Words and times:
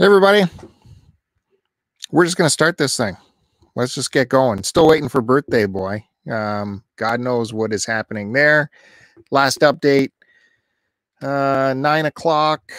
Hey, 0.00 0.06
everybody. 0.06 0.44
We're 2.10 2.24
just 2.24 2.38
going 2.38 2.46
to 2.46 2.50
start 2.50 2.78
this 2.78 2.96
thing. 2.96 3.18
Let's 3.76 3.94
just 3.94 4.10
get 4.10 4.30
going. 4.30 4.62
Still 4.62 4.88
waiting 4.88 5.10
for 5.10 5.20
birthday 5.20 5.66
boy. 5.66 6.02
Um, 6.32 6.84
God 6.96 7.20
knows 7.20 7.52
what 7.52 7.74
is 7.74 7.84
happening 7.84 8.32
there. 8.32 8.70
Last 9.30 9.60
update, 9.60 10.12
uh, 11.20 11.74
nine 11.76 12.06
o'clock. 12.06 12.72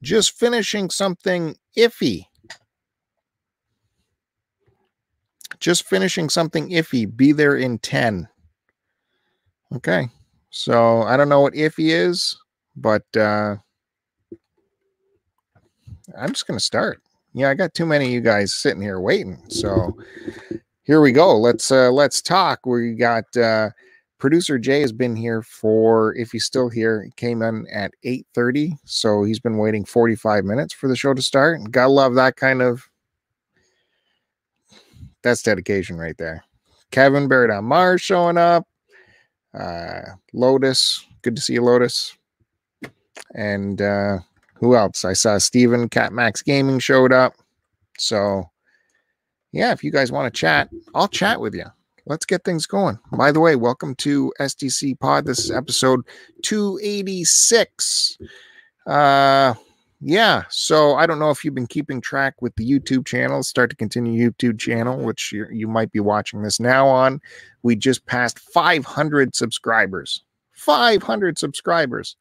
Just 0.00 0.38
finishing 0.38 0.90
something 0.90 1.56
iffy. 1.76 2.26
Just 5.58 5.88
finishing 5.88 6.28
something 6.28 6.70
iffy. 6.70 7.16
Be 7.16 7.32
there 7.32 7.56
in 7.56 7.78
10. 7.78 8.28
Okay. 9.74 10.08
So 10.50 11.02
I 11.02 11.16
don't 11.16 11.28
know 11.28 11.40
what 11.40 11.54
iffy 11.54 11.90
is, 11.90 12.38
but 12.76 13.02
uh, 13.16 13.56
I'm 16.18 16.30
just 16.30 16.46
going 16.46 16.58
to 16.58 16.64
start. 16.64 17.02
Yeah, 17.32 17.50
I 17.50 17.54
got 17.54 17.74
too 17.74 17.86
many 17.86 18.06
of 18.06 18.10
you 18.12 18.20
guys 18.20 18.54
sitting 18.54 18.80
here 18.80 19.00
waiting. 19.00 19.42
So 19.48 19.94
here 20.84 21.00
we 21.00 21.12
go. 21.12 21.36
Let's 21.36 21.70
uh 21.70 21.90
let's 21.90 22.22
talk. 22.22 22.64
We 22.64 22.94
got 22.94 23.24
uh 23.36 23.70
producer 24.18 24.58
Jay 24.58 24.80
has 24.80 24.92
been 24.92 25.14
here 25.14 25.42
for 25.42 26.14
if 26.14 26.30
he's 26.30 26.44
still 26.44 26.70
here, 26.70 27.02
he 27.02 27.10
came 27.10 27.42
in 27.42 27.66
at 27.70 27.92
8:30, 28.04 28.78
so 28.84 29.24
he's 29.24 29.40
been 29.40 29.58
waiting 29.58 29.84
45 29.84 30.44
minutes 30.44 30.72
for 30.72 30.88
the 30.88 30.96
show 30.96 31.12
to 31.12 31.20
start. 31.20 31.60
Gotta 31.70 31.90
love 31.90 32.14
that 32.14 32.36
kind 32.36 32.62
of 32.62 32.88
that's 35.22 35.42
dedication 35.42 35.98
right 35.98 36.16
there. 36.16 36.44
Kevin 36.92 37.28
Barrett 37.28 37.50
on 37.50 37.64
Mars 37.64 38.00
showing 38.00 38.38
up. 38.38 38.66
Uh 39.52 40.02
Lotus, 40.32 41.04
good 41.20 41.36
to 41.36 41.42
see 41.42 41.54
you, 41.54 41.62
Lotus. 41.62 42.16
And 43.34 43.82
uh 43.82 44.20
who 44.58 44.74
else? 44.74 45.04
I 45.04 45.12
saw 45.12 45.38
Steven 45.38 45.88
Cat 45.88 46.12
Max 46.12 46.42
Gaming 46.42 46.78
showed 46.78 47.12
up. 47.12 47.34
So, 47.98 48.44
yeah, 49.52 49.72
if 49.72 49.84
you 49.84 49.90
guys 49.90 50.10
want 50.10 50.32
to 50.32 50.38
chat, 50.38 50.68
I'll 50.94 51.08
chat 51.08 51.40
with 51.40 51.54
you. 51.54 51.66
Let's 52.06 52.24
get 52.24 52.44
things 52.44 52.66
going. 52.66 52.98
By 53.12 53.32
the 53.32 53.40
way, 53.40 53.56
welcome 53.56 53.94
to 53.96 54.32
STC 54.40 54.98
Pod. 54.98 55.26
This 55.26 55.40
is 55.40 55.50
episode 55.50 56.06
286. 56.42 58.18
Uh, 58.86 59.54
yeah, 60.00 60.44
so 60.48 60.94
I 60.94 61.06
don't 61.06 61.18
know 61.18 61.30
if 61.30 61.44
you've 61.44 61.54
been 61.54 61.66
keeping 61.66 62.00
track 62.00 62.40
with 62.40 62.54
the 62.56 62.68
YouTube 62.68 63.06
channel, 63.06 63.42
start 63.42 63.70
to 63.70 63.76
continue 63.76 64.30
YouTube 64.30 64.58
channel, 64.58 64.98
which 64.98 65.32
you, 65.32 65.46
you 65.50 65.66
might 65.66 65.90
be 65.90 66.00
watching 66.00 66.42
this 66.42 66.60
now 66.60 66.86
on. 66.86 67.20
We 67.62 67.76
just 67.76 68.06
passed 68.06 68.38
500 68.38 69.34
subscribers. 69.34 70.22
500 70.52 71.38
subscribers. 71.38 72.16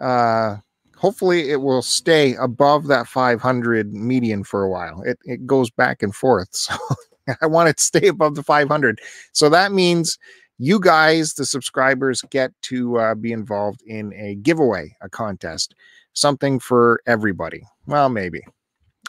Uh, 0.00 0.56
hopefully 0.96 1.50
it 1.50 1.60
will 1.60 1.82
stay 1.82 2.34
above 2.36 2.86
that 2.86 3.06
500 3.06 3.92
median 3.92 4.44
for 4.44 4.62
a 4.62 4.70
while. 4.70 5.02
It, 5.02 5.18
it 5.24 5.46
goes 5.46 5.70
back 5.70 6.02
and 6.02 6.14
forth. 6.14 6.48
So 7.28 7.36
I 7.42 7.46
want 7.46 7.68
it 7.68 7.78
to 7.78 7.82
stay 7.82 8.06
above 8.06 8.36
the 8.36 8.42
500. 8.44 9.00
So 9.32 9.48
that 9.48 9.72
means 9.72 10.16
you 10.58 10.78
guys, 10.78 11.34
the 11.34 11.44
subscribers, 11.44 12.22
get 12.30 12.52
to 12.62 12.98
uh, 12.98 13.14
be 13.16 13.32
involved 13.32 13.82
in 13.82 14.12
a 14.14 14.36
giveaway, 14.36 14.96
a 15.00 15.08
contest, 15.08 15.74
something 16.12 16.60
for 16.60 17.00
everybody. 17.04 17.64
Well, 17.86 18.10
maybe. 18.10 18.42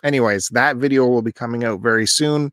Anyways, 0.03 0.49
that 0.49 0.77
video 0.77 1.05
will 1.05 1.21
be 1.21 1.31
coming 1.31 1.63
out 1.63 1.81
very 1.81 2.07
soon, 2.07 2.49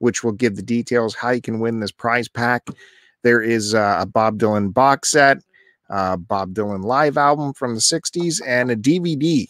which 0.00 0.22
will 0.22 0.32
give 0.32 0.56
the 0.56 0.62
details 0.62 1.14
how 1.14 1.30
you 1.30 1.40
can 1.40 1.60
win 1.60 1.80
this 1.80 1.92
prize 1.92 2.28
pack. 2.28 2.66
There 3.22 3.40
is 3.40 3.74
uh, 3.74 3.96
a 4.00 4.04
Bob 4.04 4.38
Dylan 4.38 4.74
box 4.74 5.12
set 5.12 5.38
uh, 5.90 6.16
Bob 6.16 6.54
Dylan 6.54 6.84
live 6.84 7.16
album 7.16 7.52
from 7.52 7.74
the 7.74 7.80
60s, 7.80 8.40
and 8.46 8.70
a 8.70 8.76
DVD 8.76 9.46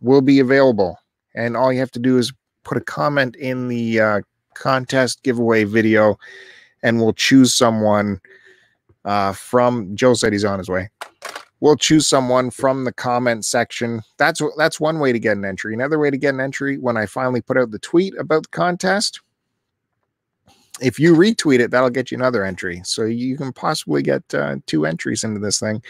will 0.00 0.20
be 0.20 0.40
available. 0.40 0.98
And 1.34 1.56
all 1.56 1.72
you 1.72 1.80
have 1.80 1.90
to 1.92 1.98
do 1.98 2.18
is 2.18 2.32
put 2.64 2.78
a 2.78 2.82
comment 2.82 3.36
in 3.36 3.68
the 3.68 4.00
uh, 4.00 4.20
contest 4.54 5.22
giveaway 5.22 5.64
video, 5.64 6.18
and 6.82 7.00
we'll 7.00 7.12
choose 7.12 7.54
someone 7.54 8.20
uh, 9.04 9.32
from. 9.32 9.94
Joe 9.94 10.14
said 10.14 10.32
he's 10.32 10.44
on 10.44 10.58
his 10.58 10.68
way. 10.68 10.90
We'll 11.60 11.76
choose 11.76 12.06
someone 12.06 12.50
from 12.50 12.84
the 12.84 12.92
comment 12.92 13.44
section. 13.44 14.02
That's 14.18 14.42
that's 14.56 14.80
one 14.80 14.98
way 14.98 15.12
to 15.12 15.18
get 15.18 15.36
an 15.36 15.44
entry. 15.44 15.72
Another 15.74 15.98
way 15.98 16.10
to 16.10 16.18
get 16.18 16.34
an 16.34 16.40
entry 16.40 16.76
when 16.78 16.96
I 16.96 17.06
finally 17.06 17.40
put 17.40 17.56
out 17.56 17.70
the 17.70 17.78
tweet 17.78 18.14
about 18.18 18.42
the 18.42 18.48
contest 18.48 19.20
if 20.80 20.98
you 20.98 21.14
retweet 21.14 21.60
it, 21.60 21.70
that'll 21.70 21.90
get 21.90 22.10
you 22.10 22.18
another 22.18 22.44
entry. 22.44 22.82
So 22.84 23.04
you 23.04 23.36
can 23.36 23.52
possibly 23.52 24.02
get 24.02 24.22
uh, 24.34 24.56
two 24.66 24.86
entries 24.86 25.24
into 25.24 25.40
this 25.40 25.60
thing. 25.60 25.82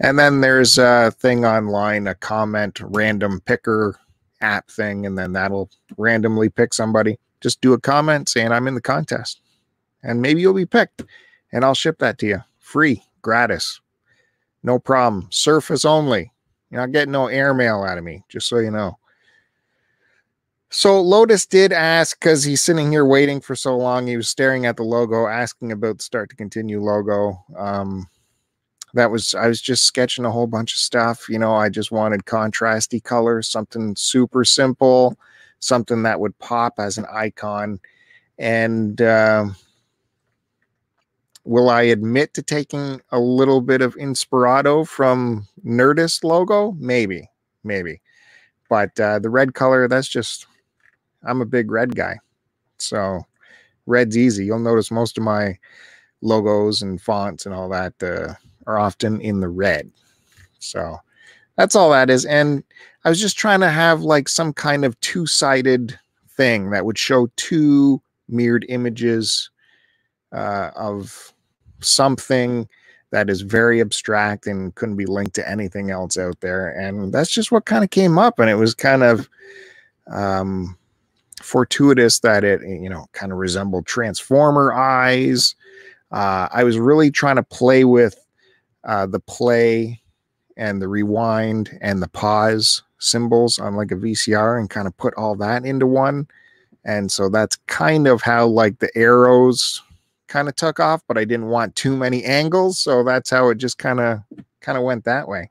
And 0.00 0.18
then 0.18 0.40
there's 0.40 0.78
a 0.78 1.12
thing 1.12 1.44
online, 1.44 2.06
a 2.06 2.14
comment 2.14 2.80
random 2.82 3.40
picker 3.40 3.98
app 4.40 4.68
thing, 4.70 5.06
and 5.06 5.16
then 5.16 5.32
that'll 5.32 5.70
randomly 5.96 6.48
pick 6.48 6.74
somebody. 6.74 7.18
Just 7.40 7.60
do 7.60 7.72
a 7.72 7.80
comment 7.80 8.28
saying 8.28 8.52
I'm 8.52 8.68
in 8.68 8.74
the 8.74 8.80
contest, 8.80 9.40
and 10.02 10.20
maybe 10.20 10.40
you'll 10.40 10.54
be 10.54 10.66
picked, 10.66 11.04
and 11.52 11.64
I'll 11.64 11.74
ship 11.74 11.98
that 11.98 12.18
to 12.18 12.26
you 12.26 12.42
free, 12.58 13.02
gratis, 13.20 13.80
no 14.62 14.78
problem. 14.78 15.28
Surface 15.30 15.84
only. 15.84 16.32
You're 16.70 16.80
not 16.80 16.92
getting 16.92 17.12
no 17.12 17.26
airmail 17.26 17.82
out 17.82 17.98
of 17.98 18.04
me, 18.04 18.24
just 18.28 18.48
so 18.48 18.58
you 18.58 18.70
know. 18.70 18.98
So 20.74 21.02
Lotus 21.02 21.44
did 21.44 21.70
ask 21.70 22.18
because 22.18 22.44
he's 22.44 22.62
sitting 22.62 22.90
here 22.90 23.04
waiting 23.04 23.42
for 23.42 23.54
so 23.54 23.76
long. 23.76 24.06
He 24.06 24.16
was 24.16 24.26
staring 24.26 24.64
at 24.64 24.78
the 24.78 24.82
logo, 24.82 25.26
asking 25.26 25.70
about 25.70 25.98
the 25.98 26.02
start 26.02 26.30
to 26.30 26.36
continue 26.36 26.80
logo. 26.80 27.44
Um, 27.58 28.08
that 28.94 29.10
was 29.10 29.34
I 29.34 29.48
was 29.48 29.60
just 29.60 29.84
sketching 29.84 30.24
a 30.24 30.30
whole 30.30 30.46
bunch 30.46 30.72
of 30.72 30.78
stuff. 30.78 31.28
You 31.28 31.38
know, 31.38 31.54
I 31.54 31.68
just 31.68 31.92
wanted 31.92 32.24
contrasty 32.24 33.04
colors, 33.04 33.48
something 33.48 33.94
super 33.96 34.46
simple, 34.46 35.18
something 35.58 36.04
that 36.04 36.20
would 36.20 36.38
pop 36.38 36.74
as 36.78 36.96
an 36.96 37.04
icon. 37.12 37.78
And 38.38 38.98
uh, 39.02 39.48
will 41.44 41.68
I 41.68 41.82
admit 41.82 42.32
to 42.32 42.42
taking 42.42 43.02
a 43.10 43.20
little 43.20 43.60
bit 43.60 43.82
of 43.82 43.94
inspirado 43.96 44.88
from 44.88 45.46
Nerdist 45.66 46.24
logo? 46.24 46.74
Maybe, 46.78 47.28
maybe. 47.62 48.00
But 48.70 48.98
uh, 48.98 49.18
the 49.18 49.28
red 49.28 49.52
color, 49.52 49.86
that's 49.86 50.08
just 50.08 50.46
I'm 51.24 51.40
a 51.40 51.46
big 51.46 51.70
red 51.70 51.94
guy. 51.94 52.18
So 52.78 53.24
red's 53.86 54.16
easy. 54.16 54.44
You'll 54.44 54.58
notice 54.58 54.90
most 54.90 55.18
of 55.18 55.24
my 55.24 55.58
logos 56.20 56.82
and 56.82 57.00
fonts 57.00 57.46
and 57.46 57.54
all 57.54 57.68
that 57.68 57.94
uh, 58.02 58.34
are 58.66 58.78
often 58.78 59.20
in 59.20 59.40
the 59.40 59.48
red. 59.48 59.90
So 60.58 60.98
that's 61.56 61.74
all 61.74 61.90
that 61.90 62.10
is. 62.10 62.24
And 62.24 62.62
I 63.04 63.08
was 63.08 63.20
just 63.20 63.36
trying 63.36 63.60
to 63.60 63.70
have 63.70 64.02
like 64.02 64.28
some 64.28 64.52
kind 64.52 64.84
of 64.84 64.98
two 65.00 65.26
sided 65.26 65.98
thing 66.28 66.70
that 66.70 66.84
would 66.84 66.98
show 66.98 67.28
two 67.36 68.00
mirrored 68.28 68.64
images 68.68 69.50
uh, 70.32 70.70
of 70.76 71.32
something 71.80 72.68
that 73.10 73.28
is 73.28 73.42
very 73.42 73.80
abstract 73.80 74.46
and 74.46 74.74
couldn't 74.74 74.96
be 74.96 75.04
linked 75.04 75.34
to 75.34 75.48
anything 75.48 75.90
else 75.90 76.16
out 76.16 76.40
there. 76.40 76.70
And 76.70 77.12
that's 77.12 77.30
just 77.30 77.52
what 77.52 77.66
kind 77.66 77.84
of 77.84 77.90
came 77.90 78.18
up. 78.18 78.38
And 78.38 78.48
it 78.48 78.54
was 78.54 78.74
kind 78.74 79.02
of, 79.02 79.28
um, 80.06 80.78
fortuitous 81.42 82.20
that 82.20 82.44
it 82.44 82.60
you 82.62 82.88
know 82.88 83.06
kind 83.12 83.32
of 83.32 83.38
resembled 83.38 83.86
transformer 83.86 84.72
eyes. 84.72 85.54
Uh, 86.10 86.46
i 86.52 86.62
was 86.62 86.78
really 86.78 87.10
trying 87.10 87.36
to 87.36 87.42
play 87.42 87.84
with 87.84 88.16
uh, 88.84 89.06
the 89.06 89.20
play 89.20 90.00
and 90.56 90.82
the 90.82 90.88
rewind 90.88 91.78
and 91.80 92.02
the 92.02 92.08
pause 92.08 92.82
symbols 92.98 93.58
on 93.58 93.76
like 93.76 93.90
a 93.90 93.96
vcr 93.96 94.58
and 94.58 94.70
kind 94.70 94.86
of 94.86 94.96
put 94.96 95.14
all 95.14 95.34
that 95.34 95.64
into 95.64 95.86
one. 95.86 96.26
And 96.84 97.10
so 97.10 97.28
that's 97.28 97.56
kind 97.66 98.08
of 98.08 98.22
how 98.22 98.46
like 98.46 98.80
the 98.80 98.90
arrows 98.96 99.82
kind 100.32 100.48
of 100.48 100.56
took 100.56 100.80
off 100.80 101.02
but 101.06 101.18
i 101.18 101.26
didn't 101.26 101.48
want 101.48 101.76
too 101.76 101.94
many 101.94 102.24
angles 102.24 102.78
so 102.78 103.04
that's 103.04 103.28
how 103.28 103.50
it 103.50 103.58
just 103.58 103.76
kind 103.76 104.00
of 104.00 104.18
kind 104.62 104.78
of 104.78 104.82
went 104.82 105.04
that 105.04 105.28
way 105.28 105.46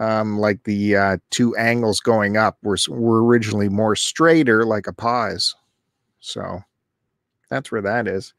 um, 0.00 0.38
like 0.38 0.64
the 0.64 0.96
uh, 0.96 1.16
two 1.28 1.54
angles 1.56 2.00
going 2.00 2.36
up 2.36 2.58
were, 2.62 2.78
were 2.88 3.24
originally 3.24 3.68
more 3.68 3.94
straighter, 3.94 4.64
like 4.64 4.86
a 4.86 4.92
pause. 4.92 5.54
So 6.20 6.64
that's 7.50 7.70
where 7.70 7.82
that 7.82 8.08
is. 8.08 8.32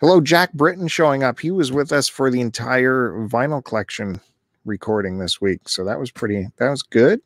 Hello, 0.00 0.20
Jack 0.20 0.52
Britton 0.52 0.88
showing 0.88 1.22
up. 1.22 1.40
He 1.40 1.50
was 1.50 1.72
with 1.72 1.92
us 1.92 2.08
for 2.08 2.30
the 2.30 2.40
entire 2.40 3.10
vinyl 3.28 3.62
collection 3.62 4.20
recording 4.64 5.18
this 5.18 5.40
week. 5.40 5.68
So 5.68 5.84
that 5.84 5.98
was 5.98 6.10
pretty, 6.10 6.46
that 6.56 6.70
was 6.70 6.82
good. 6.82 7.20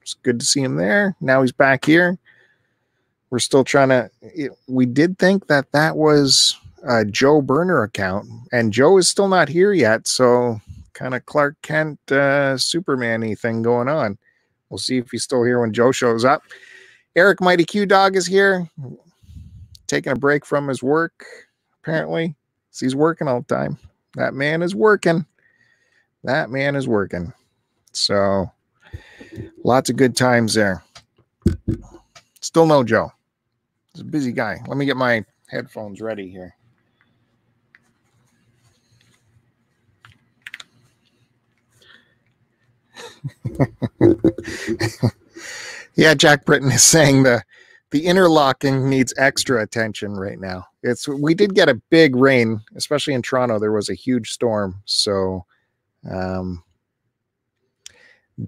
It's 0.00 0.14
good 0.14 0.40
to 0.40 0.46
see 0.46 0.62
him 0.62 0.76
there. 0.76 1.14
Now 1.20 1.42
he's 1.42 1.52
back 1.52 1.84
here. 1.84 2.18
We're 3.30 3.38
still 3.38 3.64
trying 3.64 3.90
to, 3.90 4.10
we 4.66 4.86
did 4.86 5.18
think 5.18 5.48
that 5.48 5.70
that 5.72 5.96
was 5.96 6.56
a 6.86 7.04
Joe 7.04 7.42
Burner 7.42 7.82
account, 7.82 8.26
and 8.52 8.72
Joe 8.72 8.96
is 8.96 9.08
still 9.08 9.28
not 9.28 9.50
here 9.50 9.74
yet. 9.74 10.06
So 10.06 10.62
kind 10.94 11.14
of 11.14 11.26
Clark 11.26 11.56
Kent, 11.62 11.98
uh, 12.10 12.56
Superman 12.56 13.34
thing 13.36 13.62
going 13.62 13.88
on. 13.88 14.18
We'll 14.70 14.78
see 14.78 14.98
if 14.98 15.10
he's 15.10 15.24
still 15.24 15.44
here 15.44 15.60
when 15.60 15.72
Joe 15.72 15.92
shows 15.92 16.24
up. 16.24 16.42
Eric 17.16 17.40
Mighty 17.40 17.64
Q 17.64 17.86
Dog 17.86 18.16
is 18.16 18.26
here, 18.26 18.68
taking 19.86 20.12
a 20.12 20.16
break 20.16 20.44
from 20.44 20.68
his 20.68 20.82
work, 20.82 21.24
apparently. 21.82 22.34
He's 22.78 22.94
working 22.94 23.26
all 23.26 23.40
the 23.40 23.54
time. 23.54 23.78
That 24.14 24.34
man 24.34 24.62
is 24.62 24.74
working. 24.74 25.26
That 26.22 26.50
man 26.50 26.76
is 26.76 26.86
working. 26.86 27.32
So 27.92 28.50
Lots 29.64 29.90
of 29.90 29.96
good 29.96 30.16
times 30.16 30.54
there. 30.54 30.82
Still 32.40 32.66
no 32.66 32.82
Joe. 32.82 33.12
He's 33.92 34.02
a 34.02 34.04
busy 34.04 34.32
guy. 34.32 34.58
Let 34.66 34.76
me 34.76 34.86
get 34.86 34.96
my 34.96 35.24
headphones 35.48 36.00
ready 36.00 36.28
here. 36.28 36.54
yeah, 45.96 46.14
Jack 46.14 46.44
Britton 46.44 46.72
is 46.72 46.82
saying 46.82 47.24
the 47.24 47.42
the 47.90 48.06
interlocking 48.06 48.90
needs 48.90 49.14
extra 49.18 49.62
attention 49.62 50.14
right 50.14 50.40
now. 50.40 50.66
It's 50.82 51.08
we 51.08 51.34
did 51.34 51.54
get 51.54 51.68
a 51.68 51.80
big 51.90 52.16
rain, 52.16 52.60
especially 52.76 53.14
in 53.14 53.22
Toronto. 53.22 53.58
There 53.58 53.72
was 53.72 53.88
a 53.90 53.94
huge 53.94 54.30
storm, 54.30 54.82
so 54.84 55.46
um, 56.10 56.62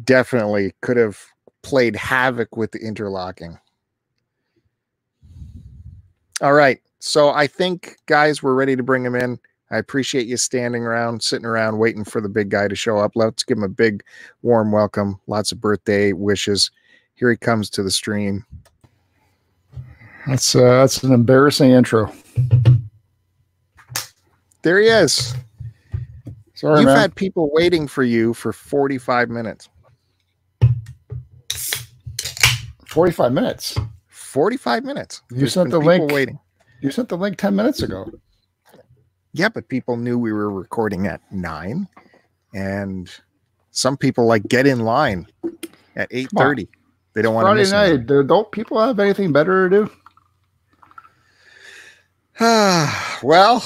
definitely 0.05 0.75
could 0.82 0.96
have 0.99 1.19
played 1.62 1.96
havoc 1.96 2.56
with 2.56 2.73
the 2.73 2.81
interlocking. 2.81 3.58
All 6.43 6.55
right, 6.55 6.81
so 7.00 7.31
I 7.31 7.46
think 7.46 7.96
guys, 8.06 8.43
we're 8.43 8.55
ready 8.55 8.76
to 8.76 8.82
bring 8.82 9.05
him 9.05 9.14
in. 9.16 9.38
I 9.70 9.78
appreciate 9.78 10.26
you 10.26 10.37
standing 10.37 10.84
around, 10.84 11.22
sitting 11.22 11.46
around, 11.46 11.78
waiting 11.78 12.05
for 12.05 12.20
the 12.20 12.28
big 12.28 12.49
guy 12.49 12.67
to 12.69 12.75
show 12.75 12.99
up. 12.99 13.12
Let's 13.14 13.44
give 13.44 13.58
him 13.58 13.64
a 13.64 13.69
big, 13.69 14.02
warm 14.43 14.72
welcome. 14.72 15.20
Lots 15.26 15.52
of 15.52 15.61
birthday 15.61 16.12
wishes. 16.12 16.70
Here 17.14 17.31
he 17.31 17.37
comes 17.37 17.70
to 17.70 17.82
the 17.82 17.90
stream. 17.90 18.44
That's 20.26 20.55
uh, 20.55 20.61
that's 20.81 21.02
an 21.02 21.12
embarrassing 21.12 21.70
intro. 21.70 22.12
There 24.62 24.81
he 24.81 24.88
is. 24.88 25.34
Sorry, 26.55 26.81
You've 26.81 26.87
man. 26.87 26.99
had 26.99 27.14
people 27.14 27.50
waiting 27.52 27.87
for 27.88 28.02
you 28.02 28.34
for 28.34 28.52
45 28.52 29.31
minutes. 29.31 29.69
45 32.87 33.32
minutes. 33.32 33.78
45 34.08 34.84
minutes. 34.84 35.23
You 35.31 35.38
There's 35.38 35.55
sent 35.55 35.70
the 35.70 35.78
link. 35.78 36.11
waiting. 36.12 36.38
You 36.81 36.90
sent 36.90 37.08
the 37.08 37.16
link 37.16 37.38
10 37.38 37.55
minutes 37.56 37.82
ago. 37.82 38.11
Yeah, 39.32 39.48
but 39.48 39.68
people 39.68 39.96
knew 39.96 40.18
we 40.18 40.32
were 40.32 40.50
recording 40.50 41.06
at 41.06 41.20
nine, 41.32 41.86
and 42.52 43.08
some 43.70 43.96
people 43.96 44.26
like 44.26 44.42
get 44.48 44.66
in 44.66 44.80
line 44.80 45.26
at 45.96 46.08
eight 46.10 46.28
thirty. 46.36 46.68
They 47.14 47.22
don't 47.22 47.34
want 47.34 47.44
to 47.44 47.48
Friday 47.48 47.60
miss 47.60 47.72
night. 47.72 48.06
do- 48.06 48.22
Don't 48.24 48.50
people 48.50 48.80
have 48.80 48.98
anything 49.00 49.32
better 49.32 49.68
to 49.68 49.84
do? 49.84 49.90
well, 53.22 53.62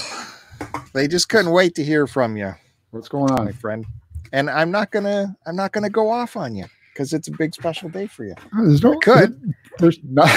they 0.92 1.06
just 1.08 1.28
couldn't 1.28 1.52
wait 1.52 1.74
to 1.76 1.84
hear 1.84 2.06
from 2.06 2.36
you, 2.36 2.54
What's 2.90 3.08
going 3.08 3.30
on, 3.32 3.44
my 3.44 3.52
friend. 3.52 3.86
And 4.32 4.50
I'm 4.50 4.70
not 4.70 4.90
gonna 4.90 5.36
I'm 5.46 5.56
not 5.56 5.72
gonna 5.72 5.90
go 5.90 6.10
off 6.10 6.36
on 6.36 6.54
you 6.54 6.64
because 6.92 7.12
it's 7.12 7.28
a 7.28 7.32
big 7.32 7.54
special 7.54 7.88
day 7.88 8.06
for 8.06 8.24
you. 8.24 8.34
Oh, 8.56 8.66
there's 8.66 8.82
no 8.82 8.98
could. 8.98 9.54
There's 9.78 9.98
not. 10.02 10.28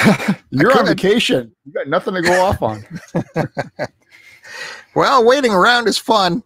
You're 0.51 0.77
on 0.77 0.85
vacation. 0.85 1.51
You 1.65 1.73
got 1.73 1.87
nothing 1.87 2.13
to 2.13 2.21
go 2.21 2.41
off 2.43 2.61
on. 2.61 2.83
Well, 4.95 5.25
waiting 5.25 5.51
around 5.53 5.87
is 5.87 5.97
fun. 5.97 6.43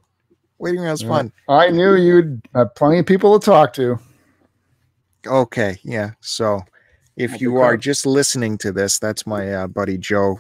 Waiting 0.59 0.81
around 0.81 0.93
is 0.93 1.01
Yeah. 1.03 1.09
fun. 1.09 1.31
I 1.47 1.69
knew 1.69 1.95
you'd 1.95 2.41
have 2.53 2.75
plenty 2.75 2.99
of 2.99 3.05
people 3.05 3.39
to 3.39 3.43
talk 3.45 3.73
to. 3.73 3.99
Okay, 5.25 5.79
yeah. 5.83 6.11
So 6.21 6.61
if 7.17 7.39
you 7.41 7.57
are 7.57 7.77
just 7.77 8.05
listening 8.05 8.57
to 8.59 8.71
this, 8.71 8.99
that's 8.99 9.27
my 9.27 9.53
uh, 9.53 9.67
buddy 9.67 9.97
Joe, 9.97 10.39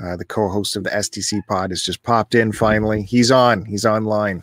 uh, 0.00 0.16
the 0.16 0.24
co-host 0.24 0.76
of 0.76 0.84
the 0.84 0.90
STC 0.90 1.40
pod, 1.48 1.70
has 1.70 1.82
just 1.82 2.02
popped 2.02 2.34
in 2.34 2.52
finally. 2.52 3.02
He's 3.02 3.30
on. 3.30 3.64
He's 3.64 3.84
online. 3.84 4.42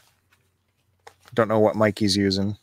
Don't 1.33 1.47
know 1.47 1.59
what 1.59 1.75
mic 1.75 1.99
he's 1.99 2.17
using. 2.17 2.57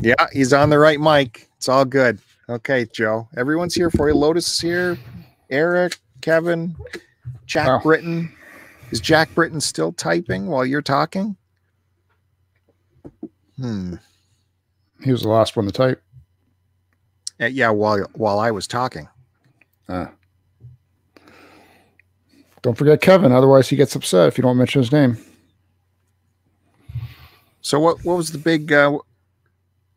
Yeah, 0.00 0.26
he's 0.32 0.52
on 0.52 0.70
the 0.70 0.78
right 0.78 1.00
mic. 1.00 1.48
It's 1.56 1.68
all 1.68 1.84
good. 1.84 2.18
Okay, 2.48 2.86
Joe. 2.92 3.28
Everyone's 3.36 3.74
here 3.74 3.90
for 3.90 4.08
you. 4.08 4.14
Lotus 4.16 4.48
is 4.52 4.58
here. 4.60 4.98
Eric, 5.50 5.98
Kevin, 6.22 6.74
Jack 7.46 7.66
Wow. 7.66 7.80
Britton. 7.82 8.32
Is 8.90 9.00
Jack 9.00 9.34
Britton 9.34 9.60
still 9.60 9.92
typing 9.92 10.46
while 10.48 10.66
you're 10.66 10.82
talking? 10.82 11.36
Hmm. 13.56 13.94
He 15.02 15.10
was 15.12 15.22
the 15.22 15.28
last 15.28 15.56
one 15.56 15.66
to 15.66 15.72
type. 15.72 16.02
Uh, 17.40 17.46
yeah, 17.46 17.70
while 17.70 18.06
while 18.14 18.38
I 18.38 18.50
was 18.50 18.66
talking. 18.66 19.08
Uh, 19.88 20.06
don't 22.62 22.76
forget 22.78 23.00
Kevin, 23.00 23.32
otherwise 23.32 23.68
he 23.68 23.76
gets 23.76 23.96
upset 23.96 24.28
if 24.28 24.38
you 24.38 24.42
don't 24.42 24.56
mention 24.56 24.80
his 24.82 24.92
name. 24.92 25.16
So 27.62 27.80
what 27.80 28.04
what 28.04 28.16
was 28.16 28.30
the 28.30 28.38
big? 28.38 28.72
Uh, 28.72 28.98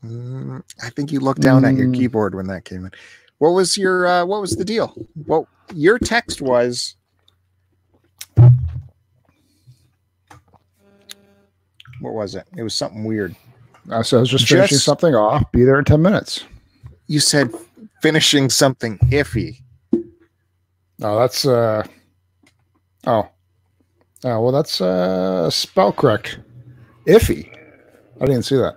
mm, 0.04 0.64
I 0.84 0.90
think 0.90 1.12
you 1.12 1.20
looked 1.20 1.42
down 1.42 1.66
at 1.66 1.76
your 1.76 1.88
Mm. 1.88 1.96
keyboard 1.96 2.34
when 2.36 2.48
that 2.48 2.66
came 2.66 2.86
in. 2.86 2.92
What 3.40 3.52
was 3.52 3.78
your 3.78 4.08
uh, 4.08 4.26
what 4.26 4.42
was 4.42 4.56
the 4.56 4.66
deal? 4.66 4.96
Well, 5.28 5.48
your 5.74 6.00
text 6.00 6.42
was. 6.42 6.96
What 12.02 12.14
was 12.14 12.36
it? 12.36 12.46
It 12.58 12.64
was 12.64 12.74
something 12.76 13.04
weird. 13.04 13.36
Uh, 13.90 14.04
so 14.04 14.18
I 14.18 14.20
was 14.22 14.30
just 14.30 14.48
finishing 14.48 14.76
Just- 14.76 14.86
something 14.86 15.14
off. 15.16 15.52
Be 15.52 15.64
there 15.64 15.78
in 15.80 15.86
10 15.86 16.02
minutes. 16.02 16.44
You 17.08 17.20
said 17.20 17.52
finishing 18.02 18.50
something 18.50 18.98
iffy. 19.12 19.62
No, 20.98 21.20
that's 21.20 21.46
uh 21.46 21.86
oh. 23.06 23.28
Oh, 24.24 24.42
well 24.42 24.52
that's 24.52 24.82
uh 24.82 25.50
spell 25.52 25.92
correct. 25.92 26.40
Iffy. 27.06 27.54
I 28.20 28.26
didn't 28.26 28.44
see 28.44 28.56
that. 28.56 28.76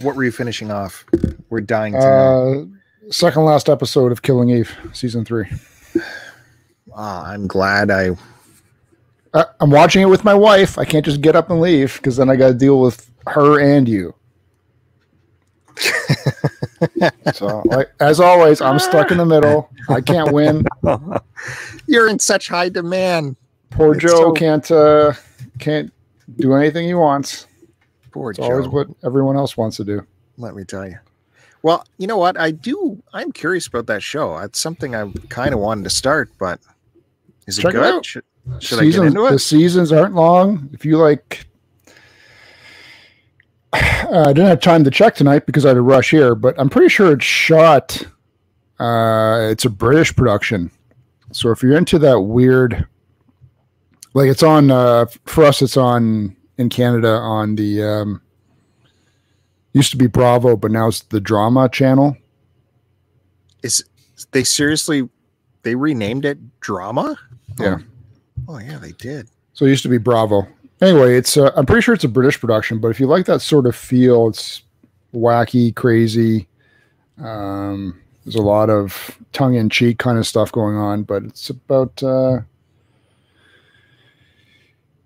What 0.00 0.16
were 0.16 0.24
you 0.24 0.32
finishing 0.32 0.70
off? 0.70 1.04
We're 1.50 1.60
dying. 1.60 1.94
Uh 1.94 2.64
second 3.10 3.44
last 3.44 3.68
episode 3.68 4.12
of 4.12 4.22
Killing 4.22 4.48
Eve, 4.50 4.74
season 4.92 5.24
three. 5.24 5.46
Ah, 6.96 7.26
I'm 7.30 7.46
glad 7.46 7.90
I. 7.90 8.10
Uh, 9.32 9.44
I'm 9.60 9.70
watching 9.70 10.02
it 10.02 10.06
with 10.06 10.24
my 10.24 10.34
wife. 10.34 10.76
I 10.78 10.84
can't 10.84 11.04
just 11.04 11.20
get 11.20 11.36
up 11.36 11.50
and 11.50 11.60
leave 11.60 11.94
because 11.96 12.16
then 12.16 12.28
I 12.30 12.36
got 12.36 12.48
to 12.48 12.54
deal 12.54 12.80
with 12.80 13.10
her 13.28 13.60
and 13.60 13.88
you. 13.88 14.14
so, 17.34 17.62
like, 17.66 17.90
as 18.00 18.20
always, 18.20 18.60
I'm 18.60 18.78
stuck 18.78 19.10
in 19.10 19.18
the 19.18 19.24
middle. 19.26 19.70
I 19.88 20.00
can't 20.00 20.32
win. 20.32 20.66
You're 21.86 22.08
in 22.08 22.18
such 22.18 22.48
high 22.48 22.68
demand. 22.68 23.36
Poor 23.70 23.94
It's 23.94 24.02
Joe 24.02 24.16
so- 24.16 24.32
can't 24.32 24.70
uh, 24.70 25.12
can't 25.58 25.92
do 26.36 26.54
anything 26.54 26.86
he 26.86 26.94
wants. 26.94 27.46
Poor 28.10 28.30
It's 28.30 28.40
always 28.40 28.64
Joe. 28.66 28.70
what 28.72 28.88
everyone 29.04 29.36
else 29.36 29.56
wants 29.56 29.76
to 29.76 29.84
do. 29.84 30.04
let 30.36 30.54
me 30.56 30.64
tell 30.64 30.86
you. 30.86 30.98
Well, 31.62 31.84
you 31.98 32.06
know 32.06 32.16
what? 32.16 32.38
I 32.40 32.50
do. 32.50 33.00
I'm 33.12 33.30
curious 33.32 33.66
about 33.66 33.86
that 33.86 34.02
show. 34.02 34.36
It's 34.38 34.58
something 34.58 34.94
I 34.96 35.12
kind 35.28 35.52
of 35.54 35.60
wanted 35.60 35.84
to 35.84 35.90
start, 35.90 36.30
but 36.38 36.58
is 37.46 37.58
it 37.58 37.62
Check 37.62 37.74
it 37.74 37.76
good? 37.76 37.94
out. 37.96 38.04
Should, 38.06 38.24
should 38.58 38.78
I 38.78 38.84
get 38.84 38.92
Seasons- 38.92 39.14
into 39.14 39.28
The 39.30 39.38
seasons 39.38 39.92
aren't 39.92 40.14
long. 40.14 40.68
If 40.72 40.84
you 40.84 40.98
like, 40.98 41.46
I 43.72 44.32
didn't 44.32 44.46
have 44.46 44.60
time 44.60 44.84
to 44.84 44.90
check 44.90 45.14
tonight 45.14 45.46
because 45.46 45.64
I 45.64 45.68
had 45.68 45.76
a 45.76 45.82
rush 45.82 46.10
here, 46.10 46.34
but 46.34 46.54
I'm 46.58 46.68
pretty 46.68 46.88
sure 46.88 47.12
it's 47.12 47.24
shot. 47.24 48.02
Uh, 48.78 49.48
it's 49.50 49.64
a 49.66 49.70
British 49.70 50.14
production, 50.16 50.70
so 51.32 51.50
if 51.50 51.62
you're 51.62 51.76
into 51.76 51.98
that 51.98 52.20
weird, 52.20 52.86
like 54.14 54.28
it's 54.28 54.42
on 54.42 54.70
uh, 54.70 55.04
for 55.26 55.44
us, 55.44 55.60
it's 55.60 55.76
on 55.76 56.34
in 56.56 56.70
Canada 56.70 57.10
on 57.10 57.56
the 57.56 57.82
um, 57.82 58.22
used 59.74 59.90
to 59.90 59.98
be 59.98 60.06
Bravo, 60.06 60.56
but 60.56 60.70
now 60.70 60.88
it's 60.88 61.00
the 61.00 61.20
Drama 61.20 61.68
Channel. 61.68 62.16
Is 63.62 63.84
they 64.32 64.44
seriously? 64.44 65.08
They 65.62 65.74
renamed 65.74 66.24
it 66.24 66.38
Drama. 66.60 67.18
Yeah. 67.58 67.78
Oh 68.52 68.58
yeah, 68.58 68.78
they 68.78 68.90
did. 68.90 69.28
So 69.52 69.64
it 69.64 69.68
used 69.68 69.84
to 69.84 69.88
be 69.88 69.98
Bravo. 69.98 70.44
Anyway, 70.80 71.16
it's 71.16 71.36
uh, 71.36 71.52
I'm 71.54 71.66
pretty 71.66 71.82
sure 71.82 71.94
it's 71.94 72.02
a 72.02 72.08
British 72.08 72.40
production, 72.40 72.80
but 72.80 72.88
if 72.88 72.98
you 72.98 73.06
like 73.06 73.26
that 73.26 73.42
sort 73.42 73.64
of 73.64 73.76
feel, 73.76 74.26
it's 74.26 74.62
wacky, 75.14 75.72
crazy. 75.72 76.48
Um, 77.22 78.00
there's 78.24 78.34
a 78.34 78.42
lot 78.42 78.68
of 78.68 79.16
tongue 79.32 79.54
in 79.54 79.70
cheek 79.70 79.98
kind 79.98 80.18
of 80.18 80.26
stuff 80.26 80.50
going 80.50 80.74
on, 80.74 81.04
but 81.04 81.22
it's 81.22 81.48
about 81.48 82.02
uh, 82.02 82.40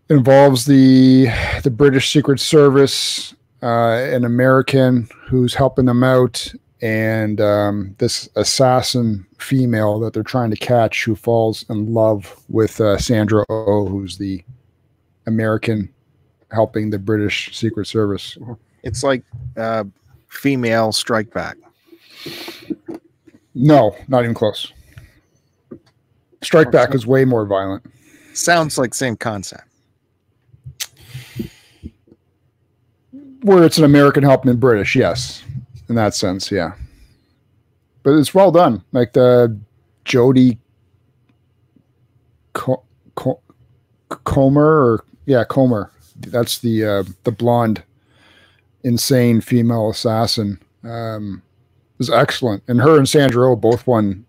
involves 0.08 0.64
the 0.64 1.26
the 1.64 1.70
British 1.70 2.10
Secret 2.10 2.40
Service, 2.40 3.34
uh, 3.62 3.92
an 3.92 4.24
American 4.24 5.06
who's 5.28 5.52
helping 5.52 5.84
them 5.84 6.02
out, 6.02 6.50
and 6.84 7.40
um, 7.40 7.94
this 7.96 8.28
assassin 8.36 9.26
female 9.38 9.98
that 10.00 10.12
they're 10.12 10.22
trying 10.22 10.50
to 10.50 10.56
catch 10.56 11.02
who 11.04 11.16
falls 11.16 11.64
in 11.70 11.94
love 11.94 12.36
with 12.50 12.78
uh, 12.78 12.98
Sandra 12.98 13.42
Oh, 13.48 13.86
who's 13.86 14.18
the 14.18 14.44
American 15.26 15.88
helping 16.52 16.90
the 16.90 16.98
British 16.98 17.56
Secret 17.56 17.86
Service. 17.86 18.36
It's 18.82 19.02
like 19.02 19.24
uh, 19.56 19.84
female 20.28 20.92
strike 20.92 21.32
back. 21.32 21.56
No, 23.54 23.96
not 24.08 24.24
even 24.24 24.34
close. 24.34 24.70
Strike 26.42 26.70
Back 26.70 26.94
is 26.94 27.06
way 27.06 27.24
more 27.24 27.46
violent. 27.46 27.86
Sounds 28.34 28.76
like 28.76 28.92
same 28.92 29.16
concept. 29.16 29.64
where 33.44 33.62
it's 33.62 33.76
an 33.76 33.84
American 33.84 34.22
helping 34.22 34.50
the 34.50 34.56
British, 34.56 34.96
yes, 34.96 35.44
in 35.88 35.94
that 35.94 36.14
sense, 36.14 36.50
yeah. 36.50 36.74
But 38.02 38.14
it's 38.14 38.34
well 38.34 38.52
done. 38.52 38.84
Like 38.92 39.12
the 39.12 39.58
Jodie 40.04 40.58
Co- 42.52 42.84
Co- 43.14 43.40
Comer, 44.08 44.62
or 44.62 45.04
yeah, 45.26 45.44
Comer. 45.44 45.90
That's 46.16 46.58
the 46.58 46.84
uh, 46.84 47.04
the 47.24 47.32
blonde, 47.32 47.82
insane 48.82 49.40
female 49.40 49.90
assassin. 49.90 50.60
Um, 50.84 51.42
was 51.98 52.10
excellent, 52.10 52.62
and 52.68 52.80
her 52.80 52.98
and 52.98 53.08
Sandra 53.08 53.50
Oh 53.50 53.56
both 53.56 53.86
won 53.86 54.24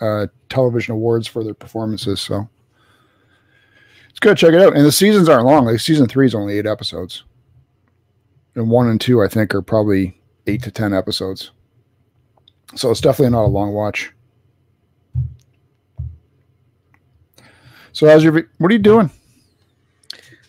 uh, 0.00 0.26
television 0.48 0.92
awards 0.92 1.26
for 1.26 1.42
their 1.42 1.54
performances. 1.54 2.20
So 2.20 2.48
it's 4.10 4.18
good. 4.18 4.36
Check 4.36 4.54
it 4.54 4.60
out. 4.60 4.76
And 4.76 4.84
the 4.84 4.92
seasons 4.92 5.28
aren't 5.28 5.46
long. 5.46 5.64
Like 5.64 5.80
season 5.80 6.06
three 6.06 6.26
is 6.26 6.34
only 6.34 6.58
eight 6.58 6.66
episodes, 6.66 7.24
and 8.54 8.70
one 8.70 8.88
and 8.88 9.00
two 9.00 9.22
I 9.22 9.28
think 9.28 9.54
are 9.54 9.62
probably 9.62 10.20
eight 10.46 10.62
to 10.62 10.70
ten 10.70 10.92
episodes. 10.94 11.50
So 12.74 12.90
it's 12.90 13.00
definitely 13.00 13.32
not 13.32 13.44
a 13.44 13.48
long 13.48 13.72
watch. 13.72 14.12
So 17.92 18.06
how's 18.08 18.22
your? 18.24 18.32
What 18.58 18.70
are 18.70 18.74
you 18.74 18.78
doing? 18.78 19.10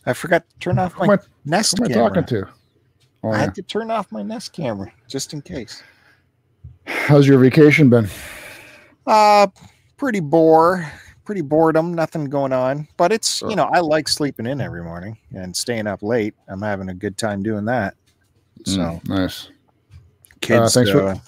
I 0.06 0.14
forgot 0.14 0.50
to 0.50 0.60
turn 0.60 0.80
off 0.80 0.98
my 0.98 1.14
I- 1.16 1.18
Nest 1.46 1.78
Who 1.78 1.86
am 1.86 1.92
I 1.92 1.94
camera. 1.94 2.10
talking 2.10 2.26
to? 2.26 2.48
Oh, 3.24 3.30
I 3.30 3.34
yeah. 3.34 3.40
had 3.40 3.56
to 3.56 3.62
turn 3.62 3.92
off 3.92 4.12
my 4.12 4.22
Nest 4.24 4.54
camera 4.54 4.92
just 5.08 5.34
in 5.34 5.42
case. 5.42 5.82
How's 6.86 7.28
your 7.28 7.40
vacation 7.40 7.90
been? 7.90 8.10
Uh, 9.06 9.48
pretty 9.98 10.20
bore, 10.20 10.90
pretty 11.26 11.42
boredom, 11.42 11.94
nothing 11.94 12.26
going 12.26 12.54
on. 12.54 12.88
But 12.98 13.12
it's 13.12 13.42
you 13.44 13.56
know 13.56 13.70
I 13.74 13.80
like 13.80 14.08
sleeping 14.08 14.46
in 14.46 14.60
every 14.62 14.84
morning 14.84 15.18
and 15.34 15.56
staying 15.56 15.88
up 15.88 16.04
late. 16.04 16.34
I'm 16.48 16.62
having 16.62 16.90
a 16.90 16.94
good 16.94 17.18
time 17.18 17.44
doing 17.44 17.66
that. 17.66 17.96
So 18.66 18.80
Mm, 18.80 19.10
nice. 19.10 19.50
Kids 20.42 20.74
for- 20.74 21.08
uh, 21.10 21.20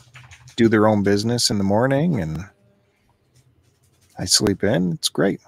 do 0.56 0.68
their 0.68 0.88
own 0.88 1.04
business 1.04 1.50
in 1.50 1.58
the 1.58 1.64
morning, 1.64 2.20
and 2.20 2.44
I 4.18 4.26
sleep 4.26 4.64
in. 4.64 4.94
It's 4.94 5.10
great. 5.10 5.40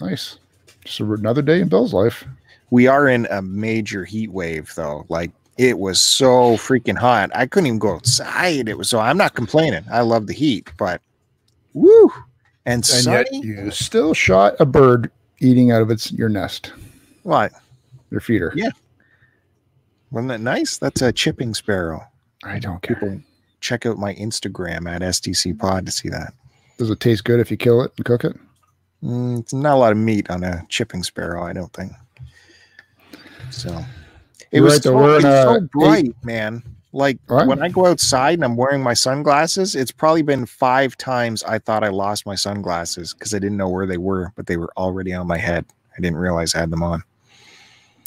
Nice. 0.00 0.38
Just 0.84 1.00
another 1.00 1.42
day 1.42 1.60
in 1.60 1.68
Bill's 1.68 1.92
life. 1.92 2.24
We 2.70 2.86
are 2.86 3.08
in 3.08 3.26
a 3.30 3.40
major 3.42 4.04
heat 4.04 4.30
wave 4.30 4.72
though. 4.74 5.04
Like 5.08 5.30
it 5.56 5.78
was 5.78 6.00
so 6.00 6.56
freaking 6.56 6.96
hot. 6.98 7.30
I 7.34 7.46
couldn't 7.46 7.66
even 7.66 7.78
go 7.78 7.94
outside. 7.94 8.68
It 8.68 8.76
was 8.78 8.88
so 8.88 8.98
I'm 9.00 9.16
not 9.16 9.34
complaining. 9.34 9.84
I 9.90 10.00
love 10.02 10.26
the 10.26 10.34
heat, 10.34 10.70
but 10.78 11.00
woo. 11.74 12.10
And, 12.66 12.74
And 12.76 12.86
sunny. 12.86 13.16
yet 13.32 13.32
you 13.44 13.70
still 13.70 14.12
shot 14.14 14.54
a 14.60 14.66
bird 14.66 15.10
eating 15.40 15.70
out 15.70 15.80
of 15.82 15.90
its 15.90 16.12
your 16.12 16.28
nest, 16.28 16.72
what? 17.22 17.52
your 18.10 18.20
feeder. 18.20 18.52
Yeah. 18.56 18.70
Wasn't 20.10 20.28
that 20.28 20.40
nice? 20.40 20.78
That's 20.78 21.02
a 21.02 21.12
chipping 21.12 21.54
sparrow. 21.54 22.06
I 22.44 22.58
don't 22.58 22.80
care. 22.82 22.96
People 22.96 23.20
check 23.60 23.86
out 23.86 23.98
my 23.98 24.14
Instagram 24.14 24.88
at 24.90 25.02
STC 25.02 25.58
Pod 25.58 25.86
to 25.86 25.92
see 25.92 26.08
that. 26.08 26.34
Does 26.78 26.90
it 26.90 27.00
taste 27.00 27.24
good 27.24 27.40
if 27.40 27.50
you 27.50 27.56
kill 27.56 27.82
it 27.82 27.92
and 27.96 28.04
cook 28.06 28.24
it? 28.24 28.36
Mm, 29.02 29.40
it's 29.40 29.52
not 29.52 29.74
a 29.74 29.76
lot 29.76 29.92
of 29.92 29.98
meat 29.98 30.30
on 30.30 30.44
a 30.44 30.64
chipping 30.68 31.02
sparrow, 31.02 31.42
I 31.44 31.52
don't 31.52 31.72
think. 31.72 31.92
So 33.50 33.76
it 34.50 34.56
You're 34.58 34.64
was, 34.64 34.74
right, 34.74 34.82
so, 34.82 34.96
We're 34.96 35.16
it's 35.16 35.24
in 35.24 35.30
a 35.30 35.42
so 35.42 35.56
eight- 35.56 35.70
bright, 35.70 36.14
man. 36.24 36.62
Like 36.92 37.18
What? 37.26 37.46
when 37.46 37.62
I 37.62 37.68
go 37.68 37.86
outside 37.86 38.34
and 38.34 38.44
I'm 38.44 38.56
wearing 38.56 38.82
my 38.82 38.94
sunglasses, 38.94 39.74
it's 39.76 39.92
probably 39.92 40.22
been 40.22 40.46
five 40.46 40.96
times 40.96 41.42
I 41.44 41.58
thought 41.58 41.84
I 41.84 41.88
lost 41.88 42.24
my 42.24 42.34
sunglasses 42.34 43.12
because 43.12 43.34
I 43.34 43.38
didn't 43.38 43.58
know 43.58 43.68
where 43.68 43.86
they 43.86 43.98
were, 43.98 44.32
but 44.36 44.46
they 44.46 44.56
were 44.56 44.72
already 44.76 45.12
on 45.12 45.26
my 45.26 45.36
head. 45.36 45.66
I 45.96 46.00
didn't 46.00 46.16
realize 46.18 46.54
I 46.54 46.60
had 46.60 46.70
them 46.70 46.82
on. 46.82 47.02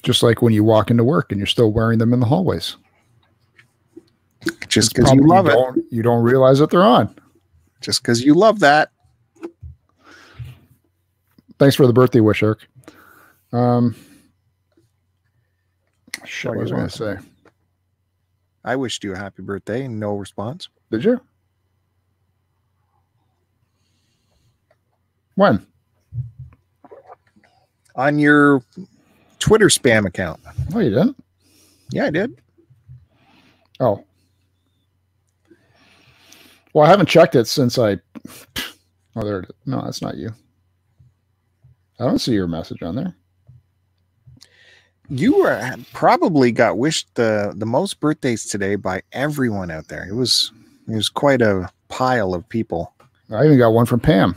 Just 0.01 0.23
like 0.23 0.41
when 0.41 0.51
you 0.53 0.63
walk 0.63 0.89
into 0.89 1.03
work 1.03 1.31
and 1.31 1.39
you're 1.39 1.45
still 1.45 1.71
wearing 1.71 1.99
them 1.99 2.11
in 2.11 2.19
the 2.19 2.25
hallways. 2.25 2.75
Just 4.71 4.95
because 4.95 5.11
you 5.11 5.27
love 5.27 5.47
it. 5.47 5.57
You 5.89 6.01
don't 6.01 6.23
realize 6.23 6.59
that 6.59 6.69
they're 6.69 6.81
on. 6.81 7.13
Just 7.81 8.01
because 8.01 8.23
you 8.23 8.33
love 8.33 8.59
that. 8.61 8.89
Thanks 11.59 11.75
for 11.75 11.85
the 11.85 11.91
birthday 11.93 12.21
wish, 12.21 12.41
Eric. 12.41 12.59
Um, 13.51 13.95
shit, 16.23 16.51
Oh, 16.51 16.53
what 16.53 16.61
was 16.63 16.71
I 16.71 16.75
going 16.75 16.87
to 16.87 16.97
say? 16.97 17.17
I 18.63 18.77
wished 18.77 19.03
you 19.03 19.11
a 19.11 19.17
happy 19.17 19.43
birthday 19.43 19.89
no 19.89 20.15
response. 20.15 20.69
Did 20.89 21.03
you? 21.03 21.19
When? 25.35 25.67
On 27.95 28.19
your 28.19 28.63
Twitter 29.39 29.67
spam 29.67 30.05
account. 30.05 30.39
No, 30.69 30.79
you 30.79 30.91
didn't. 30.91 31.21
Yeah, 31.91 32.05
I 32.05 32.09
did. 32.09 32.39
Oh. 33.81 34.05
Well, 36.73 36.85
I 36.85 36.89
haven't 36.89 37.09
checked 37.09 37.35
it 37.35 37.45
since 37.47 37.77
I. 37.77 37.97
Oh, 39.13 39.25
there 39.25 39.39
it 39.39 39.49
is. 39.49 39.55
No, 39.65 39.81
that's 39.81 40.01
not 40.01 40.15
you. 40.15 40.31
I 41.99 42.05
don't 42.05 42.19
see 42.19 42.31
your 42.31 42.47
message 42.47 42.81
on 42.81 42.95
there. 42.95 43.13
You 45.09 45.39
were 45.39 45.75
probably 45.91 46.53
got 46.53 46.77
wished 46.77 47.13
the 47.15 47.53
the 47.57 47.65
most 47.65 47.99
birthdays 47.99 48.45
today 48.45 48.75
by 48.77 49.01
everyone 49.11 49.69
out 49.69 49.89
there. 49.89 50.07
It 50.07 50.15
was 50.15 50.53
it 50.87 50.95
was 50.95 51.09
quite 51.09 51.41
a 51.41 51.69
pile 51.89 52.33
of 52.33 52.47
people. 52.47 52.93
I 53.29 53.43
even 53.43 53.57
got 53.57 53.73
one 53.73 53.85
from 53.85 53.99
Pam. 53.99 54.33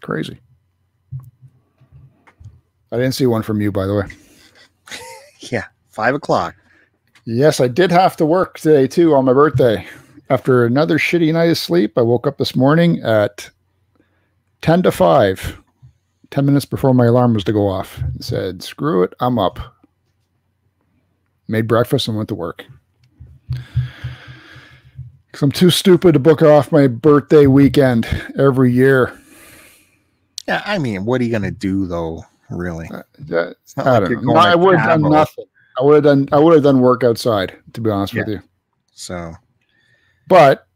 Crazy. 0.00 0.40
I 2.90 2.96
didn't 2.96 3.12
see 3.12 3.26
one 3.26 3.42
from 3.42 3.60
you, 3.60 3.70
by 3.70 3.86
the 3.86 3.94
way. 3.94 4.06
Yeah, 5.50 5.64
five 5.90 6.14
o'clock. 6.14 6.54
Yes, 7.26 7.60
I 7.60 7.68
did 7.68 7.90
have 7.90 8.16
to 8.16 8.26
work 8.26 8.58
today 8.58 8.86
too 8.86 9.14
on 9.14 9.24
my 9.24 9.32
birthday. 9.32 9.86
After 10.30 10.64
another 10.64 10.98
shitty 10.98 11.32
night 11.32 11.50
of 11.50 11.58
sleep, 11.58 11.96
I 11.98 12.02
woke 12.02 12.26
up 12.26 12.38
this 12.38 12.56
morning 12.56 13.00
at 13.02 13.50
10 14.62 14.82
to 14.84 14.92
5, 14.92 15.58
10 16.30 16.46
minutes 16.46 16.64
before 16.64 16.94
my 16.94 17.06
alarm 17.06 17.34
was 17.34 17.44
to 17.44 17.52
go 17.52 17.68
off, 17.68 17.98
and 17.98 18.24
said, 18.24 18.62
Screw 18.62 19.02
it, 19.02 19.12
I'm 19.20 19.38
up. 19.38 19.58
Made 21.48 21.68
breakfast 21.68 22.08
and 22.08 22.16
went 22.16 22.28
to 22.30 22.34
work. 22.34 22.64
Because 25.26 25.42
I'm 25.42 25.52
too 25.52 25.70
stupid 25.70 26.12
to 26.12 26.18
book 26.18 26.42
off 26.42 26.72
my 26.72 26.86
birthday 26.86 27.46
weekend 27.46 28.06
every 28.38 28.72
year. 28.72 29.18
Yeah, 30.48 30.62
I 30.64 30.78
mean, 30.78 31.04
what 31.04 31.20
are 31.20 31.24
you 31.24 31.32
gonna 31.32 31.50
do 31.50 31.86
though? 31.86 32.24
Really? 32.50 32.88
Uh, 32.92 33.02
that- 33.20 33.56
It's 33.62 33.76
not 33.76 33.86
I 33.86 33.98
like 33.98 34.08
don't 34.10 34.24
know. 34.24 34.32
going 34.34 34.36
I 34.46 34.54
would 34.54 34.78
have 34.78 35.00
done 35.00 35.10
nothing. 35.10 35.44
I 35.78 35.82
would 35.84 35.94
have 35.94 36.04
done. 36.04 36.28
I 36.32 36.38
would 36.38 36.54
have 36.54 36.62
done 36.62 36.80
work 36.80 37.04
outside. 37.04 37.56
To 37.74 37.80
be 37.80 37.90
honest 37.90 38.14
with 38.14 38.28
you, 38.28 38.40
So 38.92 39.34
but 40.28 40.66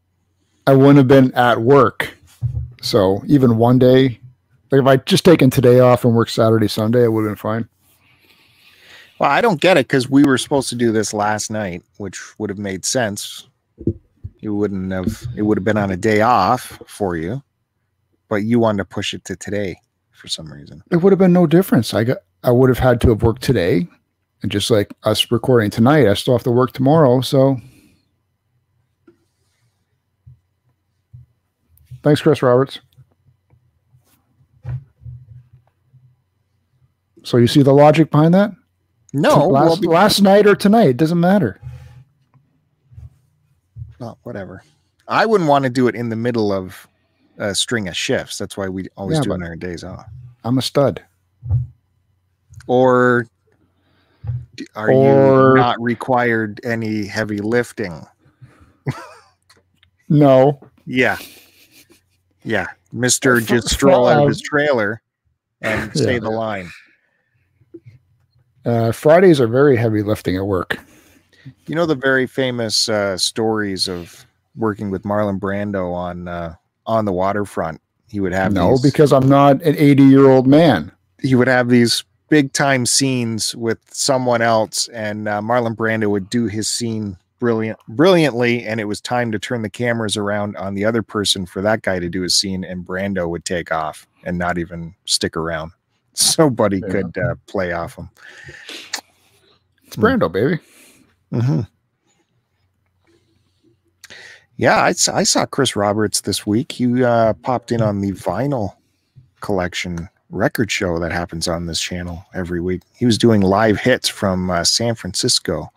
I 0.67 0.73
wouldn't 0.73 0.97
have 0.97 1.07
been 1.07 1.33
at 1.33 1.61
work. 1.61 2.13
So 2.81 3.21
even 3.27 3.57
one 3.57 3.79
day, 3.79 4.19
like 4.71 4.81
if 4.81 4.87
I 4.87 4.97
just 4.97 5.25
taken 5.25 5.49
today 5.49 5.79
off 5.79 6.05
and 6.05 6.13
worked 6.15 6.31
Saturday, 6.31 6.67
Sunday, 6.67 7.03
it 7.03 7.11
would 7.11 7.23
have 7.23 7.31
been 7.31 7.35
fine. 7.35 7.69
well, 9.19 9.29
I 9.31 9.41
don't 9.41 9.59
get 9.59 9.77
it 9.77 9.87
because 9.87 10.09
we 10.09 10.23
were 10.23 10.37
supposed 10.37 10.69
to 10.69 10.75
do 10.75 10.91
this 10.91 11.13
last 11.13 11.49
night, 11.49 11.81
which 11.97 12.19
would 12.37 12.49
have 12.49 12.59
made 12.59 12.85
sense. 12.85 13.47
You 14.39 14.55
wouldn't 14.55 14.91
have 14.91 15.25
it 15.35 15.41
would 15.41 15.57
have 15.57 15.65
been 15.65 15.77
on 15.77 15.91
a 15.91 15.97
day 15.97 16.21
off 16.21 16.81
for 16.87 17.15
you, 17.17 17.41
but 18.29 18.37
you 18.37 18.59
wanted 18.59 18.77
to 18.79 18.85
push 18.85 19.13
it 19.13 19.25
to 19.25 19.35
today 19.35 19.77
for 20.11 20.27
some 20.27 20.51
reason. 20.51 20.83
It 20.91 20.97
would 20.97 21.11
have 21.11 21.19
been 21.19 21.33
no 21.33 21.47
difference. 21.47 21.93
I 21.93 22.03
got. 22.03 22.17
I 22.43 22.51
would 22.51 22.69
have 22.69 22.79
had 22.79 23.01
to 23.01 23.09
have 23.09 23.21
worked 23.21 23.41
today, 23.41 23.87
and 24.41 24.51
just 24.51 24.69
like 24.71 24.93
us 25.03 25.31
recording 25.31 25.69
tonight, 25.69 26.07
I 26.07 26.13
still 26.13 26.33
have 26.33 26.43
to 26.43 26.51
work 26.51 26.71
tomorrow. 26.71 27.21
So, 27.21 27.57
thanks, 32.03 32.21
Chris 32.21 32.41
Roberts. 32.41 32.79
So 37.23 37.37
you 37.37 37.47
see 37.47 37.61
the 37.61 37.73
logic 37.73 38.11
behind 38.11 38.33
that? 38.33 38.51
No, 39.13 39.47
well, 39.47 39.69
last, 39.69 39.85
last 39.85 40.21
night 40.21 40.47
or 40.47 40.55
tonight, 40.55 40.89
it 40.89 40.97
doesn't 40.97 41.19
matter. 41.19 41.59
well, 43.99 44.17
whatever. 44.23 44.63
I 45.07 45.25
wouldn't 45.25 45.49
want 45.49 45.63
to 45.63 45.69
do 45.69 45.87
it 45.87 45.95
in 45.95 46.09
the 46.09 46.15
middle 46.15 46.51
of 46.53 46.87
a 47.37 47.53
string 47.55 47.87
of 47.87 47.97
shifts. 47.97 48.37
That's 48.37 48.55
why 48.55 48.69
we 48.69 48.87
always 48.95 49.17
Yeah, 49.17 49.23
do 49.23 49.31
it 49.31 49.35
on 49.35 49.43
our 49.43 49.55
days 49.55 49.83
off. 49.83 50.05
I'm 50.43 50.57
a 50.57 50.61
stud. 50.61 51.03
Or 52.67 53.25
are 54.75 54.91
Or- 54.91 55.49
you 55.49 55.61
not 55.61 55.81
required 55.81 56.59
any 56.63 57.05
heavy 57.05 57.39
lifting? 57.39 58.05
No, 60.11 60.59
Yeah. 60.85 61.17
Yeah. 62.43 62.67
Mr. 62.93 63.45
Just 63.45 63.69
stroll 63.69 64.07
out 64.07 64.23
of 64.23 64.27
his 64.29 64.41
trailer 64.41 65.01
and 65.61 65.91
stay 65.95 66.13
Yeah. 66.13 66.19
the 66.19 66.29
line. 66.31 66.69
uh, 68.65 68.91
Fridays 68.91 69.39
are 69.39 69.47
very 69.47 69.77
heavy 69.77 70.01
lifting 70.01 70.35
at 70.35 70.45
work. 70.47 70.77
You 71.67 71.75
know 71.75 71.85
the 71.85 71.95
very 71.95 72.25
famous 72.27 72.89
uh, 72.89 73.17
stories 73.17 73.87
of 73.87 74.25
working 74.55 74.89
with 74.89 75.03
Marlon 75.03 75.39
Brando 75.39 75.93
on 75.93 76.27
uh, 76.27 76.55
on 76.87 77.05
the 77.05 77.13
waterfront. 77.13 77.79
He 78.07 78.19
would 78.19 78.33
have 78.33 78.51
No, 78.53 78.71
these, 78.71 78.81
because 78.81 79.13
I'm 79.13 79.29
not 79.29 79.61
an 79.61 79.75
80 79.77 80.03
year 80.03 80.27
old 80.29 80.47
man. 80.47 80.91
he 81.21 81.35
would 81.35 81.47
have 81.47 81.69
these 81.69 82.03
big 82.29 82.53
time 82.53 82.85
scenes 82.85 83.55
with 83.55 83.79
someone 83.91 84.41
else, 84.41 84.87
and 84.89 85.27
uh, 85.27 85.41
Marlon 85.41 85.75
Brando 85.75 86.09
would 86.09 86.29
do 86.29 86.45
his 86.47 86.69
scene 86.69 87.17
brilliant, 87.39 87.79
brilliantly, 87.87 88.65
and 88.65 88.79
it 88.79 88.85
was 88.85 89.01
time 89.01 89.31
to 89.31 89.39
turn 89.39 89.61
the 89.61 89.69
cameras 89.69 90.17
around 90.17 90.55
on 90.57 90.73
the 90.75 90.85
other 90.85 91.01
person 91.01 91.45
for 91.45 91.61
that 91.61 91.81
guy 91.81 91.99
to 91.99 92.09
do 92.09 92.21
his 92.21 92.35
scene, 92.35 92.63
and 92.63 92.85
Brando 92.85 93.27
would 93.29 93.45
take 93.45 93.71
off 93.71 94.07
and 94.23 94.37
not 94.37 94.57
even 94.57 94.93
stick 95.05 95.35
around. 95.37 95.71
So 96.15 96.49
Buddy 96.49 96.81
Yeah. 96.81 96.89
could 96.89 97.17
uh, 97.17 97.35
play 97.47 97.71
off 97.71 97.95
him. 97.97 98.09
It's 99.85 99.95
Brando, 99.95 100.29
baby. 100.29 100.59
hmm 101.31 101.61
Yeah, 104.57 104.81
I 104.83 104.91
saw 105.23 105.45
Chris 105.45 105.77
Roberts 105.77 106.19
this 106.21 106.45
week. 106.45 106.73
He 106.73 107.01
uh, 107.05 107.33
popped 107.35 107.71
in 107.71 107.81
on 107.81 108.01
the 108.01 108.11
vinyl 108.11 108.73
collection 109.39 110.09
record 110.29 110.71
show 110.71 110.99
that 110.99 111.11
happens 111.11 111.47
on 111.47 111.65
this 111.65 111.81
channel 111.81 112.25
every 112.33 112.61
week. 112.61 112.81
He 112.95 113.05
was 113.05 113.17
doing 113.17 113.41
live 113.41 113.79
hits 113.79 114.07
from 114.07 114.49
uh, 114.49 114.63
San 114.63 114.95
Francisco, 114.95 115.71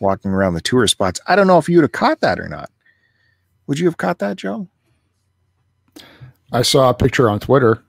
walking 0.00 0.30
around 0.32 0.54
the 0.54 0.60
tour 0.60 0.86
spots. 0.86 1.20
I 1.28 1.36
don't 1.36 1.46
know 1.46 1.58
if 1.58 1.68
you'd 1.68 1.82
have 1.82 1.92
caught 1.92 2.20
that 2.20 2.40
or 2.40 2.48
not. 2.48 2.70
Would 3.66 3.78
you 3.78 3.86
have 3.86 3.96
caught 3.96 4.18
that, 4.18 4.36
Joe? 4.36 4.68
I 6.52 6.62
saw 6.62 6.90
a 6.90 6.94
picture 6.94 7.30
on 7.30 7.40
Twitter. 7.40 7.82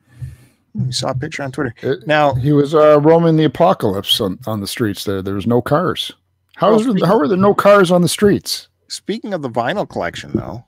You 0.74 0.92
saw 0.92 1.10
a 1.12 1.16
picture 1.16 1.44
on 1.44 1.52
Twitter. 1.52 1.74
It- 1.82 2.08
Now, 2.08 2.34
He 2.36 2.52
was 2.52 2.74
uh, 2.76 3.00
roaming 3.02 3.36
the 3.38 3.44
apocalypse 3.46 4.20
on, 4.22 4.40
on 4.48 4.62
the 4.62 4.68
streets 4.68 5.04
there. 5.04 5.22
There 5.22 5.34
was 5.36 5.48
no 5.48 5.62
cars. 5.62 6.12
How, 6.56 6.72
Well, 6.76 6.96
is 6.96 7.04
how 7.04 7.18
are 7.20 7.28
there 7.28 7.38
no 7.38 7.54
cars 7.54 7.92
on 7.92 8.02
the 8.02 8.08
streets? 8.10 8.70
Speaking 8.88 9.34
of 9.34 9.42
the 9.42 9.50
vinyl 9.50 9.88
collection, 9.88 10.32
though, 10.34 10.64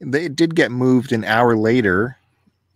they 0.00 0.28
did 0.28 0.54
get 0.54 0.70
moved 0.70 1.12
an 1.12 1.24
hour 1.24 1.56
later 1.56 2.16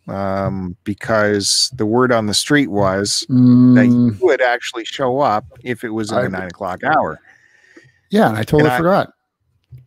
um, 0.08 0.76
because 0.84 1.70
the 1.76 1.86
word 1.86 2.12
on 2.12 2.26
the 2.26 2.34
street 2.34 2.68
was 2.68 3.24
that 3.28 3.34
Mm, 3.34 4.12
you 4.14 4.26
would 4.26 4.40
actually 4.40 4.84
show 4.84 5.20
up 5.20 5.44
if 5.62 5.84
it 5.84 5.90
was 5.90 6.10
in 6.10 6.16
the 6.22 6.28
nine 6.28 6.48
o'clock 6.48 6.82
hour. 6.84 7.18
yeah, 8.10 8.28
and 8.28 8.36
I 8.38 8.42
totally 8.42 8.64
and 8.64 8.72
I- 8.72 8.78
forgot. 8.78 9.12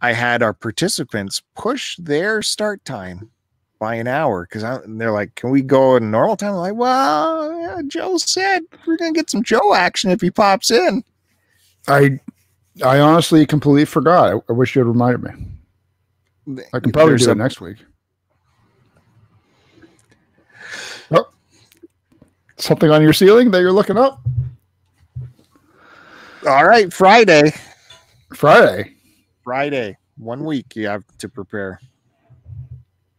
I 0.03 0.13
had 0.13 0.41
our 0.43 0.53
participants 0.53 1.41
push 1.55 1.95
their 1.97 2.41
start 2.41 2.83
time 2.85 3.29
by 3.79 3.95
an 3.95 4.07
hour 4.07 4.43
because 4.49 4.63
they're 4.87 5.11
like, 5.11 5.33
"Can 5.35 5.49
we 5.49 5.61
go 5.63 5.95
in 5.95 6.11
normal 6.11 6.37
time?" 6.37 6.51
I'm 6.51 6.55
like, 6.57 6.75
well, 6.75 7.59
yeah, 7.59 7.81
Joe 7.87 8.17
said 8.17 8.61
we're 8.85 8.97
gonna 8.97 9.11
get 9.11 9.29
some 9.31 9.43
Joe 9.43 9.73
action 9.73 10.11
if 10.11 10.21
he 10.21 10.29
pops 10.31 10.69
in. 10.71 11.03
I 11.87 12.19
I 12.85 12.99
honestly 12.99 13.45
completely 13.47 13.85
forgot. 13.85 14.33
I, 14.33 14.51
I 14.51 14.53
wish 14.53 14.75
you 14.75 14.79
had 14.81 14.87
reminded 14.87 15.23
me. 15.23 16.63
I 16.73 16.79
can 16.79 16.91
probably 16.91 17.11
There's 17.13 17.23
do 17.23 17.29
a- 17.29 17.33
it 17.33 17.37
next 17.37 17.59
week. 17.59 17.77
Something 22.61 22.89
on 22.91 23.01
your 23.01 23.13
ceiling 23.13 23.51
that 23.51 23.59
you're 23.61 23.71
looking 23.71 23.97
up? 23.97 24.21
All 26.47 26.65
right, 26.65 26.91
Friday. 26.91 27.53
Friday. 28.35 28.95
Friday, 29.43 29.97
one 30.17 30.43
week 30.43 30.75
you 30.75 30.87
have 30.87 31.03
to 31.19 31.29
prepare. 31.29 31.79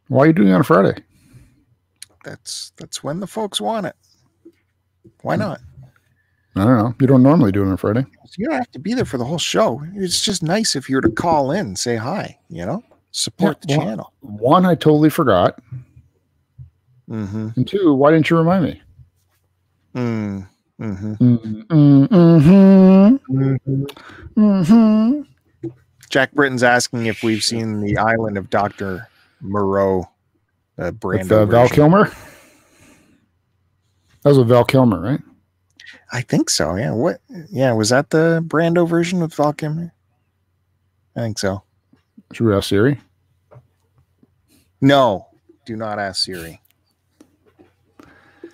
Why 0.09 0.25
are 0.25 0.27
you 0.29 0.33
doing 0.33 0.49
it 0.49 0.53
on 0.53 0.63
Friday? 0.63 1.03
That's 2.25 2.73
that's 2.77 3.03
when 3.03 3.21
the 3.21 3.27
folks 3.27 3.61
want 3.61 3.87
it. 3.87 3.97
Why 5.23 5.37
not? 5.37 5.61
I 6.55 6.65
don't 6.65 6.79
know. 6.79 6.95
You 7.01 7.07
don't 7.07 7.23
normally 7.23 7.51
do 7.53 7.63
it 7.63 7.69
on 7.69 7.77
Friday. 7.77 8.05
You 8.37 8.47
don't 8.49 8.59
have 8.59 8.71
to 8.73 8.79
be 8.79 8.95
there 8.95 9.05
for 9.05 9.19
the 9.19 9.25
whole 9.25 9.39
show. 9.39 9.83
It's 9.95 10.23
just 10.23 10.43
nice 10.43 10.77
if 10.77 10.89
you 10.89 10.97
were 10.97 11.03
to 11.03 11.11
call 11.11 11.51
in, 11.53 11.67
and 11.67 11.79
say 11.79 11.97
hi. 11.97 12.39
You 12.49 12.67
know, 12.67 12.85
support 13.11 13.59
Yeah, 13.67 13.75
the 13.75 13.79
well- 13.79 13.89
channel. 13.89 14.13
One, 14.21 14.67
I 14.67 14.75
totally 14.75 15.11
forgot. 15.11 15.61
Mm-hmm. 17.11 17.49
And 17.57 17.69
two, 17.69 17.93
why 17.95 18.11
didn't 18.11 18.31
you 18.31 18.39
remind 18.39 18.65
me? 18.65 18.81
Mm, 19.95 20.49
mm-hmm. 20.81 21.15
Mm, 21.15 22.09
mm, 22.09 23.21
mhm, 23.29 23.87
mhm. 24.37 25.27
Jack 26.09 26.33
Britton's 26.33 26.63
asking 26.63 27.07
if 27.07 27.23
we've 27.23 27.43
seen 27.43 27.81
the 27.81 27.97
Island 27.99 28.37
of 28.37 28.51
Doctor 28.51 29.09
Moreau, 29.41 30.09
the 30.77 30.93
Brando 30.93 31.19
With 31.21 31.33
uh, 31.33 31.47
Val. 31.47 31.69
Kilmer. 31.69 32.11
That 34.23 34.29
was 34.29 34.39
a 34.39 34.45
Val 34.45 34.65
Kilmer, 34.65 35.01
right? 35.01 35.21
I 36.13 36.21
think 36.21 36.51
so. 36.51 36.77
Yeah. 36.77 36.93
What? 36.93 37.21
Yeah. 37.51 37.73
Was 37.73 37.89
that 37.89 38.11
the 38.11 38.45
Brando 38.47 38.89
version 38.89 39.21
with 39.21 39.35
Val 39.35 39.53
Kilmer? 39.53 39.93
I 41.17 41.21
think 41.21 41.39
so. 41.39 41.63
Should 42.33 42.47
we 42.47 42.55
ask 42.55 42.69
Siri? 42.69 43.01
No, 44.81 45.29
do 45.65 45.77
not 45.77 45.99
ask 45.99 46.25
Siri. 46.25 46.61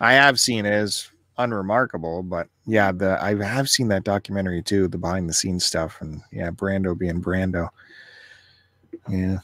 I 0.00 0.12
have 0.12 0.38
seen 0.38 0.66
it 0.66 0.72
as 0.72 1.10
unremarkable, 1.38 2.22
but 2.22 2.48
yeah, 2.66 2.92
the 2.92 3.18
I 3.22 3.34
have 3.42 3.70
seen 3.70 3.88
that 3.88 4.04
documentary 4.04 4.62
too, 4.62 4.88
the 4.88 4.98
behind 4.98 5.28
the 5.28 5.34
scenes 5.34 5.64
stuff, 5.64 5.98
and 6.00 6.20
yeah, 6.32 6.50
Brando 6.50 6.98
being 6.98 7.22
Brando. 7.22 7.68
Yeah, 9.08 9.38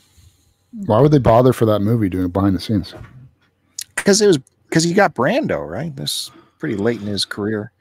Why 0.73 1.01
would 1.01 1.13
they 1.13 1.19
bother 1.19 1.53
for 1.53 1.65
that 1.67 1.81
movie 1.81 2.09
doing 2.09 2.27
it 2.27 2.33
behind 2.33 2.55
the 2.55 2.61
scenes? 2.61 2.95
because 4.05 4.21
it 4.21 4.27
was 4.27 4.39
because 4.69 4.85
he 4.85 4.93
got 4.93 5.15
Brando 5.15 5.67
right. 5.67 5.95
This 5.97 6.31
pretty 6.59 6.77
late 6.77 7.01
in 7.01 7.07
his 7.07 7.25
career. 7.25 7.73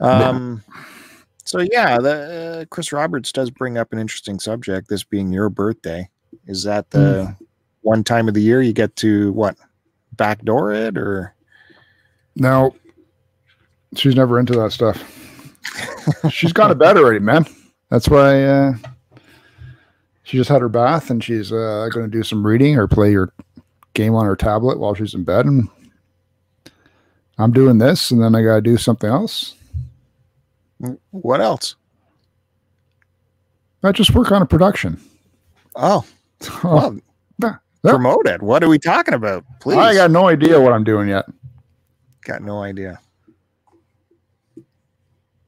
Um. 0.00 0.62
So 1.44 1.58
yeah, 1.60 1.98
the 1.98 2.60
uh, 2.60 2.64
Chris 2.70 2.92
Roberts 2.92 3.32
does 3.32 3.50
bring 3.50 3.76
up 3.76 3.92
an 3.92 3.98
interesting 3.98 4.38
subject. 4.38 4.88
This 4.88 5.04
being 5.04 5.32
your 5.32 5.50
birthday, 5.50 6.08
is 6.46 6.62
that 6.64 6.90
the 6.90 7.36
one 7.82 8.04
time 8.04 8.28
of 8.28 8.34
the 8.34 8.40
year 8.40 8.62
you 8.62 8.72
get 8.72 8.96
to 8.96 9.32
what 9.32 9.56
backdoor 10.12 10.72
it 10.72 10.96
or? 10.96 11.33
No, 12.36 12.74
she's 13.96 14.16
never 14.16 14.38
into 14.38 14.54
that 14.54 14.72
stuff. 14.72 15.02
she's 16.30 16.52
gone 16.52 16.68
to 16.68 16.74
bed 16.74 16.96
already, 16.96 17.18
man. 17.20 17.46
That's 17.90 18.08
why 18.08 18.42
uh, 18.44 18.74
she 20.24 20.36
just 20.36 20.50
had 20.50 20.60
her 20.60 20.68
bath 20.68 21.10
and 21.10 21.22
she's 21.22 21.52
uh, 21.52 21.88
going 21.92 22.10
to 22.10 22.16
do 22.16 22.22
some 22.22 22.44
reading 22.44 22.76
or 22.76 22.88
play 22.88 23.12
her 23.12 23.32
game 23.94 24.14
on 24.14 24.24
her 24.26 24.36
tablet 24.36 24.78
while 24.78 24.94
she's 24.94 25.14
in 25.14 25.22
bed. 25.24 25.46
And 25.46 25.68
I'm 27.38 27.52
doing 27.52 27.78
this, 27.78 28.10
and 28.10 28.22
then 28.22 28.34
I 28.34 28.42
got 28.42 28.56
to 28.56 28.60
do 28.60 28.76
something 28.76 29.08
else. 29.10 29.54
What 31.10 31.40
else? 31.40 31.76
I 33.82 33.92
just 33.92 34.14
work 34.14 34.32
on 34.32 34.42
a 34.42 34.46
production. 34.46 35.00
Oh, 35.76 36.04
Oh, 36.62 36.98
well, 37.40 37.56
yeah. 37.82 37.90
promote 37.90 38.26
it. 38.26 38.42
What 38.42 38.62
are 38.62 38.68
we 38.68 38.78
talking 38.78 39.14
about? 39.14 39.44
Please. 39.60 39.76
I 39.78 39.94
got 39.94 40.10
no 40.10 40.28
idea 40.28 40.60
what 40.60 40.72
I'm 40.72 40.84
doing 40.84 41.08
yet. 41.08 41.24
Got 42.24 42.42
no 42.42 42.62
idea. 42.62 43.00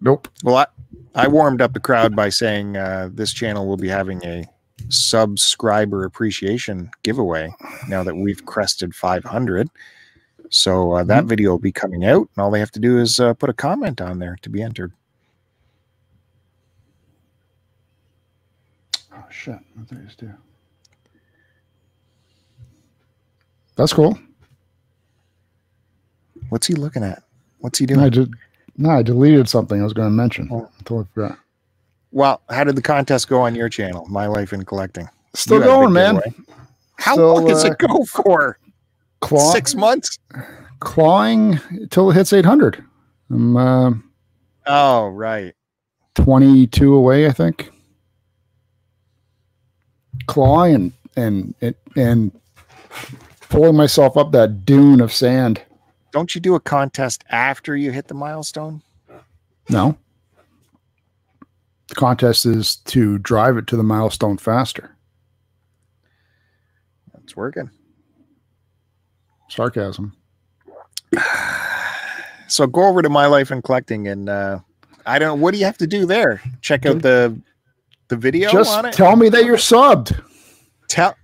Nope. 0.00 0.28
Well, 0.44 0.56
I, 0.56 0.66
I 1.14 1.26
warmed 1.28 1.62
up 1.62 1.72
the 1.72 1.80
crowd 1.80 2.14
by 2.14 2.28
saying 2.28 2.76
uh, 2.76 3.08
this 3.12 3.32
channel 3.32 3.66
will 3.66 3.78
be 3.78 3.88
having 3.88 4.24
a 4.24 4.44
subscriber 4.88 6.04
appreciation 6.04 6.90
giveaway 7.02 7.52
now 7.88 8.02
that 8.02 8.14
we've 8.14 8.44
crested 8.44 8.94
500. 8.94 9.68
So 10.50 10.92
uh, 10.92 11.04
that 11.04 11.24
video 11.24 11.50
will 11.50 11.58
be 11.58 11.72
coming 11.72 12.04
out, 12.04 12.28
and 12.36 12.42
all 12.42 12.50
they 12.50 12.60
have 12.60 12.70
to 12.72 12.80
do 12.80 12.98
is 13.00 13.18
uh, 13.18 13.34
put 13.34 13.50
a 13.50 13.54
comment 13.54 14.00
on 14.00 14.18
there 14.18 14.36
to 14.42 14.50
be 14.50 14.62
entered. 14.62 14.92
Oh 19.12 19.24
shit! 19.30 19.58
What 19.74 19.88
did 19.88 19.98
I 19.98 20.02
just 20.02 20.18
do? 20.18 20.30
That's 23.74 23.92
cool. 23.92 24.18
What's 26.50 26.66
he 26.66 26.74
looking 26.74 27.02
at? 27.02 27.22
What's 27.58 27.78
he 27.78 27.84
I 27.84 27.86
doing? 27.86 28.10
did. 28.10 28.34
No, 28.76 28.90
I 28.90 29.02
deleted 29.02 29.48
something 29.48 29.80
I 29.80 29.84
was 29.84 29.92
going 29.92 30.08
to 30.08 30.12
mention. 30.14 30.48
Oh. 30.52 30.68
Totally 30.84 31.06
forgot. 31.14 31.38
Well, 32.12 32.40
how 32.50 32.64
did 32.64 32.76
the 32.76 32.82
contest 32.82 33.28
go 33.28 33.40
on 33.40 33.54
your 33.54 33.68
channel, 33.68 34.06
My 34.08 34.26
Life 34.26 34.52
in 34.52 34.64
Collecting? 34.64 35.08
Still 35.34 35.56
You 35.56 35.62
had 35.62 35.68
a 35.68 35.72
going, 35.72 35.92
man. 35.92 36.14
giveaway. 36.16 36.34
How 36.98 37.12
Still, 37.14 37.34
long 37.34 37.46
does 37.46 37.64
uh, 37.64 37.72
it 37.72 37.78
go 37.78 38.04
for? 38.04 38.58
Claw, 39.20 39.52
Six 39.52 39.74
months? 39.74 40.18
clawing 40.80 41.58
till 41.90 42.10
it 42.10 42.14
hits 42.14 42.32
800. 42.32 42.82
I'm 43.30 43.56
uh, 43.56 43.90
Oh, 44.66 45.08
right. 45.08 45.54
22 46.16 46.94
away, 46.94 47.26
I 47.26 47.32
think. 47.32 47.70
Clawing 50.26 50.92
and 51.16 51.54
and, 51.60 51.74
and 51.96 52.40
pulling 53.48 53.76
myself 53.76 54.16
up 54.16 54.32
that 54.32 54.64
dune 54.66 55.00
of 55.00 55.12
sand. 55.12 55.62
Don't 56.16 56.34
you 56.34 56.40
do 56.40 56.54
a 56.54 56.60
contest 56.60 57.24
after 57.28 57.76
you 57.76 57.92
hit 57.92 58.08
the 58.08 58.14
milestone? 58.14 58.80
No. 59.68 59.98
The 61.88 61.94
contest 61.94 62.46
is 62.46 62.76
to 62.86 63.18
drive 63.18 63.58
it 63.58 63.66
to 63.66 63.76
the 63.76 63.82
milestone 63.82 64.38
faster. 64.38 64.96
It's 67.22 67.36
working. 67.36 67.68
Sarcasm. 69.50 70.14
So 72.48 72.66
go 72.66 72.84
over 72.84 73.02
to 73.02 73.10
My 73.10 73.26
Life 73.26 73.50
in 73.50 73.60
Collecting 73.60 74.06
and 74.08 74.28
uh 74.28 74.60
I 75.04 75.18
don't 75.18 75.40
what 75.40 75.52
do 75.52 75.58
you 75.58 75.66
have 75.66 75.78
to 75.78 75.86
do 75.86 76.06
there? 76.06 76.40
Check 76.62 76.86
out 76.86 77.02
the 77.02 77.38
the 78.06 78.16
video 78.16 78.50
Just 78.50 78.72
on 78.72 78.86
it. 78.86 78.94
tell 78.94 79.16
me 79.16 79.28
that 79.28 79.44
you're 79.44 79.56
subbed. 79.56 80.18
Tell 80.88 81.14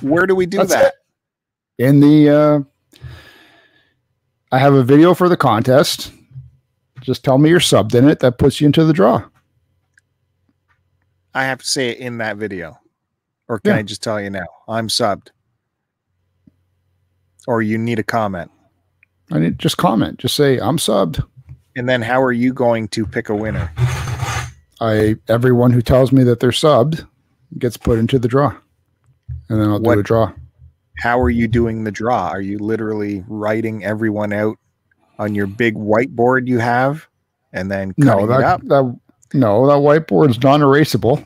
where 0.00 0.26
do 0.26 0.34
we 0.34 0.44
do 0.46 0.58
That's 0.58 0.74
that? 0.74 0.94
In 1.78 2.00
the 2.00 2.28
uh 2.28 2.60
I 4.50 4.58
have 4.58 4.74
a 4.74 4.82
video 4.82 5.14
for 5.14 5.28
the 5.28 5.36
contest. 5.36 6.12
Just 7.00 7.24
tell 7.24 7.38
me 7.38 7.50
you're 7.50 7.60
subbed 7.60 7.94
in 7.94 8.08
it. 8.08 8.20
That 8.20 8.38
puts 8.38 8.60
you 8.60 8.66
into 8.66 8.84
the 8.84 8.92
draw. 8.92 9.24
I 11.34 11.44
have 11.44 11.60
to 11.60 11.66
say 11.66 11.90
it 11.90 11.98
in 11.98 12.18
that 12.18 12.36
video. 12.36 12.78
Or 13.48 13.58
can 13.60 13.72
Yeah. 13.72 13.76
I 13.78 13.82
just 13.82 14.02
tell 14.02 14.20
you 14.20 14.30
now? 14.30 14.46
I'm 14.68 14.88
subbed. 14.88 15.28
Or 17.46 17.62
you 17.62 17.78
need 17.78 17.98
a 17.98 18.02
comment. 18.02 18.50
I 19.30 19.38
need 19.38 19.58
just 19.58 19.76
comment. 19.76 20.18
Just 20.18 20.34
say 20.34 20.58
I'm 20.58 20.78
subbed. 20.78 21.22
And 21.76 21.88
then 21.88 22.02
how 22.02 22.20
are 22.22 22.32
you 22.32 22.52
going 22.52 22.88
to 22.88 23.06
pick 23.06 23.28
a 23.28 23.34
winner? 23.36 23.70
I 24.80 25.16
everyone 25.28 25.72
who 25.72 25.82
tells 25.82 26.12
me 26.12 26.24
that 26.24 26.40
they're 26.40 26.50
subbed 26.50 27.06
gets 27.58 27.76
put 27.76 27.98
into 27.98 28.18
the 28.18 28.28
draw, 28.28 28.54
and 29.48 29.60
then 29.60 29.68
I'll 29.68 29.80
What- 29.80 29.94
do 29.94 30.00
a 30.00 30.02
draw. 30.02 30.32
How 30.98 31.20
are 31.20 31.30
you 31.30 31.48
doing 31.48 31.84
the 31.84 31.92
draw? 31.92 32.28
Are 32.28 32.40
you 32.40 32.58
literally 32.58 33.24
writing 33.28 33.84
everyone 33.84 34.32
out 34.32 34.58
on 35.18 35.34
your 35.34 35.46
big 35.46 35.74
whiteboard 35.74 36.46
you 36.46 36.58
have 36.58 37.06
and 37.52 37.70
then 37.70 37.94
No, 37.96 38.14
cutting 38.14 38.24
it 38.26 38.30
up? 38.44 38.60
that 38.62 38.68
that 38.68 39.00
no, 39.34 39.66
that 39.66 39.74
whiteboard's 39.74 40.42
non-erasable. 40.42 41.24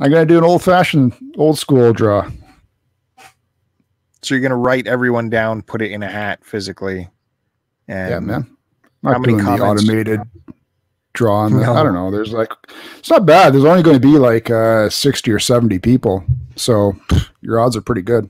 I 0.00 0.08
gotta 0.08 0.26
do 0.26 0.38
an 0.38 0.44
old-fashioned, 0.44 1.14
old 1.36 1.58
school 1.58 1.92
draw. 1.92 2.30
So 4.22 4.34
you're 4.34 4.40
going 4.42 4.50
to 4.50 4.56
write 4.56 4.86
everyone 4.86 5.30
down, 5.30 5.62
put 5.62 5.80
it 5.80 5.92
in 5.92 6.02
a 6.02 6.08
hat 6.10 6.44
physically. 6.44 7.08
And 7.88 8.10
yeah, 8.10 8.20
man. 8.20 8.56
how 9.02 9.12
Not 9.12 9.20
many 9.22 9.32
doing 9.34 9.44
the 9.44 9.62
automated 9.64 10.20
draw. 11.14 11.40
On 11.44 11.58
No. 11.58 11.74
I 11.74 11.82
don't 11.82 11.94
know. 11.94 12.10
There's 12.10 12.32
like, 12.32 12.52
it's 12.98 13.10
not 13.10 13.24
bad. 13.24 13.54
There's 13.54 13.64
only 13.64 13.82
going 13.82 13.98
to 13.98 14.06
be 14.06 14.18
like 14.18 14.50
uh, 14.50 14.90
60 14.90 15.30
or 15.30 15.38
70 15.38 15.78
people. 15.78 16.22
So 16.60 16.94
your 17.40 17.58
odds 17.58 17.76
are 17.76 17.80
pretty 17.80 18.02
good. 18.02 18.28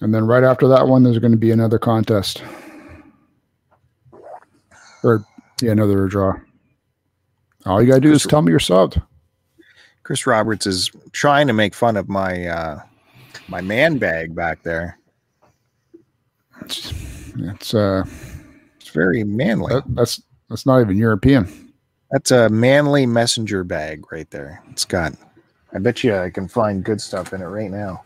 And 0.00 0.14
then 0.14 0.26
right 0.26 0.44
after 0.44 0.68
that 0.68 0.88
one, 0.88 1.02
there's 1.02 1.18
going 1.18 1.32
to 1.32 1.38
be 1.38 1.50
another 1.50 1.78
contest. 1.78 2.42
Or, 5.02 5.24
yeah, 5.60 5.72
another 5.72 6.06
draw. 6.06 6.34
All 7.66 7.82
you 7.82 7.88
got 7.88 7.96
to 7.96 8.00
do 8.00 8.12
is 8.12 8.22
tell 8.22 8.42
me 8.42 8.50
you're 8.50 8.60
subbed. 8.60 9.02
Chris 10.04 10.26
Roberts 10.26 10.66
is 10.66 10.90
trying 11.12 11.46
to 11.48 11.52
make 11.52 11.74
fun 11.74 11.96
of 11.96 12.08
my 12.08 12.46
uh 12.46 12.80
my 13.48 13.60
man 13.60 13.98
bag 13.98 14.34
back 14.34 14.62
there. 14.62 14.98
It's, 16.62 16.92
it's 17.36 17.74
uh, 17.74 18.04
It's 18.80 18.88
very 18.90 19.22
manly. 19.22 19.74
that, 19.74 19.84
that's 19.88 20.22
that's 20.48 20.64
not 20.64 20.80
even 20.80 20.96
European. 20.96 21.72
That's 22.10 22.30
a 22.30 22.48
manly 22.48 23.04
messenger 23.04 23.64
bag 23.64 24.10
right 24.10 24.30
there. 24.30 24.62
It's 24.70 24.86
got 24.86 25.12
I 25.72 25.78
bet 25.78 26.02
you 26.02 26.16
I 26.16 26.30
can 26.30 26.48
find 26.48 26.82
good 26.84 27.00
stuff 27.00 27.32
in 27.32 27.42
it 27.42 27.46
right 27.46 27.70
now. 27.70 28.02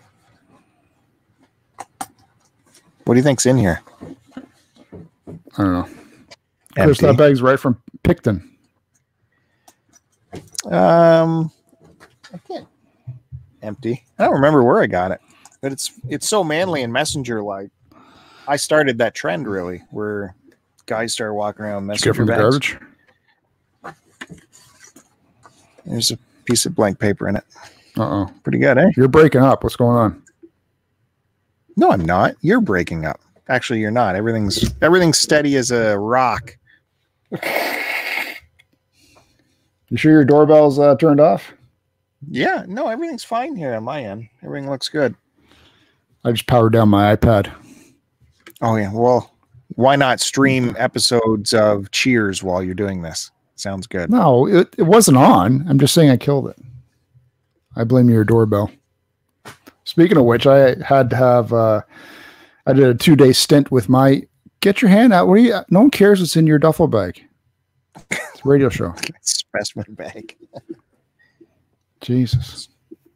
What 3.04 3.14
do 3.14 3.16
you 3.16 3.22
think's 3.22 3.46
in 3.46 3.56
here? 3.56 3.80
I 5.56 5.62
don't 5.62 5.72
know. 5.72 5.88
Chris, 6.74 6.98
that 6.98 7.16
bag's 7.16 7.42
right 7.42 7.58
from 7.58 7.80
Picton. 8.02 8.48
Um, 10.64 11.50
I 12.32 12.38
can't. 12.46 12.66
Empty. 13.62 14.04
I 14.18 14.24
don't 14.24 14.34
remember 14.34 14.62
where 14.64 14.80
I 14.80 14.86
got 14.86 15.10
it, 15.12 15.20
but 15.60 15.72
it's 15.72 15.92
it's 16.08 16.28
so 16.28 16.42
manly 16.42 16.82
and 16.82 16.92
messenger 16.92 17.42
like. 17.42 17.70
I 18.48 18.56
started 18.56 18.98
that 18.98 19.14
trend 19.14 19.46
really, 19.46 19.82
where 19.90 20.34
guys 20.86 21.12
start 21.12 21.34
walking 21.34 21.64
around 21.64 21.86
Did 21.86 22.04
you 22.04 22.12
get 22.12 22.12
messenger 22.12 22.14
from 22.14 22.26
the 22.26 22.32
bags. 22.32 22.74
garbage? 23.82 23.96
There's 25.84 26.10
a 26.10 26.18
piece 26.44 26.66
of 26.66 26.74
blank 26.74 26.98
paper 26.98 27.28
in 27.28 27.36
it. 27.36 27.44
Uh 27.96 28.02
oh. 28.02 28.30
Pretty 28.42 28.58
good, 28.58 28.78
eh? 28.78 28.90
You're 28.96 29.08
breaking 29.08 29.42
up. 29.42 29.62
What's 29.62 29.76
going 29.76 29.96
on? 29.96 30.22
No, 31.76 31.90
I'm 31.90 32.04
not. 32.04 32.34
You're 32.40 32.60
breaking 32.60 33.04
up. 33.04 33.20
Actually, 33.48 33.80
you're 33.80 33.90
not. 33.90 34.14
Everything's 34.16 34.72
everything's 34.82 35.18
steady 35.18 35.56
as 35.56 35.70
a 35.70 35.98
rock. 35.98 36.56
You 39.92 39.98
sure 39.98 40.12
your 40.12 40.24
doorbell's 40.24 40.78
uh, 40.78 40.96
turned 40.96 41.20
off? 41.20 41.52
Yeah, 42.30 42.64
no, 42.66 42.88
everything's 42.88 43.24
fine 43.24 43.56
here 43.56 43.74
on 43.74 43.84
my 43.84 44.02
end. 44.02 44.28
Everything 44.42 44.70
looks 44.70 44.88
good. 44.88 45.14
I 46.24 46.32
just 46.32 46.46
powered 46.46 46.72
down 46.72 46.88
my 46.88 47.14
iPad. 47.14 47.52
Oh 48.62 48.76
yeah, 48.76 48.90
well, 48.90 49.34
why 49.74 49.96
not 49.96 50.20
stream 50.20 50.74
episodes 50.78 51.52
of 51.52 51.90
Cheers 51.90 52.42
while 52.42 52.62
you're 52.62 52.74
doing 52.74 53.02
this? 53.02 53.31
Sounds 53.56 53.86
good. 53.86 54.10
No, 54.10 54.46
it, 54.46 54.74
it 54.78 54.82
wasn't 54.82 55.18
on. 55.18 55.66
I'm 55.68 55.78
just 55.78 55.94
saying 55.94 56.10
I 56.10 56.16
killed 56.16 56.48
it. 56.48 56.58
I 57.76 57.84
blame 57.84 58.08
your 58.08 58.24
doorbell. 58.24 58.70
Speaking 59.84 60.16
of 60.16 60.24
which, 60.24 60.46
I 60.46 60.76
had 60.82 61.10
to 61.10 61.16
have 61.16 61.52
uh, 61.52 61.82
I 62.66 62.72
did 62.72 62.84
a 62.84 62.94
two 62.94 63.16
day 63.16 63.32
stint 63.32 63.70
with 63.70 63.88
my 63.88 64.22
get 64.60 64.82
your 64.82 64.90
hand 64.90 65.12
out. 65.12 65.28
What 65.28 65.34
are 65.34 65.38
you 65.38 65.60
no 65.70 65.80
one 65.80 65.90
cares 65.90 66.20
what's 66.20 66.36
in 66.36 66.46
your 66.46 66.58
duffel 66.58 66.88
bag. 66.88 67.22
It's 68.10 68.44
a 68.44 68.48
radio 68.48 68.68
show. 68.68 68.94
Express 69.08 69.76
my 69.76 69.84
bag. 69.88 70.36
Jesus. 72.00 72.68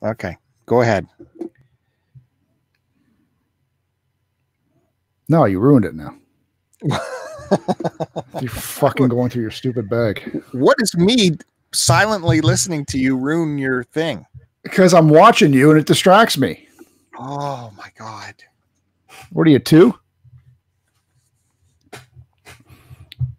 Okay, 0.02 0.36
go 0.66 0.82
ahead. 0.82 1.06
No, 5.28 5.44
you 5.44 5.58
ruined 5.58 5.84
it 5.84 5.94
now. 5.94 6.16
You're 8.40 8.50
fucking 8.50 9.08
going 9.08 9.30
through 9.30 9.42
your 9.42 9.50
stupid 9.50 9.88
bag. 9.88 10.42
What 10.52 10.76
is 10.80 10.94
me 10.96 11.32
silently 11.72 12.40
listening 12.40 12.84
to 12.86 12.98
you 12.98 13.16
ruin 13.16 13.58
your 13.58 13.84
thing? 13.84 14.26
Because 14.62 14.92
I'm 14.94 15.08
watching 15.08 15.52
you 15.52 15.70
and 15.70 15.78
it 15.80 15.86
distracts 15.86 16.36
me. 16.38 16.66
Oh 17.18 17.72
my 17.76 17.88
god. 17.98 18.34
What 19.30 19.46
are 19.46 19.50
you 19.50 19.58
two? 19.58 19.94
I 21.92 21.98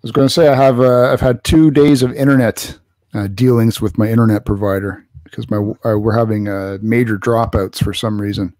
was 0.02 0.12
going 0.12 0.28
to 0.28 0.34
say 0.34 0.48
I 0.48 0.56
have 0.56 0.80
uh, 0.80 1.12
I've 1.12 1.22
had 1.22 1.44
two 1.44 1.70
days 1.72 2.02
of 2.02 2.14
internet 2.14 2.78
uh, 3.14 3.28
dealings 3.28 3.82
with 3.82 3.98
my 3.98 4.08
internet 4.08 4.46
provider 4.46 5.06
because 5.24 5.50
my 5.50 5.58
uh, 5.58 5.98
we're 5.98 6.18
having 6.18 6.48
uh, 6.48 6.78
major 6.82 7.18
dropouts 7.18 7.84
for 7.84 7.94
some 7.94 8.20
reason. 8.20 8.54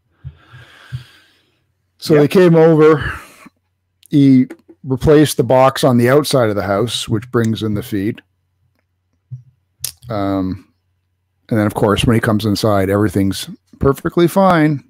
So 2.00 2.14
Yep. 2.14 2.22
they 2.22 2.28
came 2.28 2.56
over. 2.56 3.12
He 4.10 4.48
replaced 4.88 5.38
the 5.38 5.44
box 5.44 5.84
on 5.84 5.98
the 5.98 6.10
outside 6.10 6.50
of 6.50 6.56
the 6.56 6.64
house, 6.64 7.08
which 7.10 7.30
brings 7.30 7.62
in 7.62 7.74
the 7.74 7.84
feed. 7.84 8.22
Um, 10.10 10.72
and 11.50 11.60
then 11.60 11.68
of 11.68 11.74
course 11.74 12.06
when 12.06 12.16
he 12.16 12.20
comes 12.22 12.46
inside, 12.46 12.90
everything's 12.90 13.50
perfectly 13.80 14.28
fine. 14.28 14.84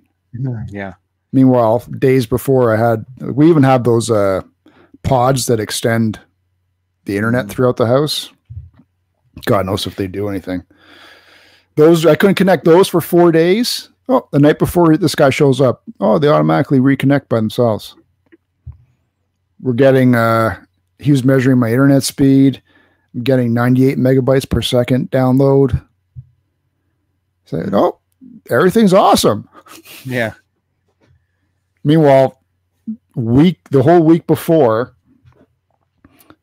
Yeah. 0.69 0.93
Meanwhile, 1.33 1.79
days 1.99 2.25
before 2.25 2.73
I 2.73 2.77
had, 2.77 3.05
we 3.19 3.49
even 3.49 3.63
have 3.63 3.83
those 3.83 4.09
uh, 4.11 4.41
pods 5.03 5.45
that 5.47 5.59
extend 5.59 6.19
the 7.05 7.17
internet 7.17 7.45
Mhm. 7.47 7.49
throughout 7.49 7.77
the 7.77 7.87
house. 7.87 8.31
God 9.45 9.65
knows 9.65 9.85
if 9.87 9.95
they 9.95 10.07
do 10.07 10.29
anything. 10.29 10.63
Those 11.75 12.05
I 12.05 12.15
couldn't 12.15 12.35
connect 12.35 12.65
those 12.65 12.87
for 12.87 13.01
four 13.01 13.31
days. 13.31 13.89
Oh, 14.09 14.27
the 14.31 14.39
night 14.39 14.57
before 14.57 14.95
this 14.97 15.15
guy 15.15 15.29
shows 15.29 15.59
up, 15.59 15.83
oh, 15.99 16.17
they 16.17 16.27
automatically 16.27 16.79
reconnect 16.79 17.27
by 17.29 17.37
themselves. 17.37 17.95
We're 19.61 19.73
getting. 19.73 20.15
uh 20.15 20.61
He 20.99 21.11
was 21.11 21.23
measuring 21.23 21.59
my 21.59 21.71
internet 21.71 22.03
speed. 22.03 22.61
I'm 23.13 23.23
getting 23.23 23.53
98 23.53 23.97
megabytes 23.97 24.49
per 24.49 24.61
second 24.61 25.09
download. 25.11 25.83
Said, 27.45 27.73
oh, 27.73 27.99
everything's 28.49 28.93
awesome. 28.93 29.47
Yeah. 30.03 30.33
Meanwhile, 31.83 32.41
week 33.15 33.59
the 33.71 33.81
whole 33.81 34.03
week 34.03 34.27
before, 34.27 34.95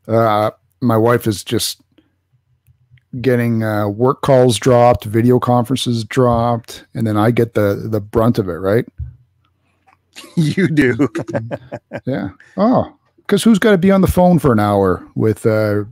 uh, 0.09 0.51
my 0.81 0.97
wife 0.97 1.27
is 1.27 1.45
just 1.45 1.81
getting 3.21 3.63
uh, 3.63 3.89
work 3.89 4.23
calls 4.23 4.59
dropped, 4.59 5.05
video 5.05 5.39
conferences 5.39 6.05
dropped, 6.05 6.87
and 6.95 7.07
then 7.07 7.17
I 7.17 7.31
get 7.31 7.55
the 7.55 7.87
the 7.91 8.01
brunt 8.01 8.39
of 8.39 8.49
it, 8.49 8.55
right? 8.55 8.87
You 10.37 10.69
do. 10.69 11.09
Yeah. 12.07 12.31
Oh, 12.57 12.97
because 13.27 13.43
who's 13.43 13.59
got 13.59 13.71
to 13.73 13.79
be 13.79 13.91
on 13.91 14.01
the 14.01 14.07
phone 14.07 14.39
for 14.39 14.53
an 14.53 14.61
hour 14.61 15.07
with 15.15 15.47
uh, 15.47 15.85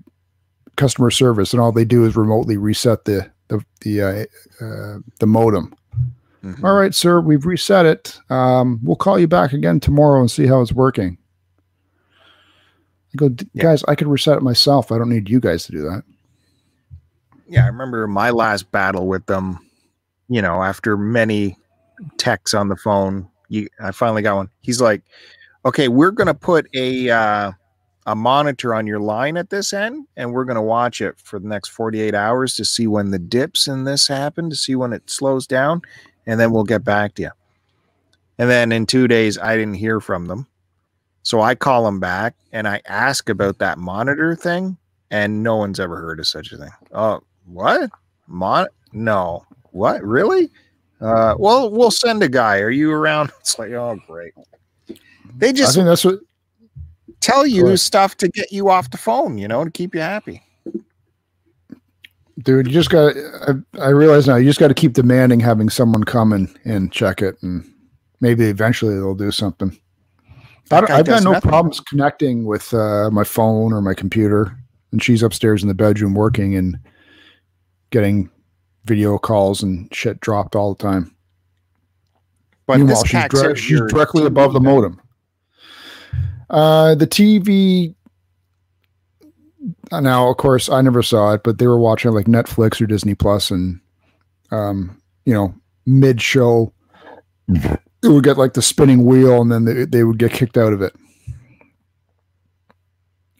customer 0.76 1.10
service, 1.10 1.52
and 1.52 1.60
all 1.60 1.72
they 1.72 1.84
do 1.84 2.04
is 2.04 2.16
remotely 2.16 2.56
reset 2.56 3.04
the 3.04 3.30
the 3.48 3.64
the 3.82 4.00
uh, 4.02 4.24
uh, 4.64 4.98
the 5.20 5.26
modem. 5.26 5.74
Mhm. 6.44 6.64
All 6.64 6.74
right, 6.74 6.94
sir, 6.94 7.20
we've 7.20 7.46
reset 7.46 7.86
it. 7.86 8.18
Um, 8.28 8.80
we'll 8.82 8.96
call 8.96 9.18
you 9.18 9.28
back 9.28 9.52
again 9.52 9.78
tomorrow 9.78 10.20
and 10.20 10.30
see 10.30 10.46
how 10.46 10.60
it's 10.60 10.72
working. 10.72 11.16
I 13.14 13.16
go, 13.16 13.28
"D- 13.28 13.46
Yeah. 13.52 13.62
guys, 13.62 13.84
I 13.86 13.94
could 13.94 14.08
reset 14.08 14.38
it 14.38 14.42
myself. 14.42 14.90
I 14.90 14.98
don't 14.98 15.08
need 15.10 15.28
you 15.28 15.38
guys 15.40 15.64
to 15.66 15.72
do 15.72 15.82
that. 15.82 16.02
Yeah, 17.46 17.64
I 17.64 17.66
remember 17.68 18.06
my 18.08 18.30
last 18.30 18.72
battle 18.72 19.06
with 19.06 19.26
them, 19.26 19.58
you 20.28 20.40
know, 20.42 20.62
after 20.62 20.96
many 20.96 21.56
texts 22.16 22.54
on 22.54 22.68
the 22.68 22.76
phone, 22.76 23.28
you 23.48 23.68
I 23.80 23.92
finally 23.92 24.22
got 24.22 24.36
one. 24.36 24.48
He's 24.62 24.80
like, 24.80 25.02
"Okay, 25.64 25.88
we're 25.88 26.10
going 26.10 26.26
to 26.26 26.34
put 26.34 26.68
a 26.74 27.10
uh 27.10 27.52
a 28.06 28.16
monitor 28.16 28.74
on 28.74 28.86
your 28.86 28.98
line 28.98 29.36
at 29.36 29.50
this 29.50 29.72
end 29.72 30.06
and 30.16 30.32
we're 30.32 30.44
going 30.44 30.56
to 30.56 30.62
watch 30.62 31.00
it 31.00 31.14
for 31.22 31.38
the 31.38 31.46
next 31.46 31.68
48 31.68 32.16
hours 32.16 32.54
to 32.56 32.64
see 32.64 32.88
when 32.88 33.12
the 33.12 33.18
dips 33.18 33.68
in 33.68 33.84
this 33.84 34.08
happen, 34.08 34.50
to 34.50 34.56
see 34.56 34.74
when 34.74 34.92
it 34.92 35.08
slows 35.08 35.46
down, 35.46 35.82
and 36.26 36.40
then 36.40 36.50
we'll 36.52 36.64
get 36.64 36.84
back 36.84 37.14
to 37.14 37.22
you." 37.22 37.30
And 38.38 38.50
then 38.50 38.72
in 38.72 38.86
two 38.86 39.06
days, 39.08 39.38
I 39.38 39.56
didn't 39.56 39.74
hear 39.74 40.00
from 40.00 40.26
them. 40.26 40.46
So 41.22 41.40
I 41.40 41.54
call 41.54 41.84
them 41.84 42.00
back 42.00 42.34
and 42.52 42.66
I 42.66 42.80
ask 42.86 43.28
about 43.28 43.58
that 43.58 43.78
monitor 43.78 44.34
thing, 44.34 44.76
and 45.10 45.42
no 45.42 45.56
one's 45.56 45.78
ever 45.78 46.00
heard 46.00 46.18
of 46.18 46.26
such 46.26 46.52
a 46.52 46.56
thing. 46.58 46.70
Oh, 46.92 47.20
what? 47.46 47.90
Mon? 48.26 48.66
No. 48.92 49.46
What? 49.70 50.02
Really? 50.02 50.50
Uh, 51.00 51.34
well, 51.38 51.70
we'll 51.70 51.90
send 51.90 52.22
a 52.22 52.28
guy. 52.28 52.58
Are 52.58 52.70
you 52.70 52.90
around? 52.90 53.30
It's 53.40 53.58
like, 53.58 53.70
oh, 53.72 53.98
great. 54.06 54.32
They 55.36 55.48
I 55.48 55.52
just 55.52 55.74
think 55.74 55.86
that's 55.86 56.04
what 56.04 56.20
tell 57.20 57.46
you 57.46 57.76
stuff 57.76 58.16
to 58.18 58.28
get 58.28 58.52
you 58.52 58.68
off 58.68 58.90
the 58.90 58.98
phone, 58.98 59.38
you 59.38 59.48
know, 59.48 59.64
to 59.64 59.70
keep 59.70 59.94
you 59.94 60.00
happy. 60.00 60.42
dude 62.42 62.66
you 62.66 62.72
just 62.72 62.90
got 62.90 63.14
I, 63.46 63.52
I 63.80 63.88
realize 63.88 64.26
now 64.26 64.36
you 64.36 64.46
just 64.46 64.58
got 64.58 64.68
to 64.68 64.74
keep 64.74 64.94
demanding 64.94 65.38
having 65.40 65.68
someone 65.68 66.02
come 66.04 66.32
and, 66.32 66.48
and 66.64 66.90
check 66.90 67.20
it 67.22 67.36
and 67.42 67.64
maybe 68.20 68.46
eventually 68.46 68.94
they'll 68.94 69.14
do 69.14 69.30
something 69.30 69.76
That 70.70 70.90
I 70.90 70.96
have 70.96 71.06
got 71.06 71.22
no 71.22 71.32
nothing. 71.32 71.48
problems 71.50 71.80
connecting 71.80 72.44
with 72.46 72.72
uh, 72.72 73.10
my 73.10 73.22
phone 73.24 73.72
or 73.72 73.82
my 73.82 73.92
computer 73.94 74.56
and 74.92 75.02
she's 75.02 75.22
upstairs 75.22 75.62
in 75.62 75.68
the 75.68 75.74
bedroom 75.74 76.14
working 76.14 76.56
and 76.56 76.78
getting 77.90 78.30
video 78.86 79.18
calls 79.18 79.62
and 79.62 79.94
shit 79.94 80.18
dropped 80.20 80.56
all 80.56 80.74
the 80.74 80.82
time 80.82 81.14
But 82.66 82.78
meanwhile 82.78 83.02
this 83.02 83.10
she's, 83.10 83.28
dire- 83.28 83.56
she's 83.56 83.80
directly 83.88 84.24
above 84.24 84.54
the 84.54 84.60
modem 84.60 85.00
uh, 86.52 86.94
the 86.94 87.06
tv 87.06 87.94
now 89.90 90.28
of 90.28 90.36
course 90.38 90.68
i 90.68 90.80
never 90.80 91.02
saw 91.02 91.32
it 91.34 91.42
but 91.42 91.58
they 91.58 91.66
were 91.66 91.78
watching 91.78 92.12
like 92.12 92.26
netflix 92.26 92.80
or 92.80 92.86
disney 92.86 93.14
plus 93.14 93.50
and 93.50 93.78
um 94.50 95.00
you 95.24 95.34
know 95.34 95.54
mid 95.86 96.20
show 96.20 96.72
it 98.02 98.08
would 98.08 98.24
get 98.24 98.38
like 98.38 98.54
the 98.54 98.62
spinning 98.62 99.04
wheel 99.04 99.40
and 99.40 99.50
then 99.50 99.64
they, 99.64 99.84
they 99.84 100.04
would 100.04 100.18
get 100.18 100.32
kicked 100.32 100.56
out 100.56 100.72
of 100.72 100.82
it. 100.82 100.94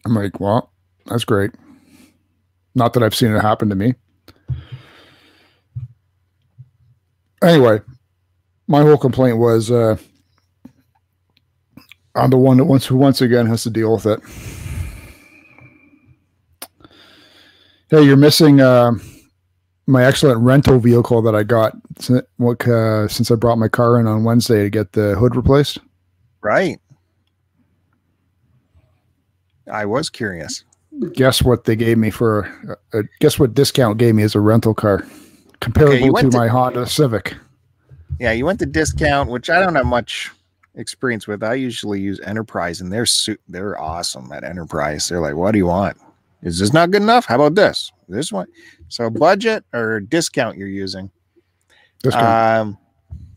I'm 0.05 0.15
like 0.15 0.39
well 0.39 0.71
that's 1.05 1.25
great. 1.25 1.51
Not 2.75 2.93
that 2.93 3.03
i've 3.03 3.15
seen 3.15 3.35
it 3.35 3.41
happen 3.41 3.69
to 3.69 3.75
me. 3.75 3.95
Anyway 7.41 7.81
my 8.67 8.81
whole 8.81 8.97
complaint 8.97 9.37
was 9.37 9.69
uh 9.71 9.97
i'm 12.15 12.29
the 12.29 12.37
one 12.37 12.57
that 12.57 12.65
once 12.65 12.85
who 12.85 12.95
once 12.97 13.21
again 13.21 13.45
has 13.45 13.63
to 13.63 13.69
deal 13.69 13.93
with 13.93 14.05
it 14.05 14.19
hey 17.89 18.03
you're 18.03 18.17
missing 18.17 18.59
uh, 18.61 18.91
my 19.87 20.03
excellent 20.05 20.39
rental 20.41 20.79
vehicle 20.79 21.21
that 21.21 21.35
i 21.35 21.43
got 21.43 21.73
what, 22.37 22.65
uh, 22.67 23.07
since 23.07 23.31
i 23.31 23.35
brought 23.35 23.57
my 23.57 23.67
car 23.67 23.99
in 23.99 24.07
on 24.07 24.23
wednesday 24.23 24.63
to 24.63 24.69
get 24.69 24.91
the 24.93 25.15
hood 25.15 25.35
replaced 25.35 25.79
Right. 26.45 26.77
I 29.71 29.85
was 29.85 30.09
curious. 30.09 30.65
guess 31.13 31.41
what 31.41 31.63
they 31.63 31.77
gave 31.77 31.97
me 31.97 32.09
for 32.09 32.77
uh, 32.93 33.03
guess 33.21 33.39
what 33.39 33.53
discount 33.53 33.97
gave 33.97 34.13
me 34.13 34.23
as 34.23 34.35
a 34.35 34.41
rental 34.41 34.73
car 34.73 35.05
comparable 35.61 35.95
you 35.97 36.11
to 36.13 36.29
to- 36.31 36.37
my 36.37 36.47
honda 36.49 36.85
civic 36.85 37.35
Yeah, 38.19 38.33
you 38.33 38.45
went 38.45 38.59
to 38.59 38.65
discount, 38.65 39.29
which 39.29 39.49
I 39.49 39.61
don't 39.61 39.75
have 39.75 39.85
much 39.85 40.31
experience 40.75 41.27
with. 41.27 41.43
I 41.43 41.53
usually 41.55 41.99
use 41.99 42.19
Enterprise, 42.21 42.81
and 42.81 42.91
they're 42.91 43.05
su- 43.05 43.37
they're 43.47 43.79
awesome 43.79 44.31
at 44.31 44.43
Enterprise. 44.43 45.07
They're 45.07 45.19
like, 45.21 45.35
"What 45.35 45.51
do 45.51 45.57
you 45.57 45.67
want? 45.67 45.97
Is 46.41 46.59
this 46.59 46.73
not 46.73 46.91
good 46.91 47.01
enough? 47.01 47.25
How 47.25 47.35
about 47.35 47.55
this? 47.55 47.91
This 48.09 48.31
one." 48.31 48.47
So 48.89 49.09
budget 49.09 49.63
or 49.73 49.99
discount 49.99 50.57
you're 50.57 50.67
using? 50.67 51.09
discount 52.01 52.67
Um, 52.67 52.77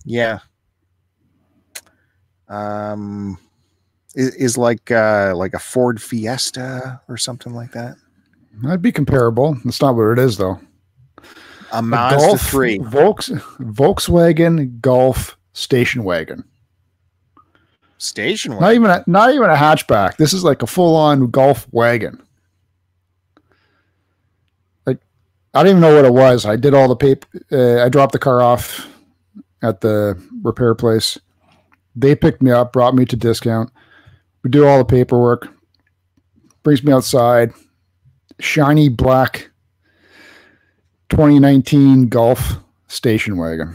yeah. 0.04 0.40
Um, 2.48 3.38
is, 4.16 4.34
is 4.34 4.58
like 4.58 4.90
uh 4.90 5.32
like 5.36 5.54
a 5.54 5.58
Ford 5.58 6.00
Fiesta 6.00 7.00
or 7.08 7.16
something 7.16 7.54
like 7.54 7.72
that. 7.72 7.96
that'd 8.62 8.82
be 8.82 8.92
comparable 8.92 9.56
that's 9.64 9.80
not 9.80 9.94
what 9.94 10.12
it 10.12 10.18
is 10.18 10.36
though 10.38 10.58
A 11.72 11.82
Mazda 11.82 12.18
Golf, 12.18 12.40
three. 12.40 12.78
Volks, 12.78 13.28
Volkswagen 13.60 14.80
Golf 14.80 15.36
station 15.52 16.04
wagon. 16.04 16.44
Station 17.98 18.52
wagon. 18.52 18.62
Not 18.62 18.74
even 18.74 18.90
a, 18.90 19.04
not 19.06 19.34
even 19.34 19.50
a 19.50 19.54
hatchback. 19.54 20.16
This 20.16 20.32
is 20.32 20.44
like 20.44 20.62
a 20.62 20.66
full 20.66 20.96
on 20.96 21.30
Golf 21.30 21.66
wagon. 21.72 22.22
Like 24.86 24.98
I 25.54 25.62
don't 25.62 25.70
even 25.70 25.80
know 25.80 25.96
what 25.96 26.04
it 26.04 26.12
was. 26.12 26.44
I 26.44 26.56
did 26.56 26.74
all 26.74 26.88
the 26.88 26.96
paper. 26.96 27.26
Uh, 27.50 27.82
I 27.84 27.88
dropped 27.88 28.12
the 28.12 28.18
car 28.18 28.42
off 28.42 28.86
at 29.62 29.80
the 29.80 30.22
repair 30.42 30.74
place. 30.74 31.18
They 31.94 32.14
picked 32.14 32.42
me 32.42 32.50
up, 32.50 32.72
brought 32.72 32.94
me 32.94 33.06
to 33.06 33.16
discount. 33.16 33.70
We 34.42 34.50
do 34.50 34.66
all 34.66 34.78
the 34.78 34.84
paperwork. 34.84 35.48
Brings 36.62 36.84
me 36.84 36.92
outside. 36.92 37.52
Shiny 38.38 38.90
black 38.90 39.50
2019 41.08 42.08
Golf 42.08 42.56
station 42.88 43.38
wagon. 43.38 43.74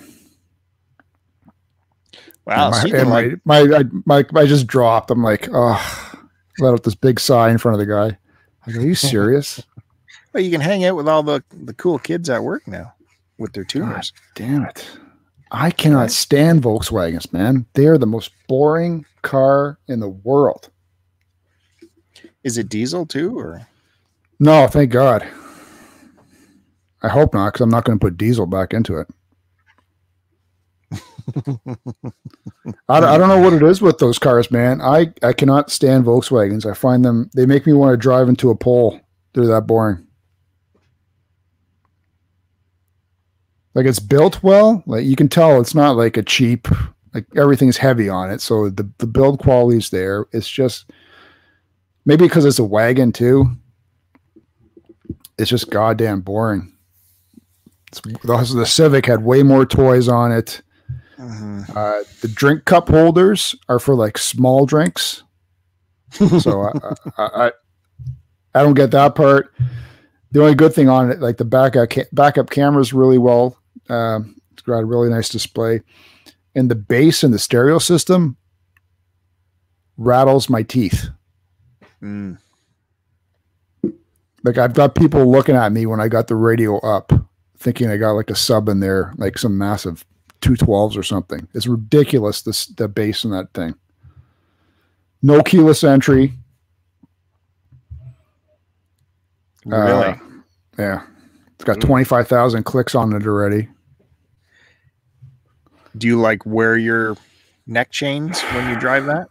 Wow, 2.45 2.71
my, 2.71 2.79
so 2.79 2.95
and 2.95 3.09
like 3.09 3.39
my, 3.45 3.63
my, 3.63 3.77
I, 3.77 3.83
my, 4.05 4.41
I 4.41 4.45
just 4.45 4.67
dropped. 4.67 5.11
I'm 5.11 5.23
like, 5.23 5.47
oh, 5.51 6.19
let 6.59 6.73
out 6.73 6.83
this 6.83 6.95
big 6.95 7.19
sigh 7.19 7.49
in 7.49 7.57
front 7.57 7.79
of 7.79 7.79
the 7.79 7.91
guy. 7.91 8.17
I 8.65 8.71
go, 8.71 8.79
are 8.79 8.83
you 8.83 8.95
serious? 8.95 9.61
well, 10.33 10.43
you 10.43 10.51
can 10.51 10.61
hang 10.61 10.85
out 10.85 10.95
with 10.95 11.07
all 11.07 11.23
the 11.23 11.43
the 11.51 11.73
cool 11.73 11.99
kids 11.99 12.29
at 12.29 12.43
work 12.43 12.67
now 12.67 12.93
with 13.37 13.53
their 13.53 13.63
tuners. 13.63 14.13
Damn 14.35 14.63
it. 14.63 14.87
I 15.51 15.69
cannot 15.69 16.11
stand 16.11 16.63
Volkswagens, 16.63 17.31
man. 17.33 17.65
They 17.73 17.87
are 17.87 17.97
the 17.97 18.07
most 18.07 18.31
boring 18.47 19.05
car 19.21 19.77
in 19.87 19.99
the 19.99 20.09
world. 20.09 20.69
Is 22.43 22.57
it 22.57 22.69
diesel 22.69 23.05
too, 23.05 23.37
or 23.37 23.67
No, 24.39 24.67
thank 24.67 24.91
God. 24.91 25.27
I 27.03 27.09
hope 27.09 27.33
not, 27.33 27.53
because 27.53 27.61
I'm 27.61 27.69
not 27.69 27.83
going 27.83 27.99
to 27.99 28.03
put 28.03 28.17
diesel 28.17 28.45
back 28.45 28.73
into 28.73 28.97
it. 28.97 29.07
I, 32.89 32.99
don't- 32.99 33.09
I 33.09 33.17
don't 33.17 33.27
know 33.29 33.39
what 33.39 33.53
it 33.53 33.63
is 33.63 33.81
with 33.81 33.97
those 33.99 34.19
cars, 34.19 34.51
man. 34.51 34.81
I, 34.81 35.13
I 35.23 35.33
cannot 35.33 35.69
stand 35.71 36.05
Volkswagens. 36.05 36.69
I 36.69 36.73
find 36.73 37.03
them, 37.05 37.29
they 37.35 37.45
make 37.45 37.65
me 37.65 37.73
want 37.73 37.93
to 37.93 37.97
drive 37.97 38.29
into 38.29 38.49
a 38.49 38.55
pole. 38.55 38.99
They're 39.33 39.45
that 39.47 39.67
boring. 39.67 40.05
Like 43.73 43.85
it's 43.85 43.99
built 43.99 44.43
well. 44.43 44.83
Like 44.85 45.05
you 45.05 45.15
can 45.15 45.29
tell 45.29 45.61
it's 45.61 45.75
not 45.75 45.95
like 45.95 46.17
a 46.17 46.23
cheap, 46.23 46.67
like 47.13 47.25
everything's 47.35 47.77
heavy 47.77 48.09
on 48.09 48.29
it. 48.29 48.41
So 48.41 48.69
the, 48.69 48.89
the 48.97 49.07
build 49.07 49.39
quality's 49.39 49.89
there. 49.89 50.25
It's 50.33 50.49
just 50.49 50.89
maybe 52.05 52.25
because 52.25 52.43
it's 52.45 52.59
a 52.59 52.63
wagon 52.65 53.11
too. 53.13 53.45
It's 55.37 55.49
just 55.49 55.69
goddamn 55.69 56.21
boring. 56.21 56.73
It's, 57.87 58.01
the, 58.01 58.53
the 58.55 58.65
Civic 58.65 59.05
had 59.05 59.23
way 59.23 59.41
more 59.43 59.65
toys 59.65 60.07
on 60.07 60.31
it. 60.31 60.61
Uh, 61.21 62.03
the 62.21 62.27
drink 62.33 62.65
cup 62.65 62.89
holders 62.89 63.55
are 63.69 63.79
for 63.79 63.93
like 63.93 64.17
small 64.17 64.65
drinks. 64.65 65.23
so 66.11 66.61
I, 66.61 66.71
I, 67.17 67.45
I, 67.45 67.51
I 68.55 68.63
don't 68.63 68.73
get 68.73 68.91
that 68.91 69.15
part. 69.15 69.53
The 70.31 70.41
only 70.41 70.55
good 70.55 70.73
thing 70.73 70.89
on 70.89 71.11
it, 71.11 71.19
like 71.19 71.37
the 71.37 71.45
backup 71.45 71.89
ca- 71.91 72.07
backup 72.11 72.49
camera's 72.49 72.91
really 72.93 73.17
well. 73.17 73.57
Um, 73.89 74.35
it's 74.53 74.63
got 74.63 74.79
a 74.79 74.85
really 74.85 75.09
nice 75.09 75.29
display, 75.29 75.81
and 76.55 76.71
the 76.71 76.75
bass 76.75 77.23
and 77.23 77.33
the 77.33 77.39
stereo 77.39 77.77
system 77.77 78.37
rattles 79.97 80.49
my 80.49 80.63
teeth. 80.63 81.09
Mm. 82.01 82.39
Like 84.43 84.57
I've 84.57 84.73
got 84.73 84.95
people 84.95 85.29
looking 85.29 85.55
at 85.55 85.71
me 85.71 85.85
when 85.85 86.01
I 86.01 86.07
got 86.07 86.27
the 86.27 86.35
radio 86.35 86.79
up, 86.79 87.11
thinking 87.57 87.89
I 87.91 87.97
got 87.97 88.13
like 88.13 88.31
a 88.31 88.35
sub 88.35 88.69
in 88.69 88.79
there, 88.79 89.13
like 89.17 89.37
some 89.37 89.57
massive 89.57 90.03
two 90.41 90.55
twelves 90.55 90.97
or 90.97 91.03
something. 91.03 91.47
It's 91.53 91.67
ridiculous. 91.67 92.41
This 92.41 92.67
the 92.67 92.87
bass 92.87 93.23
in 93.23 93.31
that 93.31 93.53
thing. 93.53 93.75
No 95.21 95.41
keyless 95.43 95.83
entry. 95.83 96.33
really? 99.65 100.05
Uh, 100.05 100.15
yeah, 100.77 101.03
it's 101.55 101.63
got 101.63 101.79
twenty 101.79 102.03
five 102.03 102.27
thousand 102.27 102.63
clicks 102.63 102.95
on 102.95 103.13
it 103.13 103.25
already. 103.25 103.67
Do 105.97 106.07
you 106.07 106.19
like 106.19 106.45
wear 106.45 106.77
your 106.77 107.17
neck 107.67 107.91
chains 107.91 108.41
when 108.41 108.69
you 108.69 108.79
drive 108.79 109.05
that? 109.05 109.27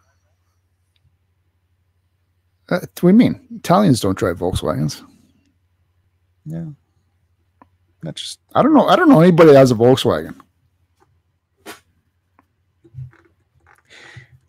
Uh, 2.68 2.78
what 2.78 2.94
do 2.94 3.06
you 3.08 3.12
mean? 3.14 3.40
Italians 3.56 4.00
don't 4.00 4.16
drive 4.16 4.38
Volkswagens. 4.38 5.02
Yeah. 6.44 6.66
That's 8.02 8.20
just 8.20 8.40
I 8.54 8.62
don't 8.62 8.74
know. 8.74 8.86
I 8.86 8.96
don't 8.96 9.08
know 9.08 9.20
anybody 9.20 9.52
that 9.52 9.58
has 9.58 9.72
a 9.72 9.74
Volkswagen. 9.74 10.38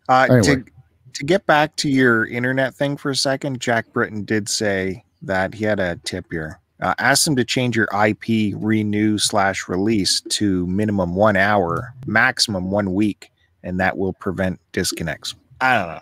Uh, 0.09 0.27
Anyway. 0.29 0.41
to 0.43 0.65
to 1.13 1.25
get 1.25 1.45
back 1.45 1.75
to 1.75 1.89
your 1.89 2.25
internet 2.27 2.73
thing 2.73 2.95
for 2.97 3.11
a 3.11 3.15
second. 3.15 3.59
Jack 3.59 3.91
Britton 3.91 4.23
did 4.23 4.47
say 4.47 5.03
that 5.21 5.53
he 5.53 5.65
had 5.65 5.79
a 5.79 5.97
tip 6.03 6.25
here. 6.31 6.59
Uh, 6.81 6.95
ask 6.97 7.25
them 7.25 7.35
to 7.35 7.43
change 7.43 7.75
your 7.75 7.87
IP 7.93 8.55
renew 8.57 9.17
slash 9.17 9.67
release 9.67 10.21
to 10.29 10.65
minimum 10.67 11.15
one 11.15 11.35
hour, 11.35 11.93
maximum 12.07 12.71
one 12.71 12.93
week, 12.93 13.29
and 13.61 13.79
that 13.79 13.97
will 13.97 14.13
prevent 14.13 14.59
disconnects. 14.71 15.35
I 15.59 15.77
don't 15.77 15.87
know. 15.95 16.01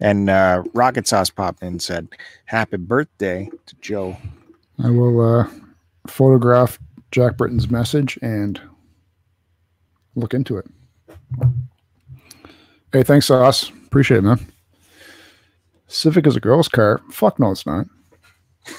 And 0.00 0.30
uh, 0.30 0.62
Rocket 0.72 1.06
Sauce 1.06 1.28
popped 1.28 1.60
in 1.60 1.68
and 1.68 1.82
said, 1.82 2.08
Happy 2.46 2.78
birthday 2.78 3.50
to 3.66 3.74
Joe. 3.82 4.16
I 4.82 4.88
will 4.88 5.20
uh, 5.20 5.50
photograph 6.06 6.78
Jack 7.10 7.36
Britton's 7.36 7.70
message 7.70 8.18
and 8.22 8.58
look 10.14 10.32
into 10.32 10.56
it. 10.56 10.66
Hey, 12.92 13.02
thanks, 13.02 13.26
Sauce. 13.26 13.70
Appreciate 13.86 14.18
it, 14.18 14.22
man. 14.22 14.46
Civic 15.86 16.26
is 16.26 16.36
a 16.36 16.40
girl's 16.40 16.68
car. 16.68 17.00
Fuck 17.10 17.38
no, 17.38 17.50
it's 17.50 17.66
not. 17.66 17.86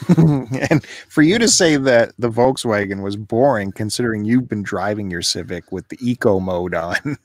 and 0.17 0.85
for 1.09 1.21
you 1.21 1.39
to 1.39 1.47
say 1.47 1.75
that 1.75 2.13
the 2.19 2.29
Volkswagen 2.29 3.01
was 3.01 3.15
boring, 3.15 3.71
considering 3.71 4.23
you've 4.23 4.47
been 4.47 4.63
driving 4.63 5.09
your 5.09 5.21
Civic 5.21 5.71
with 5.71 5.87
the 5.89 5.97
eco 6.01 6.39
mode 6.39 6.73
on, 6.73 6.95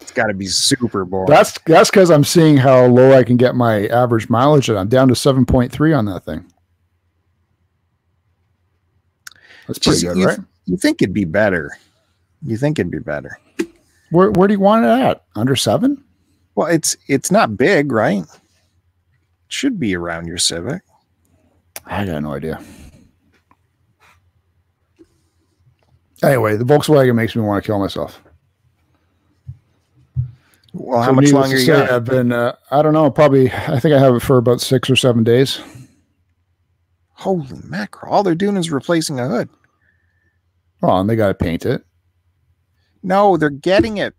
it's 0.00 0.12
got 0.12 0.28
to 0.28 0.34
be 0.34 0.46
super 0.46 1.04
boring. 1.04 1.28
That's 1.28 1.58
that's 1.66 1.90
because 1.90 2.10
I'm 2.10 2.24
seeing 2.24 2.56
how 2.56 2.86
low 2.86 3.12
I 3.12 3.24
can 3.24 3.36
get 3.36 3.54
my 3.54 3.86
average 3.88 4.28
mileage, 4.30 4.68
and 4.68 4.78
I'm 4.78 4.88
down 4.88 5.08
to 5.08 5.16
seven 5.16 5.44
point 5.44 5.72
three 5.72 5.92
on 5.92 6.04
that 6.06 6.24
thing. 6.24 6.50
That's 9.66 9.78
pretty 9.78 10.00
Just- 10.00 10.14
good, 10.14 10.16
you, 10.16 10.26
right? 10.26 10.38
You 10.66 10.76
think 10.76 11.02
it'd 11.02 11.14
be 11.14 11.24
better? 11.24 11.70
You 12.44 12.56
think 12.56 12.78
it'd 12.78 12.92
be 12.92 13.00
better? 13.00 13.38
Where 14.10 14.30
where 14.30 14.48
do 14.48 14.54
you 14.54 14.60
want 14.60 14.84
it 14.84 14.88
at? 14.88 15.24
Under 15.36 15.56
seven? 15.56 16.02
Well, 16.54 16.68
it's 16.68 16.96
it's 17.06 17.30
not 17.30 17.56
big, 17.56 17.92
right? 17.92 18.22
It 18.22 18.28
should 19.48 19.78
be 19.78 19.94
around 19.96 20.26
your 20.26 20.38
Civic. 20.38 20.82
I 21.86 22.04
got 22.04 22.22
no 22.22 22.34
idea. 22.34 22.62
Anyway, 26.22 26.56
the 26.56 26.64
Volkswagen 26.64 27.14
makes 27.14 27.34
me 27.34 27.42
want 27.42 27.62
to 27.62 27.66
kill 27.66 27.78
myself. 27.78 28.20
Well, 30.72 31.00
how 31.00 31.08
So 31.08 31.14
much 31.14 31.32
longer 31.32 31.56
you 31.58 31.64
say? 31.64 31.88
I've 31.88 32.04
been, 32.04 32.30
uh, 32.30 32.54
I 32.70 32.82
don't 32.82 32.92
know, 32.92 33.10
probably, 33.10 33.50
I 33.50 33.80
think 33.80 33.94
I 33.94 33.98
have 33.98 34.14
it 34.14 34.20
for 34.20 34.36
about 34.36 34.60
six 34.60 34.88
or 34.88 34.96
seven 34.96 35.24
days. 35.24 35.60
Holy 37.14 37.46
mackerel! 37.64 38.12
All 38.12 38.22
they're 38.22 38.34
doing 38.34 38.56
is 38.56 38.70
replacing 38.70 39.18
a 39.18 39.28
hood. 39.28 39.48
Oh, 40.82 40.98
and 40.98 41.10
they 41.10 41.16
got 41.16 41.28
to 41.28 41.34
paint 41.34 41.66
it. 41.66 41.84
No, 43.02 43.36
they're 43.36 43.50
getting 43.50 43.96
it. 43.98 44.14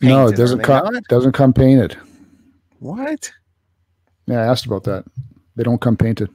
no, 0.00 0.28
it 0.28 0.36
doesn't 0.36 0.60
come. 0.62 0.92
not? 0.92 1.04
Doesn't 1.08 1.32
come 1.32 1.52
painted. 1.52 1.96
What? 2.80 3.32
Yeah, 4.26 4.40
I 4.40 4.46
asked 4.46 4.66
about 4.66 4.84
that. 4.84 5.04
They 5.56 5.62
don't 5.62 5.80
come 5.80 5.96
painted. 5.96 6.28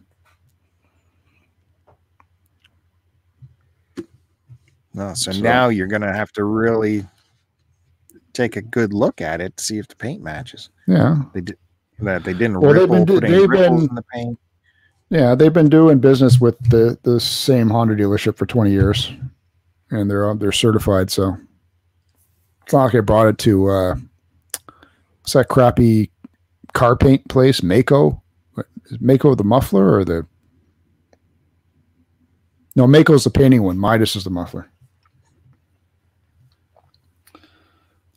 No, 4.94 5.14
so, 5.14 5.32
So- 5.32 5.42
now 5.42 5.70
you're 5.70 5.88
gonna 5.88 6.14
have 6.14 6.32
to 6.34 6.44
really 6.44 7.06
take 8.34 8.56
a 8.56 8.62
good 8.62 8.94
look 8.94 9.22
at 9.22 9.42
it 9.42 9.56
to 9.58 9.64
see 9.64 9.78
if 9.78 9.88
the 9.88 9.96
paint 9.96 10.22
matches. 10.24 10.70
Yeah, 10.88 11.24
They 11.34 11.42
did 11.42 11.58
that. 12.00 12.24
They 12.24 12.34
didn't 12.34 12.60
Well, 12.62 12.74
they've 12.74 12.82
ripple, 12.90 12.96
been 12.96 13.06
do- 13.06 13.14
put 13.22 13.30
they've 13.30 13.50
ripples 13.50 13.82
been- 13.82 13.90
in 13.90 13.96
the 13.96 14.04
paint. 14.14 14.40
yeah, 15.10 15.36
they've 15.36 15.54
been 15.54 15.70
doing 15.70 16.00
business 16.00 16.40
with 16.42 16.58
the 16.70 16.98
the 17.04 17.20
same 17.20 17.70
Honda 17.70 17.96
dealership 17.96 18.36
for 18.38 18.46
twenty 18.46 18.72
years, 18.72 19.14
and 19.92 20.10
they're 20.10 20.34
they're 20.36 20.52
certified. 20.52 21.12
So 21.12 21.38
it's 22.70 22.74
not 22.76 22.84
like 22.84 22.94
I 22.94 23.00
brought 23.00 23.26
it 23.26 23.40
to 23.40 23.68
uh, 23.68 23.96
what's 25.22 25.34
that 25.34 25.48
crappy 25.48 26.12
car 26.74 26.96
paint 26.96 27.28
place, 27.28 27.62
Maaco. 27.62 28.22
Is 28.92 29.00
Maaco 29.00 29.36
the 29.36 29.44
muffler 29.44 29.92
or 29.92 30.06
the? 30.06 30.28
No, 32.76 32.86
Maaco's 32.86 33.24
the 33.24 33.32
painting 33.32 33.64
one. 33.64 33.80
Midas 33.80 34.16
is 34.16 34.24
the 34.24 34.30
muffler. 34.30 34.70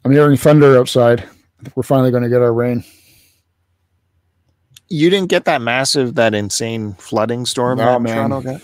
I'm 0.04 0.12
hearing 0.12 0.36
thunder 0.36 0.78
outside. 0.78 1.20
I 1.22 1.62
think 1.62 1.74
we're 1.74 1.82
finally 1.82 2.10
going 2.10 2.24
to 2.24 2.28
get 2.28 2.42
our 2.42 2.52
rain. 2.52 2.84
You 4.90 5.08
didn't 5.08 5.30
get 5.30 5.46
that 5.46 5.62
massive, 5.62 6.16
that 6.16 6.34
insane 6.34 6.92
flooding 6.98 7.46
storm 7.46 7.78
No, 7.78 7.98
man. 7.98 8.28
Toronto 8.28 8.42
got. 8.42 8.60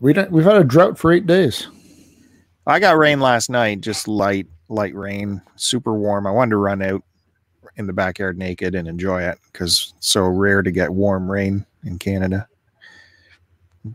We 0.00 0.12
don't, 0.12 0.32
we've 0.32 0.44
had 0.44 0.56
a 0.56 0.64
drought 0.64 0.98
for 0.98 1.12
eight 1.12 1.28
days. 1.28 1.68
I 2.66 2.80
got 2.80 2.98
rain 2.98 3.20
last 3.20 3.48
night, 3.48 3.82
just 3.82 4.08
light, 4.08 4.48
light 4.68 4.94
rain, 4.94 5.40
super 5.56 5.94
warm. 5.94 6.26
I 6.26 6.30
wanted 6.30 6.50
to 6.50 6.56
run 6.56 6.82
out 6.82 7.02
in 7.76 7.86
the 7.86 7.92
backyard 7.92 8.38
naked 8.38 8.74
and 8.74 8.88
enjoy 8.88 9.22
it 9.22 9.38
because 9.52 9.92
it's 9.96 10.08
so 10.08 10.22
rare 10.26 10.62
to 10.62 10.70
get 10.70 10.90
warm 10.94 11.30
rain 11.30 11.64
in 11.84 11.98
Canada. 11.98 12.48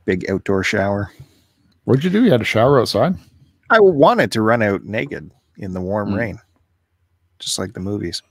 Big 0.05 0.29
outdoor 0.29 0.63
shower. 0.63 1.11
What'd 1.85 2.03
you 2.03 2.09
do? 2.09 2.23
You 2.23 2.31
had 2.31 2.41
a 2.41 2.45
shower 2.45 2.79
outside? 2.79 3.15
I 3.69 3.79
wanted 3.79 4.31
to 4.33 4.41
run 4.41 4.61
out 4.61 4.83
naked 4.83 5.31
in 5.57 5.73
the 5.73 5.81
warm 5.81 6.11
Mm. 6.11 6.17
rain, 6.17 6.39
just 7.39 7.57
like 7.59 7.73
the 7.73 7.79
movies. 7.79 8.21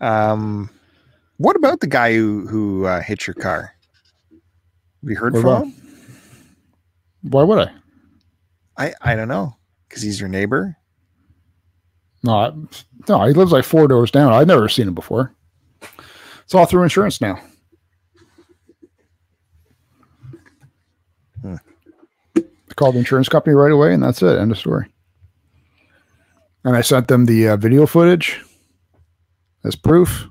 Um, 0.00 0.68
what 1.38 1.56
about 1.56 1.80
the 1.80 1.86
guy 1.86 2.14
who 2.14 2.46
who 2.46 2.86
uh, 2.86 3.00
hit 3.00 3.26
your 3.26 3.34
car? 3.34 3.74
Have 4.30 5.10
you 5.10 5.16
heard 5.16 5.32
What 5.34 5.40
from 5.42 5.50
about? 5.50 5.64
him? 5.66 5.74
Why 7.22 7.42
would 7.44 7.68
I? 7.68 7.72
I 8.76 8.94
I 9.00 9.14
don't 9.14 9.28
know 9.28 9.56
because 9.92 10.02
he's 10.02 10.18
your 10.18 10.30
neighbor. 10.30 10.74
No, 12.22 12.32
I, 12.34 12.52
no, 13.10 13.24
he 13.26 13.34
lives 13.34 13.52
like 13.52 13.64
four 13.64 13.86
doors 13.88 14.10
down. 14.10 14.32
I've 14.32 14.46
never 14.46 14.70
seen 14.70 14.88
him 14.88 14.94
before. 14.94 15.34
It's 16.44 16.54
all 16.54 16.64
through 16.64 16.84
insurance 16.84 17.20
now. 17.20 17.38
Hmm. 21.42 21.56
I 22.36 22.74
called 22.74 22.94
the 22.94 23.00
insurance 23.00 23.28
company 23.28 23.54
right 23.54 23.70
away, 23.70 23.92
and 23.92 24.02
that's 24.02 24.22
it. 24.22 24.38
End 24.38 24.50
of 24.50 24.56
story. 24.58 24.86
And 26.64 26.74
I 26.74 26.80
sent 26.80 27.08
them 27.08 27.26
the 27.26 27.48
uh, 27.48 27.56
video 27.58 27.84
footage 27.86 28.40
as 29.62 29.76
proof. 29.76 30.26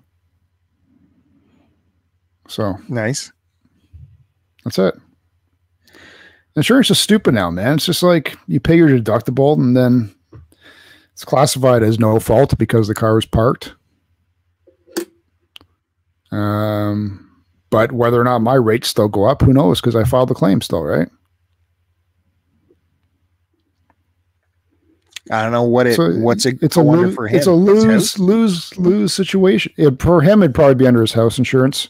So 2.47 2.77
Nice. 2.89 3.31
that's 4.63 4.79
it. 4.79 4.95
Insurance 6.55 6.89
is 6.91 6.99
stupid 6.99 7.33
now, 7.33 7.49
man. 7.49 7.75
It's 7.75 7.85
just 7.85 8.03
like 8.03 8.37
you 8.47 8.59
pay 8.59 8.75
your 8.75 8.89
deductible 8.89 9.57
and 9.57 9.75
then 9.75 10.13
it's 11.13 11.23
classified 11.23 11.83
as 11.83 11.99
no 11.99 12.19
fault 12.19 12.57
because 12.57 12.87
the 12.87 12.95
car 12.95 13.15
was 13.15 13.25
parked. 13.25 13.73
Um, 16.31 17.29
but 17.69 17.91
whether 17.91 18.19
or 18.19 18.23
not 18.23 18.39
my 18.39 18.55
rates 18.55 18.89
still 18.89 19.07
go 19.07 19.25
up, 19.25 19.41
who 19.41 19.53
knows? 19.53 19.79
Because 19.79 19.95
I 19.95 20.03
filed 20.03 20.29
the 20.29 20.33
claim 20.33 20.61
still, 20.61 20.83
right? 20.83 21.07
I 25.29 25.43
don't 25.43 25.53
know 25.53 25.63
what 25.63 25.87
it. 25.87 25.95
So 25.95 26.11
what's 26.17 26.45
it? 26.45 26.57
It's 26.61 26.75
a 26.75 26.81
lose. 26.81 27.15
for 27.15 27.27
him. 27.27 27.37
It's 27.37 27.47
a 27.47 27.53
lose 27.53 28.19
lose 28.19 28.77
lose 28.77 29.13
situation. 29.13 29.71
It, 29.77 30.01
for 30.01 30.21
him, 30.21 30.43
it'd 30.43 30.55
probably 30.55 30.75
be 30.75 30.87
under 30.87 31.01
his 31.01 31.13
house 31.13 31.37
insurance 31.37 31.89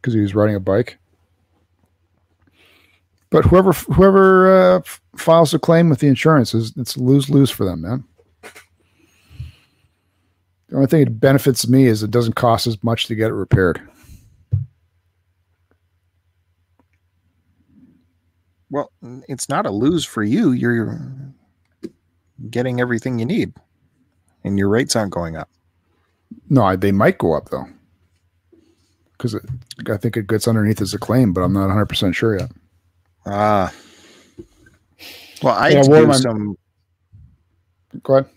because 0.00 0.12
he 0.12 0.20
was 0.20 0.34
riding 0.34 0.56
a 0.56 0.60
bike. 0.60 0.98
But 3.30 3.44
whoever 3.44 3.72
whoever 3.72 4.76
uh, 4.76 4.80
files 5.16 5.54
a 5.54 5.58
claim 5.58 5.88
with 5.88 6.00
the 6.00 6.08
insurance 6.08 6.52
is 6.52 6.72
it's 6.76 6.96
lose 6.96 7.30
lose 7.30 7.50
for 7.50 7.64
them, 7.64 7.82
man. 7.82 8.04
The 10.68 10.76
only 10.76 10.86
thing 10.88 11.02
it 11.02 11.20
benefits 11.20 11.68
me 11.68 11.86
is 11.86 12.02
it 12.02 12.10
doesn't 12.10 12.34
cost 12.34 12.66
as 12.66 12.82
much 12.84 13.06
to 13.06 13.14
get 13.14 13.30
it 13.30 13.34
repaired. 13.34 13.80
Well, 18.70 18.92
it's 19.28 19.48
not 19.48 19.66
a 19.66 19.70
lose 19.70 20.04
for 20.04 20.22
you. 20.22 20.52
You're 20.52 21.00
getting 22.50 22.80
everything 22.80 23.18
you 23.18 23.26
need, 23.26 23.52
and 24.44 24.58
your 24.58 24.68
rates 24.68 24.94
aren't 24.94 25.12
going 25.12 25.36
up. 25.36 25.48
No, 26.48 26.62
I, 26.62 26.76
they 26.76 26.92
might 26.92 27.18
go 27.18 27.32
up 27.34 27.48
though, 27.50 27.66
because 29.12 29.36
I 29.88 29.96
think 29.96 30.16
it 30.16 30.28
gets 30.28 30.46
underneath 30.46 30.80
as 30.80 30.94
a 30.94 30.98
claim, 30.98 31.32
but 31.32 31.42
I'm 31.42 31.52
not 31.52 31.62
100 31.62 31.86
percent 31.86 32.14
sure 32.14 32.38
yet. 32.38 32.50
Ah. 33.26 33.72
Well, 35.42 35.54
I 35.54 35.68
Yeah, 35.70 35.82
do 35.82 35.90
what 35.90 36.02
am 36.02 36.10
I- 36.10 36.16
some. 36.16 36.56
Go 38.02 38.16
ahead. 38.18 38.30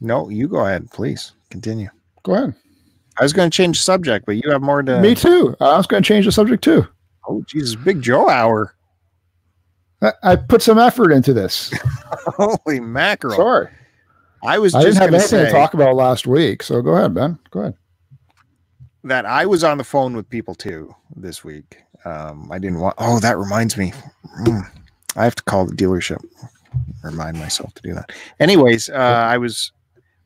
No, 0.00 0.28
you 0.28 0.48
go 0.48 0.64
ahead, 0.66 0.90
please 0.90 1.32
continue. 1.50 1.88
Go 2.22 2.34
ahead. 2.34 2.54
I 3.18 3.22
was 3.22 3.32
going 3.32 3.50
to 3.50 3.56
change 3.56 3.78
the 3.78 3.82
subject, 3.84 4.26
but 4.26 4.36
you 4.36 4.50
have 4.50 4.60
more 4.60 4.82
to. 4.82 5.00
Me 5.00 5.14
too. 5.14 5.56
I 5.60 5.76
was 5.76 5.86
going 5.86 6.02
to 6.02 6.06
change 6.06 6.26
the 6.26 6.32
subject 6.32 6.62
too. 6.62 6.86
Oh, 7.28 7.42
Jesus, 7.46 7.74
Big 7.76 8.02
Joe 8.02 8.28
hour. 8.28 8.74
I, 10.02 10.12
I 10.22 10.36
put 10.36 10.60
some 10.60 10.78
effort 10.78 11.10
into 11.12 11.32
this. 11.32 11.72
Holy 12.36 12.80
mackerel! 12.80 13.36
Sorry, 13.36 13.68
I 14.44 14.58
was 14.58 14.74
I 14.74 14.82
just 14.82 14.98
didn't 15.00 15.12
have 15.12 15.20
anything 15.20 15.46
to 15.46 15.50
talk 15.50 15.72
about 15.72 15.96
last 15.96 16.26
week. 16.26 16.62
So 16.62 16.82
go 16.82 16.94
ahead, 16.96 17.14
Ben. 17.14 17.38
Go 17.50 17.60
ahead. 17.60 17.74
that 19.04 19.24
I 19.24 19.46
was 19.46 19.64
on 19.64 19.78
the 19.78 19.84
phone 19.84 20.14
with 20.14 20.28
people 20.28 20.54
too 20.54 20.94
this 21.16 21.42
week. 21.42 21.78
Um, 22.06 22.50
I 22.52 22.58
didn't 22.58 22.78
want. 22.80 22.94
Oh, 22.98 23.18
that 23.20 23.36
reminds 23.36 23.76
me. 23.76 23.92
Mm, 24.40 24.62
I 25.16 25.24
have 25.24 25.34
to 25.34 25.42
call 25.42 25.66
the 25.66 25.74
dealership. 25.74 26.24
Remind 27.02 27.38
myself 27.38 27.74
to 27.74 27.82
do 27.82 27.94
that. 27.94 28.10
Anyways, 28.40 28.88
uh, 28.90 28.94
I 28.94 29.38
was 29.38 29.72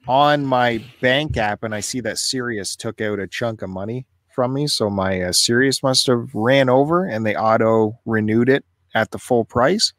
on 0.08 0.44
my 0.44 0.82
bank 1.00 1.36
app 1.36 1.62
and 1.62 1.74
I 1.74 1.80
see 1.80 2.00
that 2.00 2.18
Sirius 2.18 2.76
took 2.76 3.00
out 3.00 3.18
a 3.18 3.26
chunk 3.26 3.62
of 3.62 3.70
money 3.70 4.06
from 4.34 4.52
me. 4.54 4.66
So 4.66 4.90
my 4.90 5.22
uh, 5.22 5.32
Sirius 5.32 5.82
must 5.82 6.06
have 6.06 6.28
ran 6.34 6.68
over 6.68 7.04
and 7.06 7.24
they 7.24 7.34
auto 7.36 7.98
renewed 8.04 8.48
it 8.48 8.64
at 8.94 9.10
the 9.10 9.18
full 9.18 9.44
price. 9.44 9.92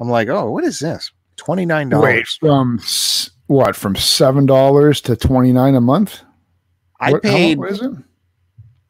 I'm 0.00 0.08
like, 0.10 0.28
oh, 0.28 0.50
what 0.50 0.64
is 0.64 0.78
this? 0.80 1.12
Twenty 1.36 1.64
nine 1.66 1.88
Wait, 1.90 1.90
dollars. 1.90 2.36
from 2.40 2.80
what? 3.46 3.76
From 3.76 3.94
seven 3.96 4.44
dollars 4.46 5.00
to 5.02 5.16
twenty 5.16 5.52
nine 5.52 5.74
a 5.74 5.80
month? 5.80 6.20
I 7.00 7.12
What- 7.12 7.24
how 7.24 7.30
paid. 7.30 7.58
is 7.68 7.80
it? 7.80 7.92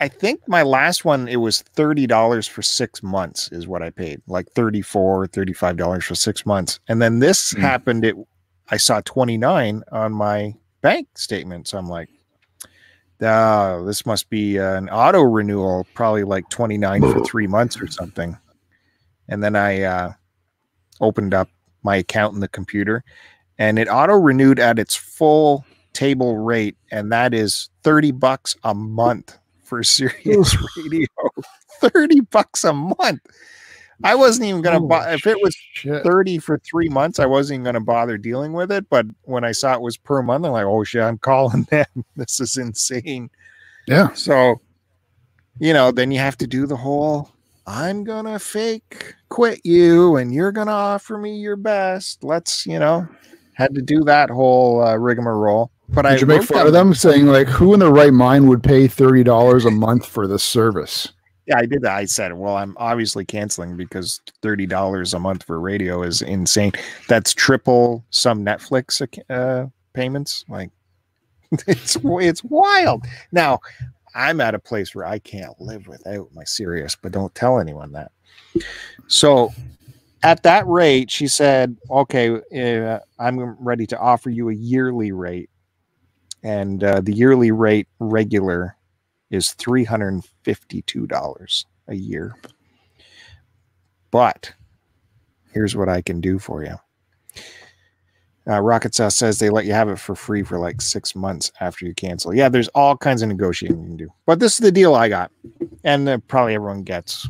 I 0.01 0.09
think 0.09 0.41
my 0.47 0.63
last 0.63 1.05
one 1.05 1.27
it 1.27 1.37
was 1.37 1.63
thirty 1.63 2.07
dollars 2.07 2.47
for 2.47 2.63
six 2.63 3.03
months 3.03 3.51
is 3.51 3.67
what 3.67 3.83
I 3.83 3.91
paid, 3.91 4.21
like 4.27 4.49
34 4.51 5.27
35 5.29 5.77
dollars 5.77 6.05
for 6.05 6.15
six 6.15 6.45
months, 6.45 6.79
and 6.89 7.01
then 7.01 7.19
this 7.21 7.53
Hmm. 7.53 7.61
happened. 7.61 8.05
It 8.05 8.17
I 8.71 8.77
saw 8.77 9.01
twenty 9.05 9.39
nine 9.39 9.83
on 9.93 10.13
my 10.13 10.55
bank 10.83 11.09
statement, 11.17 11.69
so 11.69 11.79
I'm 11.79 11.89
like, 11.89 12.09
oh, 13.23 13.85
this 13.87 14.05
must 14.05 14.29
be 14.29 14.59
an 14.59 14.89
auto 14.91 15.23
renewal, 15.23 15.87
probably 15.95 16.25
like 16.25 16.49
twenty 16.51 16.77
nine 16.77 17.03
for 17.03 17.21
three 17.21 17.47
months 17.47 17.81
or 17.81 17.87
something. 17.87 18.37
And 19.29 19.43
then 19.43 19.57
I 19.57 19.83
uh, 19.83 20.13
opened 21.01 21.33
up 21.35 21.49
my 21.83 21.97
account 21.97 22.35
in 22.35 22.41
the 22.41 22.49
computer, 22.49 23.03
and 23.59 23.79
it 23.79 23.89
auto 23.89 24.15
renewed 24.15 24.59
at 24.59 24.79
its 24.79 24.95
full 24.95 25.65
table 25.95 26.37
rate, 26.37 26.77
and 26.91 27.11
that 27.13 27.33
is 27.33 27.71
thirty 27.83 28.13
bucks 28.13 28.57
a 28.63 28.75
month 28.75 29.39
for 29.67 29.83
Sirius 29.83 30.57
Radio. 30.77 31.09
Thirty 31.81 32.21
bucks 32.21 32.65
a 32.65 32.73
month. 32.73 33.21
I 34.05 34.15
wasn't 34.15 34.49
even 34.49 34.63
gonna 34.63 34.81
buy 34.81 35.15
if 35.15 35.27
it 35.27 35.39
was 35.43 35.57
Shit. 35.77 36.03
30 36.05 36.39
for 36.39 36.59
three 36.59 36.89
months, 36.89 37.19
I 37.19 37.27
wasn't 37.27 37.57
even 37.57 37.65
going 37.65 37.75
to 37.75 37.81
bother 37.81 38.17
dealing 38.17 38.55
with 38.55 38.73
it. 38.73 38.89
But 38.89 39.05
when 39.25 39.45
I 39.45 39.53
saw 39.53 39.75
it 39.75 39.83
was 39.83 39.99
per 39.99 40.23
month, 40.23 40.47
I'm 40.47 40.53
like, 40.53 40.65
oh 40.65 40.85
shit, 40.85 41.03
I'm 41.03 41.19
calling 41.19 41.65
them. 41.71 41.85
This 42.17 42.41
is 42.41 42.57
insane. 42.57 43.29
Yeah. 43.87 44.13
So, 44.15 44.61
you 45.59 45.75
know, 45.75 45.91
then 45.91 46.11
you 46.11 46.19
have 46.19 46.39
to 46.39 46.47
do 46.47 46.67
the 46.67 46.77
whole 46.77 47.31
I'm 47.67 48.05
going 48.05 48.25
to 48.25 48.39
fake 48.39 49.15
quit 49.29 49.61
you 49.65 50.17
and 50.17 50.33
you're 50.33 50.53
going 50.53 50.69
to 50.69 50.73
offer 50.73 51.19
me 51.19 51.37
your 51.37 51.57
best. 51.57 52.25
Let's, 52.25 52.67
you 52.67 52.79
know, 52.79 53.07
had 53.53 53.75
to 53.75 53.83
do 53.83 54.03
that 54.05 54.31
whole 54.31 54.83
uh, 54.83 54.97
rigmarole. 54.97 55.71
But 55.89 56.07
I 56.07 56.13
Did 56.13 56.23
you 56.23 56.27
make 56.27 56.43
fun 56.43 56.67
of 56.67 56.73
them 56.73 56.95
saying 56.95 57.27
like 57.27 57.47
who 57.47 57.73
in 57.75 57.81
their 57.81 57.91
right 57.91 58.13
mind 58.13 58.49
would 58.49 58.63
pay 58.63 58.89
thirty 58.89 59.23
dollars 59.23 59.65
a 59.65 59.71
month 59.71 60.07
for 60.07 60.27
this 60.27 60.43
service? 60.43 61.13
Yeah, 61.47 61.59
I 61.59 61.67
did 61.67 61.83
that. 61.83 61.95
I 61.97 62.07
said, 62.07 62.33
well, 62.33 62.57
I'm 62.57 62.77
obviously 62.77 63.25
canceling 63.25 63.77
because 63.77 64.21
thirty 64.43 64.67
dollars 64.67 65.15
a 65.15 65.19
month 65.19 65.45
for 65.45 65.61
radio 65.61 66.03
is 66.03 66.23
insane. 66.23 66.73
That's 67.09 67.33
triple 67.33 68.05
some 68.11 68.45
Netflix 68.45 69.01
uh, 69.31 69.69
payments. 69.93 70.45
Like, 70.49 70.71
it's 71.69 71.97
it's 72.03 72.43
wild. 72.43 73.05
Now, 73.31 73.61
I'm 74.15 74.41
at 74.41 74.57
a 74.57 74.59
place 74.59 74.95
where 74.95 75.07
I 75.07 75.21
can't 75.21 75.59
live 75.61 75.87
without 75.87 76.35
my 76.35 76.45
Sirius, 76.45 76.97
but 76.97 77.13
don't 77.13 77.35
tell 77.35 77.61
anyone 77.61 77.93
that. 77.93 78.11
So, 79.07 79.53
at 80.25 80.43
that 80.43 80.67
rate, 80.67 81.13
she 81.13 81.29
said, 81.29 81.77
"Okay, 81.89 82.41
uh, 82.91 82.99
I'm 83.21 83.39
ready 83.65 83.87
to 83.87 83.99
offer 83.99 84.31
you 84.31 84.49
a 84.49 84.55
yearly 84.55 85.13
rate, 85.13 85.49
and 86.43 86.83
uh, 86.83 87.01
the 87.01 87.15
yearly 87.15 87.51
rate 87.51 87.89
regular." 87.99 88.77
is 89.31 89.55
$352 89.59 91.65
a 91.89 91.95
year. 91.95 92.35
But 94.11 94.53
here's 95.53 95.77
what 95.77 95.89
I 95.89 96.03
can 96.03 96.21
do 96.21 96.39
for 96.39 96.63
you. 96.65 96.77
Uh, 98.49 98.61
Rocket 98.61 98.95
Sauce 98.95 99.17
says 99.17 99.41
they 99.41 99.51
let 99.51 99.65
you 99.65 99.73
have 99.73 99.89
it 99.89 99.99
for 99.99 100.15
free 100.15 100.45
for 100.45 100.61
like 100.61 100.81
six 100.81 101.17
months 101.17 101.51
after 101.61 101.85
you 101.85 101.93
cancel. 101.95 102.33
Yeah, 102.33 102.49
there's 102.49 102.69
all 102.69 102.97
kinds 102.97 103.23
of 103.23 103.29
negotiating 103.29 103.81
you 103.81 103.87
can 103.87 103.97
do. 103.97 104.09
But 104.25 104.39
this 104.39 104.53
is 104.53 104.59
the 104.59 104.71
deal 104.71 104.95
I 104.95 105.09
got. 105.09 105.33
And 105.83 106.09
uh, 106.09 106.19
probably 106.29 106.55
everyone 106.55 106.85
gets. 106.85 107.27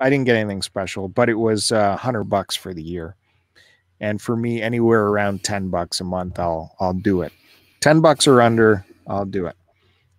I 0.00 0.10
didn't 0.10 0.26
get 0.26 0.34
anything 0.34 0.62
special, 0.62 1.06
but 1.06 1.28
it 1.28 1.34
was 1.34 1.70
uh, 1.70 1.90
100 1.90 2.24
bucks 2.24 2.56
for 2.56 2.74
the 2.74 2.82
year. 2.82 3.14
And 4.00 4.20
for 4.20 4.34
me, 4.34 4.60
anywhere 4.60 5.06
around 5.06 5.44
10 5.44 5.68
bucks 5.68 6.00
a 6.00 6.04
month, 6.04 6.40
I'll 6.40 6.74
I'll 6.80 6.92
do 6.92 7.22
it. 7.22 7.32
10 7.82 8.00
bucks 8.00 8.26
or 8.26 8.40
under, 8.40 8.86
I'll 9.06 9.26
do 9.26 9.46
it. 9.46 9.56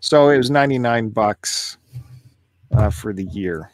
So 0.02 0.30
it 0.30 0.38
was 0.38 0.52
99 0.52 1.10
bucks 1.10 1.78
uh, 2.72 2.90
for 2.90 3.14
the 3.14 3.24
year. 3.24 3.72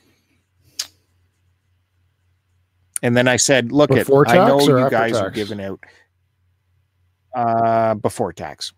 And 3.01 3.17
then 3.17 3.27
I 3.27 3.37
said, 3.37 3.71
look 3.71 3.91
at 3.91 4.09
I 4.27 4.47
know 4.47 4.61
you 4.61 4.89
guys 4.89 5.15
are 5.15 5.31
giving 5.31 5.61
out 5.61 5.83
uh 7.35 7.93
before 7.95 8.33
tax. 8.33 8.73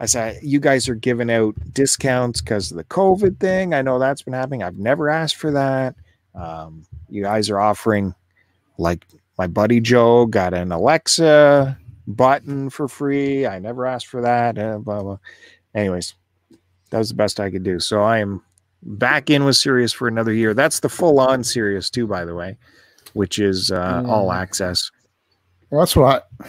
I 0.00 0.06
said 0.06 0.38
you 0.42 0.60
guys 0.60 0.88
are 0.88 0.94
giving 0.94 1.30
out 1.30 1.56
discounts 1.72 2.40
because 2.40 2.70
of 2.70 2.76
the 2.76 2.84
COVID 2.84 3.40
thing. 3.40 3.74
I 3.74 3.82
know 3.82 3.98
that's 3.98 4.22
been 4.22 4.34
happening. 4.34 4.62
I've 4.62 4.78
never 4.78 5.08
asked 5.08 5.36
for 5.36 5.50
that. 5.52 5.94
Um, 6.34 6.86
you 7.08 7.22
guys 7.22 7.50
are 7.50 7.58
offering 7.58 8.14
like 8.78 9.04
my 9.38 9.46
buddy 9.46 9.80
Joe 9.80 10.26
got 10.26 10.54
an 10.54 10.70
Alexa 10.70 11.78
button 12.08 12.70
for 12.70 12.88
free. 12.88 13.46
I 13.46 13.58
never 13.60 13.86
asked 13.86 14.06
for 14.08 14.20
that. 14.22 14.58
Uh, 14.58 14.78
blah 14.78 15.02
blah. 15.02 15.18
Anyways, 15.74 16.14
that 16.90 16.98
was 16.98 17.10
the 17.10 17.14
best 17.14 17.38
I 17.38 17.50
could 17.50 17.62
do. 17.62 17.78
So 17.78 18.02
I 18.02 18.18
am 18.18 18.42
back 18.82 19.30
in 19.30 19.44
with 19.44 19.56
Sirius 19.56 19.92
for 19.92 20.08
another 20.08 20.32
year. 20.32 20.54
That's 20.54 20.80
the 20.80 20.88
full 20.88 21.20
on 21.20 21.44
Sirius 21.44 21.90
too, 21.90 22.06
by 22.06 22.24
the 22.24 22.34
way, 22.34 22.56
which 23.12 23.38
is 23.38 23.70
uh, 23.70 24.02
all 24.06 24.28
Mm. 24.28 24.36
access. 24.36 24.90
Well, 25.70 25.80
that's 25.82 25.94
what 25.94 26.26
I 26.42 26.48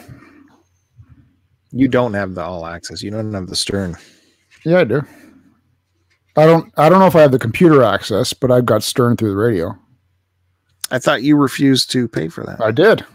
You 1.72 1.88
don't 1.88 2.14
have 2.14 2.36
the 2.36 2.42
all 2.44 2.66
access. 2.66 3.04
You 3.04 3.12
don't 3.12 3.34
have 3.34 3.48
the 3.48 3.56
Stern. 3.56 3.96
yeah, 4.66 4.80
I 4.80 4.84
do. 4.86 5.02
I 6.38 6.46
don't 6.46 6.72
I 6.78 6.88
don't 6.90 7.00
know 7.00 7.08
if 7.08 7.16
I 7.16 7.22
have 7.22 7.32
the 7.32 7.40
computer 7.40 7.84
access, 7.84 8.32
but 8.34 8.50
I've 8.52 8.66
got 8.66 8.82
Stern 8.84 9.18
through 9.18 9.32
the 9.32 9.36
radio. 9.36 9.78
I 10.92 10.98
thought 11.00 11.22
you 11.22 11.36
refused 11.36 11.92
to 11.92 12.08
pay 12.08 12.30
for 12.30 12.44
that. 12.46 12.60
I 12.62 12.72
did. 12.72 13.06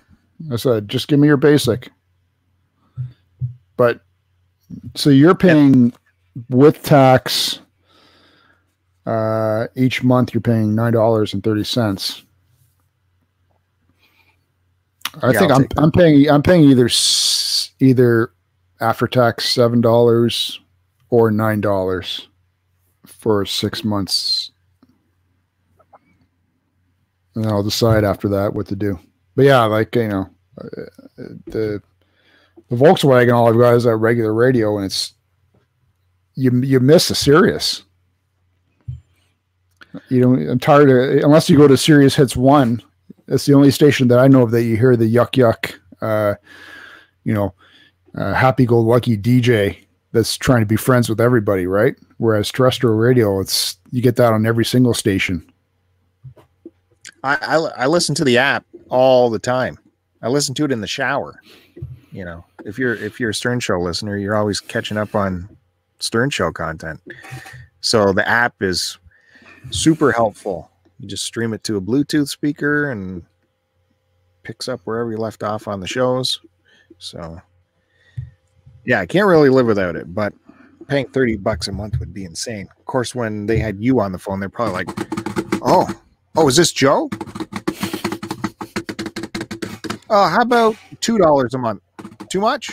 I 0.53 0.57
said, 0.57 0.89
just 0.89 1.09
give 1.09 1.19
me 1.19 1.27
your 1.27 1.37
basic. 1.37 1.91
But 3.77 4.01
so 4.95 5.11
you're 5.11 5.35
paying 5.35 5.93
with 6.49 6.83
tax 6.83 7.61
uh 9.07 9.67
each 9.77 10.03
month 10.03 10.33
you're 10.33 10.41
paying 10.41 10.75
nine 10.75 10.93
dollars 10.93 11.35
and 11.35 11.43
thirty 11.45 11.65
cents. 11.65 12.25
I 15.23 15.33
Yeah, 15.33 15.39
think 15.39 15.53
I'll 15.53 15.59
I'm. 15.59 15.69
I'm 15.77 15.93
paying 15.93 16.29
I'm 16.29 16.43
paying 16.43 16.65
either 16.65 16.89
either 17.81 18.33
after 18.81 19.07
tax 19.07 19.49
seven 19.49 19.81
dollars 19.81 20.61
or 21.11 21.31
nine 21.31 21.61
dollars 21.61 22.29
for 23.07 23.45
six 23.45 23.85
months. 23.85 24.51
And 27.35 27.47
I'll 27.47 27.63
decide 27.63 28.05
after 28.05 28.29
that 28.31 28.55
what 28.55 28.67
to 28.69 28.77
do. 28.77 28.99
But 29.37 29.45
yeah, 29.45 29.65
like 29.65 29.95
you 29.97 30.09
know, 30.09 30.31
uh, 30.61 30.69
the 31.47 31.83
the 32.75 32.85
Volkswagen, 32.85 33.35
all 33.35 33.49
I've 33.49 33.59
got 33.59 33.75
is 33.75 33.85
that 33.85 33.97
regular 33.97 34.33
radio, 34.33 34.77
and 34.77 34.87
it's 34.87 35.15
you 36.35 36.51
you 36.63 36.81
miss 36.81 37.11
a 37.11 37.15
Sirius. 37.15 37.85
You 40.09 40.21
know, 40.21 40.51
I'm 40.51 40.59
tired 40.59 40.91
of 40.91 41.25
unless 41.25 41.49
you 41.49 41.57
go 41.57 41.69
to 41.69 41.77
Sirius 41.77 42.15
Hits 42.15 42.37
One. 42.37 42.83
That's 43.27 43.47
the 43.47 43.55
only 43.55 43.71
station 43.71 44.09
that 44.09 44.19
I 44.19 44.29
know 44.29 44.43
of 44.43 44.51
that 44.51 44.65
you 44.65 44.77
hear 44.77 44.97
the 44.97 45.13
yuck 45.13 45.33
yuck, 45.33 45.75
uh, 46.03 46.35
you 47.25 47.33
know, 47.33 47.55
uh, 48.17 48.35
happy 48.35 48.67
go 48.67 48.79
lucky 48.79 49.17
DJ 49.17 49.79
that's 50.13 50.37
trying 50.37 50.61
to 50.61 50.67
be 50.67 50.77
friends 50.77 51.09
with 51.09 51.21
everybody, 51.21 51.67
right? 51.67 51.97
Whereas 52.19 52.51
terrestrial 52.51 52.97
radio, 52.97 53.41
it's 53.41 53.79
you 53.91 54.03
get 54.03 54.17
that 54.17 54.33
on 54.33 54.47
every 54.47 54.65
single 54.65 54.95
station. 54.95 55.51
I, 57.23 57.39
I 57.41 57.57
I 57.57 57.87
listen 57.87 58.15
to 58.17 58.25
the 58.25 58.39
app 58.39 58.67
all 58.91 59.31
the 59.31 59.39
time. 59.39 59.79
I 60.23 60.29
listen 60.29 60.55
to 60.57 60.65
it 60.65 60.73
in 60.73 60.81
the 60.81 60.87
shower. 60.87 61.41
You 62.15 62.25
know, 62.25 62.45
if 62.65 62.79
you're 62.79 62.95
if 62.95 63.19
you're 63.19 63.31
a 63.31 63.35
Stern 63.35 63.59
Show 63.59 63.81
listener, 63.81 64.17
you're 64.17 64.37
always 64.37 64.61
catching 64.61 64.97
up 64.97 65.17
on 65.17 65.49
Stern 65.99 66.31
Show 66.31 66.53
content. 66.53 67.01
So 67.81 68.13
the 68.13 68.27
app 68.27 68.63
is 68.63 68.99
super 69.71 70.13
helpful. 70.13 70.71
You 71.01 71.09
just 71.09 71.25
stream 71.25 71.53
it 71.53 71.65
to 71.65 71.77
a 71.77 71.81
Bluetooth 71.81 72.29
speaker 72.29 72.93
and 72.93 73.25
picks 74.45 74.69
up 74.69 74.81
wherever 74.85 75.11
you 75.11 75.17
left 75.17 75.43
off 75.43 75.67
on 75.67 75.81
the 75.81 75.89
shows. 75.89 76.39
So 76.99 77.43
yeah, 78.85 79.01
I 79.01 79.07
can't 79.07 79.27
really 79.27 79.49
live 79.49 79.67
without 79.67 79.97
it, 79.97 80.15
but 80.15 80.33
paying 80.87 81.09
30 81.09 81.39
bucks 81.39 81.67
a 81.67 81.73
month 81.73 81.99
would 81.99 82.15
be 82.15 82.25
insane. 82.25 82.69
Of 82.79 82.85
course, 82.85 83.13
when 83.13 83.47
they 83.47 83.59
had 83.59 83.83
you 83.83 83.99
on 83.99 84.13
the 84.13 84.21
phone, 84.21 84.39
they're 84.39 84.49
probably 84.49 84.85
like, 84.85 85.59
oh, 85.63 85.89
oh, 86.37 86.47
is 86.47 86.55
this 86.55 86.71
Joe? 86.71 87.11
Oh, 90.11 90.29
how 90.29 90.43
about 90.43 90.77
two 91.01 91.19
dollars 91.19 91.55
a 91.55 91.59
month? 91.59 91.83
Too 92.35 92.41
much? 92.41 92.69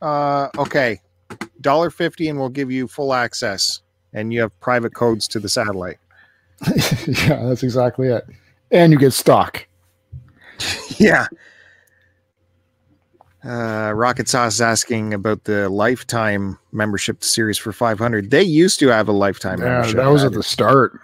Uh, 0.00 0.48
okay, 0.56 0.98
dollar 1.60 1.90
fifty, 1.90 2.26
and 2.30 2.38
we'll 2.38 2.48
give 2.48 2.70
you 2.70 2.88
full 2.88 3.12
access, 3.12 3.82
and 4.14 4.32
you 4.32 4.40
have 4.40 4.58
private 4.60 4.94
codes 4.94 5.28
to 5.28 5.38
the 5.38 5.46
satellite. 5.46 5.98
yeah, 7.06 7.44
that's 7.44 7.62
exactly 7.62 8.08
it. 8.08 8.24
And 8.70 8.94
you 8.94 8.98
get 8.98 9.12
stock. 9.12 9.66
yeah. 10.96 11.26
Uh, 13.44 13.92
Rocket 13.94 14.26
Sauce 14.26 14.54
is 14.54 14.62
asking 14.62 15.12
about 15.12 15.44
the 15.44 15.68
lifetime 15.68 16.58
membership 16.72 17.20
to 17.20 17.28
Sirius 17.28 17.58
for 17.58 17.72
500. 17.72 18.30
They 18.30 18.42
used 18.42 18.78
to 18.80 18.88
have 18.88 19.06
a 19.08 19.12
lifetime 19.12 19.60
Yeah, 19.60 19.68
membership. 19.68 19.96
that 19.98 20.08
was 20.08 20.24
at 20.24 20.32
the 20.32 20.42
start. 20.42 20.98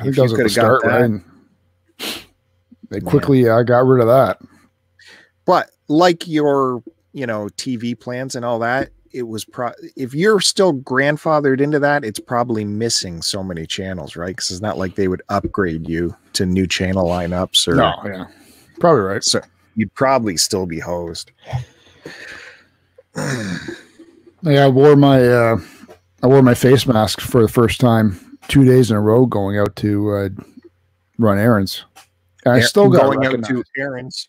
I 0.00 0.04
think 0.04 0.16
that 0.16 0.22
was 0.22 0.32
at 0.32 0.38
the 0.38 0.48
start, 0.48 0.82
right? 0.82 1.20
They 2.88 3.00
quickly 3.00 3.46
uh, 3.46 3.64
got 3.64 3.84
rid 3.84 4.00
of 4.00 4.06
that. 4.06 4.40
But 5.44 5.68
like 5.88 6.26
your 6.26 6.82
you 7.18 7.26
know 7.26 7.48
TV 7.56 7.98
plans 7.98 8.36
and 8.36 8.44
all 8.44 8.58
that. 8.60 8.90
It 9.12 9.22
was 9.22 9.44
pro 9.44 9.72
if 9.96 10.14
you're 10.14 10.40
still 10.40 10.74
grandfathered 10.74 11.60
into 11.60 11.78
that, 11.80 12.04
it's 12.04 12.20
probably 12.20 12.64
missing 12.64 13.22
so 13.22 13.42
many 13.42 13.66
channels, 13.66 14.16
right? 14.16 14.28
Because 14.28 14.50
it's 14.50 14.60
not 14.60 14.78
like 14.78 14.94
they 14.94 15.08
would 15.08 15.22
upgrade 15.28 15.88
you 15.88 16.14
to 16.34 16.46
new 16.46 16.66
channel 16.66 17.06
lineups 17.06 17.66
or 17.66 17.74
No, 17.74 17.94
yeah, 18.04 18.26
probably 18.78 19.02
right. 19.02 19.24
so 19.24 19.40
you'd 19.74 19.92
probably 19.94 20.36
still 20.36 20.66
be 20.66 20.78
hosed. 20.78 21.32
Yeah, 24.42 24.66
I 24.66 24.68
wore 24.68 24.94
my 24.94 25.20
uh, 25.20 25.58
I 26.22 26.28
wore 26.28 26.42
my 26.42 26.54
face 26.54 26.86
mask 26.86 27.20
for 27.20 27.42
the 27.42 27.48
first 27.48 27.80
time 27.80 28.38
two 28.46 28.64
days 28.64 28.92
in 28.92 28.96
a 28.96 29.00
row 29.00 29.26
going 29.26 29.58
out 29.58 29.74
to 29.76 30.12
uh, 30.12 30.28
run 31.18 31.38
errands. 31.38 31.84
And 32.44 32.54
I 32.54 32.60
still 32.60 32.88
got 32.88 33.02
going 33.02 33.26
out 33.26 33.44
to 33.44 33.64
errands. 33.76 34.28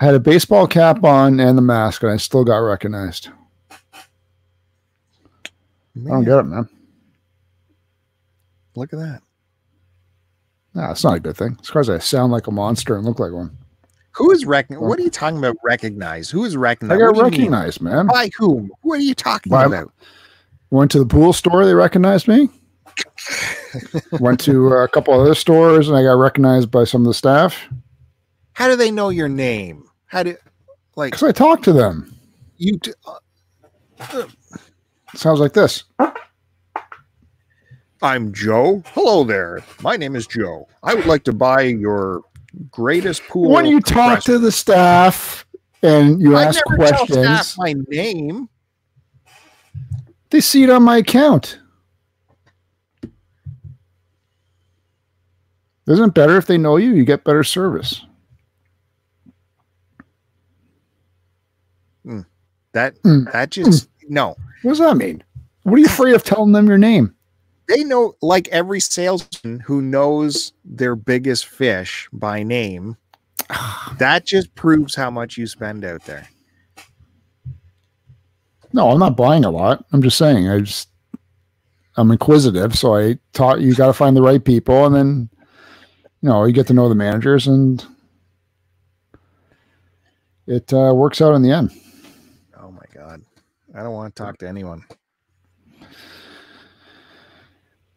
I 0.00 0.06
had 0.06 0.14
a 0.14 0.20
baseball 0.20 0.66
cap 0.66 1.04
on 1.04 1.38
and 1.38 1.56
the 1.56 1.62
mask, 1.62 2.02
and 2.02 2.10
I 2.12 2.16
still 2.16 2.44
got 2.44 2.56
recognized. 2.56 3.28
I 5.96 6.08
don't 6.08 6.24
get 6.24 6.38
it, 6.38 6.42
man. 6.44 6.68
Look 8.74 8.92
at 8.92 8.98
that. 8.98 9.20
Nah, 10.74 10.90
it's 10.90 11.04
not 11.04 11.16
a 11.16 11.20
good 11.20 11.36
thing. 11.36 11.56
As 11.60 11.68
far 11.68 11.80
as 11.80 11.88
I 11.88 11.98
sound 11.98 12.32
like 12.32 12.48
a 12.48 12.50
monster 12.50 12.96
and 12.96 13.04
look 13.04 13.20
like 13.20 13.30
one. 13.30 13.56
Who 14.16 14.32
is 14.32 14.44
rec? 14.44 14.68
What 14.70 14.98
are 14.98 15.02
you 15.02 15.10
talking 15.10 15.38
about? 15.38 15.56
Recognize? 15.62 16.28
Who 16.30 16.44
is 16.44 16.56
I 16.56 16.58
recognized? 16.58 17.00
got 17.00 17.06
you 17.16 17.22
mean? 17.22 17.32
recognized, 17.32 17.80
man. 17.80 18.06
By 18.08 18.30
whom? 18.36 18.72
What 18.82 18.98
are 18.98 19.02
you 19.02 19.14
talking 19.14 19.50
By- 19.50 19.64
about? 19.66 19.92
Went 20.70 20.90
to 20.92 20.98
the 20.98 21.06
pool 21.06 21.32
store, 21.32 21.64
they 21.64 21.74
recognized 21.74 22.26
me. 22.26 22.48
Went 24.20 24.40
to 24.40 24.68
a 24.68 24.88
couple 24.88 25.14
other 25.14 25.36
stores, 25.36 25.88
and 25.88 25.96
I 25.96 26.02
got 26.02 26.12
recognized 26.14 26.72
by 26.72 26.82
some 26.82 27.02
of 27.02 27.06
the 27.06 27.14
staff 27.14 27.56
How 28.54 28.68
do 28.68 28.76
they 28.76 28.90
know 28.90 29.10
your 29.10 29.28
name? 29.28 29.84
How 30.06 30.22
do 30.22 30.36
like 30.96 31.12
because 31.12 31.28
I 31.28 31.32
talk 31.32 31.62
to 31.64 31.72
them. 31.72 32.14
you? 32.56 32.78
T- 32.78 32.92
uh, 34.00 34.26
sounds 35.14 35.40
like 35.40 35.52
this. 35.52 35.84
I'm 38.02 38.32
Joe. 38.32 38.82
Hello 38.92 39.24
there. 39.24 39.62
My 39.82 39.96
name 39.96 40.14
is 40.14 40.26
Joe. 40.26 40.68
I 40.82 40.94
would 40.94 41.06
like 41.06 41.24
to 41.24 41.32
buy 41.32 41.62
your 41.62 42.22
greatest 42.70 43.22
pool. 43.28 43.50
when 43.50 43.66
you 43.66 43.80
talk 43.80 44.22
to 44.24 44.38
the 44.38 44.52
staff 44.52 45.46
and 45.82 46.20
you 46.20 46.36
I 46.36 46.44
ask 46.44 46.60
never 46.68 46.86
tell 46.86 46.96
questions, 47.06 47.18
staff 47.48 47.54
my 47.58 47.74
name. 47.88 48.48
they 50.30 50.40
see 50.40 50.62
it 50.62 50.70
on 50.70 50.82
my 50.82 50.98
account. 50.98 51.58
Isn't 55.88 56.08
it 56.10 56.14
better 56.14 56.36
if 56.36 56.46
they 56.46 56.56
know 56.56 56.76
you? 56.76 56.92
You 56.94 57.04
get 57.04 57.24
better 57.24 57.42
service. 57.44 58.02
That 62.72 63.00
Mm. 63.02 63.32
that 63.32 63.50
just 63.50 63.88
no. 64.08 64.36
What 64.62 64.72
does 64.72 64.78
that 64.78 64.96
mean? 64.96 65.22
What 65.62 65.74
are 65.74 65.78
you 65.78 65.86
afraid 65.86 66.14
of 66.14 66.24
telling 66.24 66.52
them 66.52 66.66
your 66.66 66.78
name? 66.78 67.14
They 67.68 67.84
know 67.84 68.14
like 68.20 68.48
every 68.48 68.80
salesman 68.80 69.60
who 69.60 69.80
knows 69.80 70.52
their 70.64 70.96
biggest 70.96 71.46
fish 71.46 72.08
by 72.12 72.42
name. 72.42 72.96
That 73.98 74.26
just 74.26 74.54
proves 74.56 74.94
how 74.94 75.10
much 75.10 75.36
you 75.38 75.46
spend 75.46 75.84
out 75.84 76.04
there. 76.04 76.26
No, 78.72 78.90
I'm 78.90 78.98
not 78.98 79.16
buying 79.16 79.44
a 79.44 79.50
lot. 79.50 79.84
I'm 79.92 80.02
just 80.02 80.18
saying 80.18 80.48
I 80.48 80.60
just 80.60 80.88
I'm 81.96 82.10
inquisitive, 82.10 82.76
so 82.76 82.96
I 82.96 83.18
taught 83.32 83.60
you 83.60 83.72
got 83.74 83.86
to 83.86 83.92
find 83.92 84.16
the 84.16 84.22
right 84.22 84.44
people, 84.44 84.84
and 84.84 84.94
then 84.94 85.28
you 86.22 86.28
know 86.28 86.44
you 86.44 86.52
get 86.52 86.66
to 86.66 86.74
know 86.74 86.88
the 86.88 86.94
managers, 86.96 87.46
and 87.46 87.84
it 90.48 90.72
uh, 90.72 90.92
works 90.92 91.22
out 91.22 91.34
in 91.34 91.42
the 91.42 91.52
end. 91.52 91.70
I 93.74 93.82
don't 93.82 93.92
want 93.92 94.14
to 94.14 94.22
talk 94.22 94.38
to 94.38 94.48
anyone. 94.48 94.84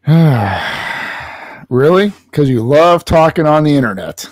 really? 1.69 2.11
Because 2.25 2.49
you 2.49 2.63
love 2.63 3.05
talking 3.05 3.45
on 3.45 3.63
the 3.63 3.75
internet. 3.75 4.27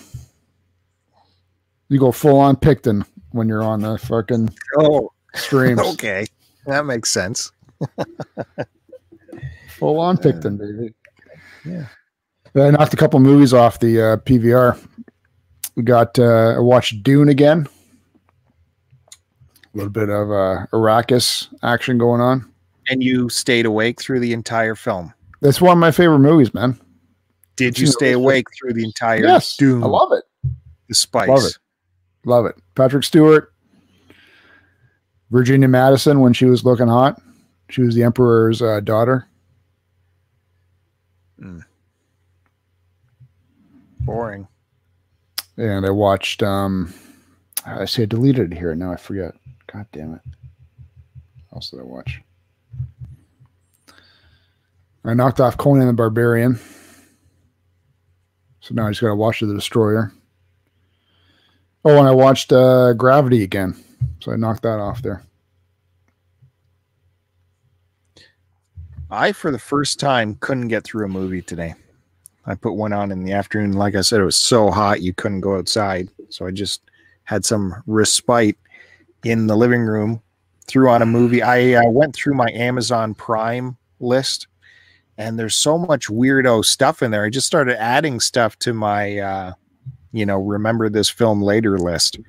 You 1.89 1.99
go 1.99 2.11
full 2.11 2.39
on 2.39 2.55
Picton 2.55 3.05
when 3.31 3.47
you're 3.47 3.63
on 3.63 3.81
the 3.81 3.97
fucking 3.97 4.49
Oh, 4.79 5.11
streams. 5.35 5.79
okay. 5.93 6.25
That 6.65 6.85
makes 6.85 7.11
sense. 7.11 7.51
Full 9.77 9.99
on 9.99 10.17
Picton, 10.17 10.57
baby. 10.57 10.93
Yeah. 11.65 11.87
I 12.55 12.71
knocked 12.71 12.93
a 12.93 12.97
couple 12.97 13.19
movies 13.19 13.53
off 13.53 13.79
the 13.79 14.01
uh, 14.01 14.17
PVR. 14.17 14.79
We 15.75 15.83
got 15.83 16.17
uh, 16.17 16.55
I 16.55 16.59
watched 16.59 17.03
Dune 17.03 17.27
again. 17.27 17.67
A 19.75 19.77
little 19.77 19.91
bit 19.91 20.09
of 20.09 20.31
uh, 20.31 20.65
Arrakis 20.71 21.53
action 21.61 21.97
going 21.97 22.21
on. 22.21 22.49
And 22.87 23.03
you 23.03 23.27
stayed 23.27 23.65
awake 23.65 24.01
through 24.01 24.21
the 24.21 24.31
entire 24.31 24.73
film. 24.73 25.13
That's 25.41 25.59
one 25.59 25.73
of 25.73 25.79
my 25.79 25.91
favorite 25.91 26.19
movies, 26.19 26.53
man. 26.53 26.79
Did 27.57 27.77
you 27.77 27.87
stay 27.87 28.13
awake 28.13 28.45
through 28.57 28.73
the 28.73 28.85
entire 28.85 29.23
yes, 29.25 29.57
Dune? 29.57 29.83
I 29.83 29.87
love 29.87 30.13
it. 30.13 30.23
the 30.87 30.95
spice. 30.95 31.27
love 31.27 31.43
it. 31.43 31.57
Love 32.25 32.45
it. 32.45 32.55
Patrick 32.75 33.03
Stewart, 33.03 33.53
Virginia 35.29 35.67
Madsen 35.67 36.21
when 36.21 36.31
she 36.31 36.45
was 36.45 36.63
looking 36.63 36.87
hot. 36.87 37.21
She 37.69 37.81
was 37.81 37.95
the 37.95 38.03
emperor's 38.03 38.61
uh, 38.61 38.79
daughter. 38.79 39.27
Boring. 43.99 44.47
and 45.57 45.85
I 45.85 45.89
watched. 45.89 46.43
Um, 46.43 46.93
I 47.65 47.85
see 47.85 48.03
I 48.03 48.05
deleted 48.05 48.53
it 48.53 48.57
here. 48.57 48.73
Now 48.75 48.93
I 48.93 48.95
forget. 48.95 49.33
God 49.75 49.87
damn 49.91 50.13
it! 50.13 50.21
Else 51.53 51.69
did 51.69 51.81
I 51.81 51.83
watch? 51.83 52.21
I 55.03 55.13
knocked 55.13 55.41
off 55.41 55.57
Conan 55.57 55.85
the 55.85 55.91
Barbarian, 55.91 56.57
so 58.61 58.73
now 58.73 58.87
I 58.87 58.91
just 58.91 59.01
got 59.01 59.09
to 59.09 59.15
watch 59.15 59.41
The 59.41 59.53
Destroyer. 59.53 60.13
Oh, 61.83 61.99
and 61.99 62.07
I 62.07 62.11
watched 62.11 62.53
uh, 62.53 62.93
Gravity 62.93 63.43
again, 63.43 63.75
so 64.21 64.31
I 64.31 64.37
knocked 64.37 64.63
that 64.63 64.79
off 64.79 65.01
there. 65.01 65.23
I, 69.11 69.33
for 69.33 69.51
the 69.51 69.59
first 69.59 69.99
time, 69.99 70.35
couldn't 70.35 70.69
get 70.69 70.85
through 70.85 71.05
a 71.05 71.09
movie 71.09 71.41
today. 71.41 71.75
I 72.45 72.55
put 72.55 72.75
one 72.75 72.93
on 72.93 73.11
in 73.11 73.25
the 73.25 73.33
afternoon. 73.33 73.73
Like 73.73 73.95
I 73.95 74.01
said, 74.01 74.21
it 74.21 74.25
was 74.25 74.37
so 74.37 74.71
hot 74.71 75.01
you 75.01 75.13
couldn't 75.13 75.41
go 75.41 75.57
outside. 75.57 76.07
So 76.29 76.45
I 76.45 76.51
just 76.51 76.81
had 77.25 77.43
some 77.43 77.83
respite 77.87 78.57
in 79.25 79.47
the 79.47 79.55
living 79.57 79.81
room, 79.81 80.21
threw 80.67 80.89
on 80.89 81.01
a 81.01 81.05
movie. 81.05 81.41
I 81.41 81.73
uh, 81.73 81.89
went 81.89 82.15
through 82.15 82.35
my 82.35 82.49
Amazon 82.51 83.13
Prime 83.13 83.75
list, 83.99 84.47
and 85.17 85.37
there's 85.37 85.55
so 85.55 85.77
much 85.77 86.07
weirdo 86.07 86.63
stuff 86.63 87.01
in 87.01 87.11
there. 87.11 87.25
I 87.25 87.29
just 87.29 87.47
started 87.47 87.81
adding 87.81 88.19
stuff 88.19 88.57
to 88.59 88.73
my, 88.73 89.17
uh, 89.17 89.53
you 90.13 90.25
know, 90.25 90.37
remember 90.37 90.89
this 90.89 91.09
film 91.09 91.41
later 91.41 91.77
list. 91.77 92.19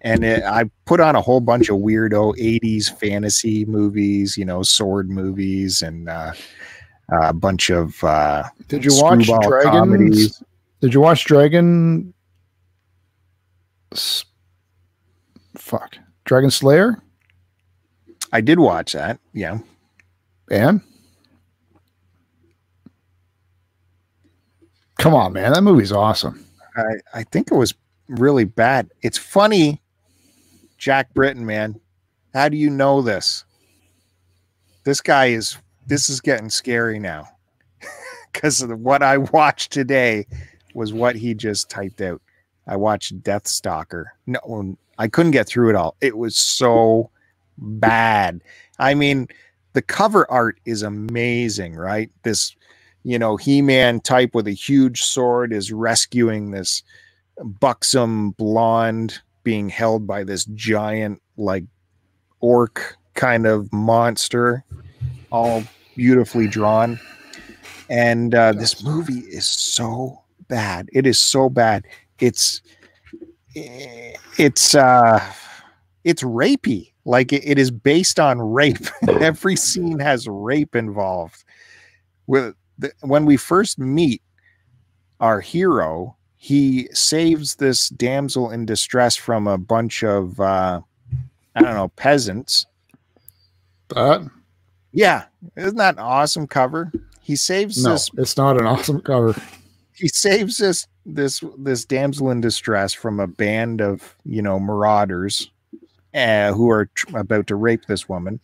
And 0.00 0.24
it, 0.24 0.42
I 0.44 0.70
put 0.86 1.00
on 1.00 1.16
a 1.16 1.20
whole 1.20 1.40
bunch 1.40 1.68
of 1.68 1.78
weirdo 1.78 2.34
80s 2.38 2.96
fantasy 2.98 3.64
movies, 3.66 4.36
you 4.36 4.44
know, 4.44 4.62
sword 4.62 5.10
movies, 5.10 5.82
and 5.82 6.08
uh, 6.08 6.32
a 7.10 7.32
bunch 7.32 7.70
of 7.70 8.02
uh, 8.02 8.44
Did 8.68 8.84
you 8.84 8.92
watch 8.94 9.26
Dragons? 9.26 9.64
comedies. 9.64 10.42
Did 10.80 10.94
you 10.94 11.00
watch 11.00 11.24
Dragon? 11.24 12.14
Fuck, 15.56 15.96
Dragon 16.26 16.50
Slayer 16.50 17.00
I 18.32 18.40
did 18.40 18.58
watch 18.58 18.92
that. 18.92 19.18
Yeah. 19.32 19.58
and. 20.50 20.80
Come 24.98 25.14
on, 25.14 25.34
man! 25.34 25.52
That 25.52 25.62
movie's 25.62 25.92
awesome. 25.92 26.44
I, 26.76 27.18
I 27.20 27.22
think 27.24 27.50
it 27.50 27.54
was 27.54 27.74
really 28.08 28.44
bad. 28.44 28.90
It's 29.02 29.18
funny, 29.18 29.80
Jack 30.78 31.12
Britton, 31.14 31.44
man. 31.44 31.78
How 32.34 32.48
do 32.48 32.56
you 32.56 32.70
know 32.70 33.02
this? 33.02 33.44
This 34.84 35.00
guy 35.00 35.26
is 35.26 35.58
this 35.86 36.08
is 36.08 36.20
getting 36.20 36.50
scary 36.50 36.98
now. 36.98 37.28
Because 38.32 38.62
what 38.66 39.02
I 39.02 39.16
watched 39.16 39.72
today 39.72 40.26
was 40.74 40.92
what 40.92 41.16
he 41.16 41.32
just 41.32 41.70
typed 41.70 42.02
out. 42.02 42.20
I 42.66 42.76
watched 42.76 43.22
Death 43.22 43.48
Stalker. 43.48 44.12
No, 44.26 44.76
I 44.98 45.08
couldn't 45.08 45.32
get 45.32 45.46
through 45.46 45.70
it 45.70 45.76
all. 45.76 45.96
It 46.00 46.16
was 46.16 46.36
so 46.36 47.10
bad. 47.58 48.42
I 48.78 48.94
mean, 48.94 49.28
the 49.72 49.82
cover 49.82 50.30
art 50.30 50.58
is 50.64 50.82
amazing, 50.82 51.74
right? 51.74 52.10
This, 52.22 52.54
you 53.02 53.18
know, 53.18 53.36
He-Man 53.36 54.00
type 54.00 54.34
with 54.34 54.46
a 54.46 54.52
huge 54.52 55.02
sword 55.02 55.52
is 55.52 55.72
rescuing 55.72 56.50
this 56.50 56.82
buxom 57.42 58.30
blonde 58.30 59.20
being 59.44 59.68
held 59.68 60.06
by 60.06 60.24
this 60.24 60.44
giant 60.46 61.20
like 61.36 61.64
orc 62.40 62.96
kind 63.14 63.46
of 63.46 63.72
monster 63.72 64.64
all 65.30 65.62
beautifully 65.96 66.48
drawn 66.48 66.98
and 67.88 68.34
uh, 68.34 68.52
this 68.52 68.82
movie 68.82 69.20
is 69.28 69.46
so 69.46 70.22
bad 70.48 70.88
it 70.92 71.06
is 71.06 71.18
so 71.18 71.48
bad 71.48 71.84
it's 72.20 72.60
it's 73.56 74.74
uh 74.74 75.20
it's 76.04 76.22
rapey. 76.22 76.92
Like 77.04 77.32
it, 77.32 77.46
it 77.46 77.58
is 77.58 77.70
based 77.70 78.20
on 78.20 78.40
rape. 78.40 78.78
Every 79.08 79.56
scene 79.56 79.98
has 79.98 80.26
rape 80.28 80.76
involved. 80.76 81.44
With 82.26 82.54
the, 82.78 82.92
when 83.00 83.24
we 83.24 83.36
first 83.36 83.78
meet 83.78 84.22
our 85.20 85.40
hero 85.40 86.16
he 86.38 86.88
saves 86.92 87.54
this 87.54 87.88
damsel 87.88 88.50
in 88.50 88.66
distress 88.66 89.16
from 89.16 89.46
a 89.46 89.56
bunch 89.56 90.04
of 90.04 90.38
uh 90.38 90.80
i 91.54 91.62
don't 91.62 91.74
know 91.74 91.88
peasants. 91.88 92.66
But 93.88 94.22
yeah. 94.92 95.24
Isn't 95.56 95.76
that 95.76 95.94
an 95.94 96.00
awesome 96.00 96.46
cover? 96.46 96.92
He 97.22 97.36
saves 97.36 97.82
no, 97.82 97.92
this 97.92 98.10
it's 98.16 98.36
not 98.36 98.60
an 98.60 98.66
awesome 98.66 99.00
cover. 99.00 99.34
he 99.94 100.08
saves 100.08 100.58
this 100.58 100.86
this 101.06 101.42
this 101.56 101.84
damsel 101.84 102.30
in 102.30 102.40
distress 102.40 102.92
from 102.92 103.20
a 103.20 103.26
band 103.26 103.80
of 103.80 104.16
you 104.24 104.42
know 104.42 104.58
marauders 104.58 105.50
uh, 106.14 106.52
who 106.52 106.70
are 106.70 106.86
tr- 106.86 107.16
about 107.16 107.46
to 107.46 107.54
rape 107.54 107.86
this 107.86 108.08
woman. 108.08 108.40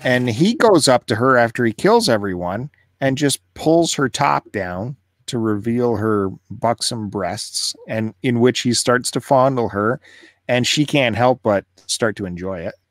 And 0.00 0.28
he 0.28 0.54
goes 0.54 0.88
up 0.88 1.06
to 1.06 1.14
her 1.14 1.36
after 1.36 1.64
he 1.64 1.72
kills 1.72 2.08
everyone 2.08 2.68
and 3.00 3.16
just 3.16 3.40
pulls 3.54 3.94
her 3.94 4.08
top 4.08 4.50
down 4.52 4.96
to 5.26 5.38
reveal 5.38 5.96
her 5.96 6.28
buxom 6.50 7.08
breasts 7.08 7.74
and 7.88 8.12
in 8.22 8.40
which 8.40 8.60
he 8.60 8.74
starts 8.74 9.10
to 9.12 9.20
fondle 9.20 9.70
her. 9.70 10.00
And 10.46 10.66
she 10.66 10.84
can't 10.84 11.16
help 11.16 11.40
but 11.42 11.64
start 11.86 12.16
to 12.16 12.26
enjoy 12.26 12.60
it. 12.60 12.74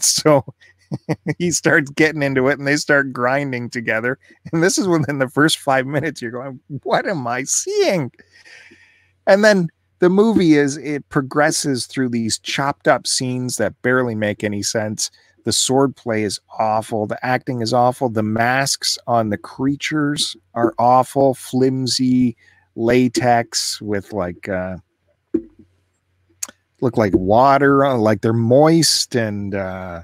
So 0.00 0.44
he 1.38 1.50
starts 1.50 1.90
getting 1.90 2.22
into 2.22 2.48
it 2.48 2.58
and 2.58 2.66
they 2.66 2.76
start 2.76 3.12
grinding 3.12 3.70
together. 3.70 4.18
And 4.52 4.62
this 4.62 4.78
is 4.78 4.88
within 4.88 5.18
the 5.18 5.28
first 5.28 5.58
five 5.58 5.86
minutes 5.86 6.22
you're 6.22 6.30
going 6.30 6.60
what 6.82 7.06
am 7.06 7.26
i 7.26 7.44
seeing? 7.44 8.10
And 9.26 9.44
then 9.44 9.68
the 9.98 10.10
movie 10.10 10.54
is 10.54 10.76
it 10.76 11.08
progresses 11.08 11.86
through 11.86 12.10
these 12.10 12.38
chopped 12.38 12.86
up 12.86 13.06
scenes 13.06 13.56
that 13.56 13.80
barely 13.82 14.14
make 14.14 14.44
any 14.44 14.62
sense. 14.62 15.10
The 15.44 15.52
sword 15.52 15.94
play 15.96 16.22
is 16.24 16.40
awful. 16.58 17.06
The 17.06 17.24
acting 17.24 17.62
is 17.62 17.72
awful. 17.72 18.08
The 18.08 18.22
masks 18.22 18.98
on 19.06 19.30
the 19.30 19.38
creatures 19.38 20.36
are 20.54 20.74
awful. 20.78 21.34
Flimsy 21.34 22.36
latex 22.76 23.80
with 23.80 24.12
like 24.12 24.48
uh 24.48 24.76
look 26.82 26.98
like 26.98 27.14
water 27.14 27.84
uh, 27.86 27.96
like 27.96 28.20
they're 28.20 28.34
moist 28.34 29.14
and 29.14 29.54
uh 29.54 30.02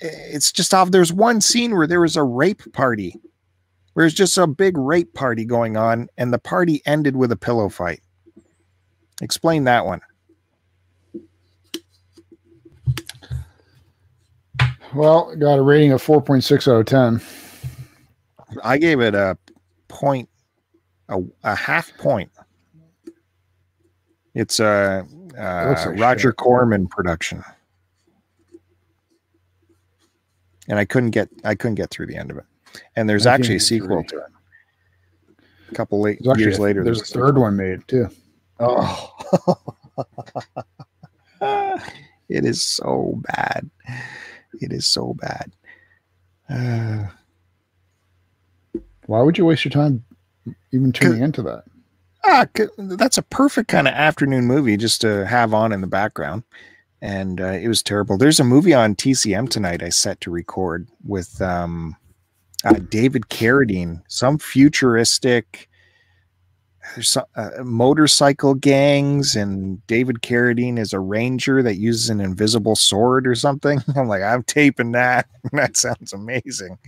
it's 0.00 0.52
just 0.52 0.72
off. 0.74 0.90
There's 0.90 1.12
one 1.12 1.40
scene 1.40 1.76
where 1.76 1.86
there 1.86 2.00
was 2.00 2.16
a 2.16 2.22
rape 2.22 2.72
party. 2.72 3.14
where 3.92 4.04
There's 4.04 4.14
just 4.14 4.38
a 4.38 4.46
big 4.46 4.76
rape 4.76 5.12
party 5.14 5.44
going 5.44 5.76
on, 5.76 6.08
and 6.16 6.32
the 6.32 6.38
party 6.38 6.82
ended 6.86 7.16
with 7.16 7.32
a 7.32 7.36
pillow 7.36 7.68
fight. 7.68 8.00
Explain 9.20 9.64
that 9.64 9.84
one. 9.84 10.00
Well, 14.94 15.36
got 15.36 15.58
a 15.58 15.62
rating 15.62 15.92
of 15.92 16.02
4.6 16.02 16.66
out 16.66 16.80
of 16.80 16.86
10. 16.86 17.20
I 18.64 18.78
gave 18.78 19.00
it 19.00 19.14
a 19.14 19.38
point, 19.88 20.28
a, 21.08 21.20
a 21.44 21.54
half 21.54 21.96
point. 21.98 22.30
It's 24.34 24.58
a, 24.58 25.06
uh 25.38 25.68
looks 25.68 25.86
Roger 26.00 26.30
shit. 26.30 26.36
Corman 26.36 26.88
production, 26.88 27.44
and 30.70 30.78
I 30.78 30.86
couldn't 30.86 31.10
get 31.10 31.28
I 31.44 31.54
couldn't 31.54 31.74
get 31.74 31.90
through 31.90 32.06
the 32.06 32.16
end 32.16 32.30
of 32.30 32.38
it. 32.38 32.44
And 32.96 33.08
there's 33.08 33.26
actually 33.26 33.56
a 33.56 33.60
sequel 33.60 34.04
to 34.04 34.18
it. 34.18 34.32
A 35.70 35.74
couple 35.74 36.00
late 36.00 36.18
actually 36.18 36.42
years 36.42 36.58
later, 36.58 36.82
there's 36.82 37.02
a 37.02 37.04
third 37.04 37.36
one 37.36 37.56
made 37.56 37.86
too. 37.88 38.08
Oh, 38.60 39.12
it 42.28 42.44
is 42.44 42.62
so 42.62 43.20
bad. 43.22 43.68
It 44.60 44.72
is 44.72 44.86
so 44.86 45.14
bad. 45.14 45.52
Uh, 46.48 47.06
Why 49.06 49.22
would 49.22 49.36
you 49.36 49.44
waste 49.44 49.64
your 49.64 49.72
time 49.72 50.04
even 50.72 50.92
tuning 50.92 51.22
into 51.22 51.42
that? 51.42 51.64
ah, 52.24 52.46
that's 52.76 53.18
a 53.18 53.22
perfect 53.22 53.68
kind 53.68 53.88
of 53.88 53.94
afternoon 53.94 54.44
movie 54.44 54.76
just 54.76 55.00
to 55.00 55.26
have 55.26 55.52
on 55.52 55.72
in 55.72 55.80
the 55.80 55.86
background. 55.86 56.44
And 57.02 57.40
uh, 57.40 57.52
it 57.52 57.68
was 57.68 57.82
terrible. 57.82 58.18
There's 58.18 58.40
a 58.40 58.44
movie 58.44 58.74
on 58.74 58.94
TCM 58.94 59.48
tonight 59.48 59.82
I 59.82 59.88
set 59.88 60.20
to 60.22 60.30
record 60.30 60.86
with 61.04 61.40
um, 61.40 61.96
uh, 62.64 62.74
David 62.90 63.28
Carradine, 63.30 64.02
some 64.08 64.38
futuristic 64.38 65.70
there's 66.94 67.10
some, 67.10 67.24
uh, 67.36 67.50
motorcycle 67.62 68.54
gangs, 68.54 69.36
and 69.36 69.84
David 69.86 70.22
Carradine 70.22 70.78
is 70.78 70.92
a 70.92 71.00
ranger 71.00 71.62
that 71.62 71.76
uses 71.76 72.10
an 72.10 72.20
invisible 72.20 72.74
sword 72.74 73.26
or 73.26 73.34
something. 73.34 73.80
I'm 73.96 74.08
like, 74.08 74.22
I'm 74.22 74.42
taping 74.42 74.92
that. 74.92 75.28
that 75.52 75.76
sounds 75.76 76.12
amazing. 76.12 76.78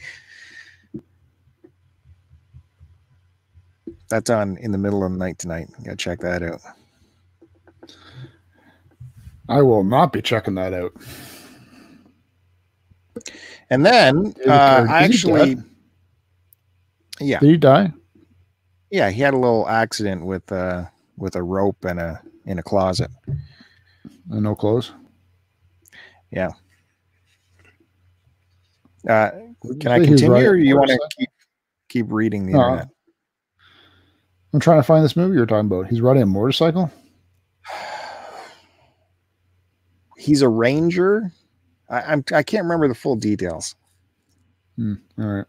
That's 4.08 4.30
on 4.30 4.56
in 4.58 4.72
the 4.72 4.78
middle 4.78 5.04
of 5.04 5.12
the 5.12 5.18
night 5.18 5.38
tonight. 5.38 5.68
Gotta 5.84 5.96
check 5.96 6.20
that 6.20 6.42
out. 6.42 6.60
I 9.52 9.62
will 9.62 9.84
not 9.84 10.12
be 10.12 10.22
checking 10.22 10.54
that 10.54 10.72
out. 10.72 10.92
And 13.70 13.84
then 13.84 14.32
uh, 14.46 14.82
Carradine- 14.82 14.88
I 14.88 14.98
he 14.98 15.04
actually, 15.04 15.56
yeah, 17.20 17.38
Did 17.40 17.50
he 17.50 17.56
die? 17.56 17.92
yeah, 18.90 19.10
he 19.10 19.20
had 19.20 19.34
a 19.34 19.38
little 19.38 19.68
accident 19.68 20.24
with 20.24 20.50
uh 20.50 20.84
with 21.16 21.36
a 21.36 21.42
rope 21.42 21.84
and 21.84 22.00
a 22.00 22.20
in 22.46 22.58
a 22.58 22.62
closet. 22.62 23.10
And 24.30 24.42
no 24.42 24.54
clothes. 24.54 24.92
Yeah. 26.30 26.50
Uh, 29.08 29.30
can 29.80 29.88
I 29.92 29.96
you 29.98 30.04
say? 30.04 30.06
He 30.06 30.12
was 30.12 30.20
continue, 30.20 30.32
riding 30.32 30.48
or 30.48 30.56
you 30.56 30.76
want 30.76 30.88
to 30.90 30.98
keep 31.18 31.30
keep 31.88 32.06
reading 32.08 32.46
the 32.46 32.52
No. 32.52 32.62
internet? 32.64 32.88
I'm 34.54 34.60
trying 34.60 34.78
to 34.78 34.82
find 34.82 35.04
this 35.04 35.16
movie 35.16 35.34
you're 35.36 35.46
talking 35.46 35.66
about. 35.66 35.88
He's 35.88 36.00
riding 36.00 36.22
a 36.22 36.26
motorcycle. 36.26 36.90
He's 40.22 40.40
a 40.40 40.48
ranger. 40.48 41.32
I, 41.90 42.00
I'm 42.02 42.24
I 42.32 42.44
can't 42.44 42.62
remember 42.62 42.86
the 42.86 42.94
full 42.94 43.16
details. 43.16 43.74
Hmm, 44.76 44.94
all 45.18 45.26
right. 45.26 45.46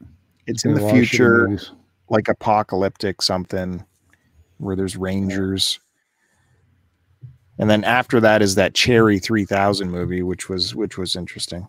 It's 0.48 0.66
in 0.66 0.74
the 0.74 0.82
lot 0.82 0.90
of 0.90 0.96
shitty 0.96 1.10
future, 1.10 1.60
like 2.10 2.28
apocalyptic 2.28 3.22
something, 3.22 3.86
where 4.58 4.76
there's 4.76 4.98
rangers. 4.98 5.80
And 7.60 7.70
then 7.70 7.84
after 7.84 8.20
that 8.22 8.42
is 8.42 8.56
that 8.56 8.74
Cherry 8.74 9.20
3000 9.20 9.92
movie, 9.92 10.24
which 10.24 10.50
was 10.50 10.74
which 10.74 10.98
was 10.98 11.16
interesting. 11.16 11.68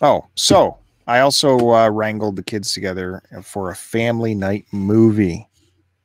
Oh, 0.00 0.26
so 0.36 0.78
I 1.06 1.20
also 1.20 1.70
uh, 1.74 1.90
wrangled 1.90 2.36
the 2.36 2.42
kids 2.42 2.72
together 2.72 3.22
for 3.42 3.70
a 3.70 3.76
family 3.76 4.34
night 4.34 4.64
movie. 4.72 5.46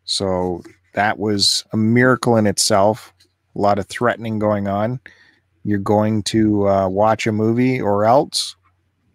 So 0.04 0.62
that 0.94 1.18
was 1.18 1.64
a 1.72 1.78
miracle 1.78 2.36
in 2.36 2.46
itself. 2.46 3.14
A 3.56 3.60
lot 3.60 3.80
of 3.80 3.88
threatening 3.88 4.40
going 4.40 4.68
on. 4.68 5.00
You're 5.64 5.80
going 5.80 6.24
to 6.24 6.68
uh, 6.68 6.88
watch 6.88 7.28
a 7.28 7.32
movie 7.32 7.82
or 7.82 8.06
else. 8.06 8.56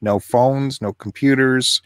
No 0.01 0.19
phones, 0.19 0.83
no 0.83 0.93
computers, 0.93 1.81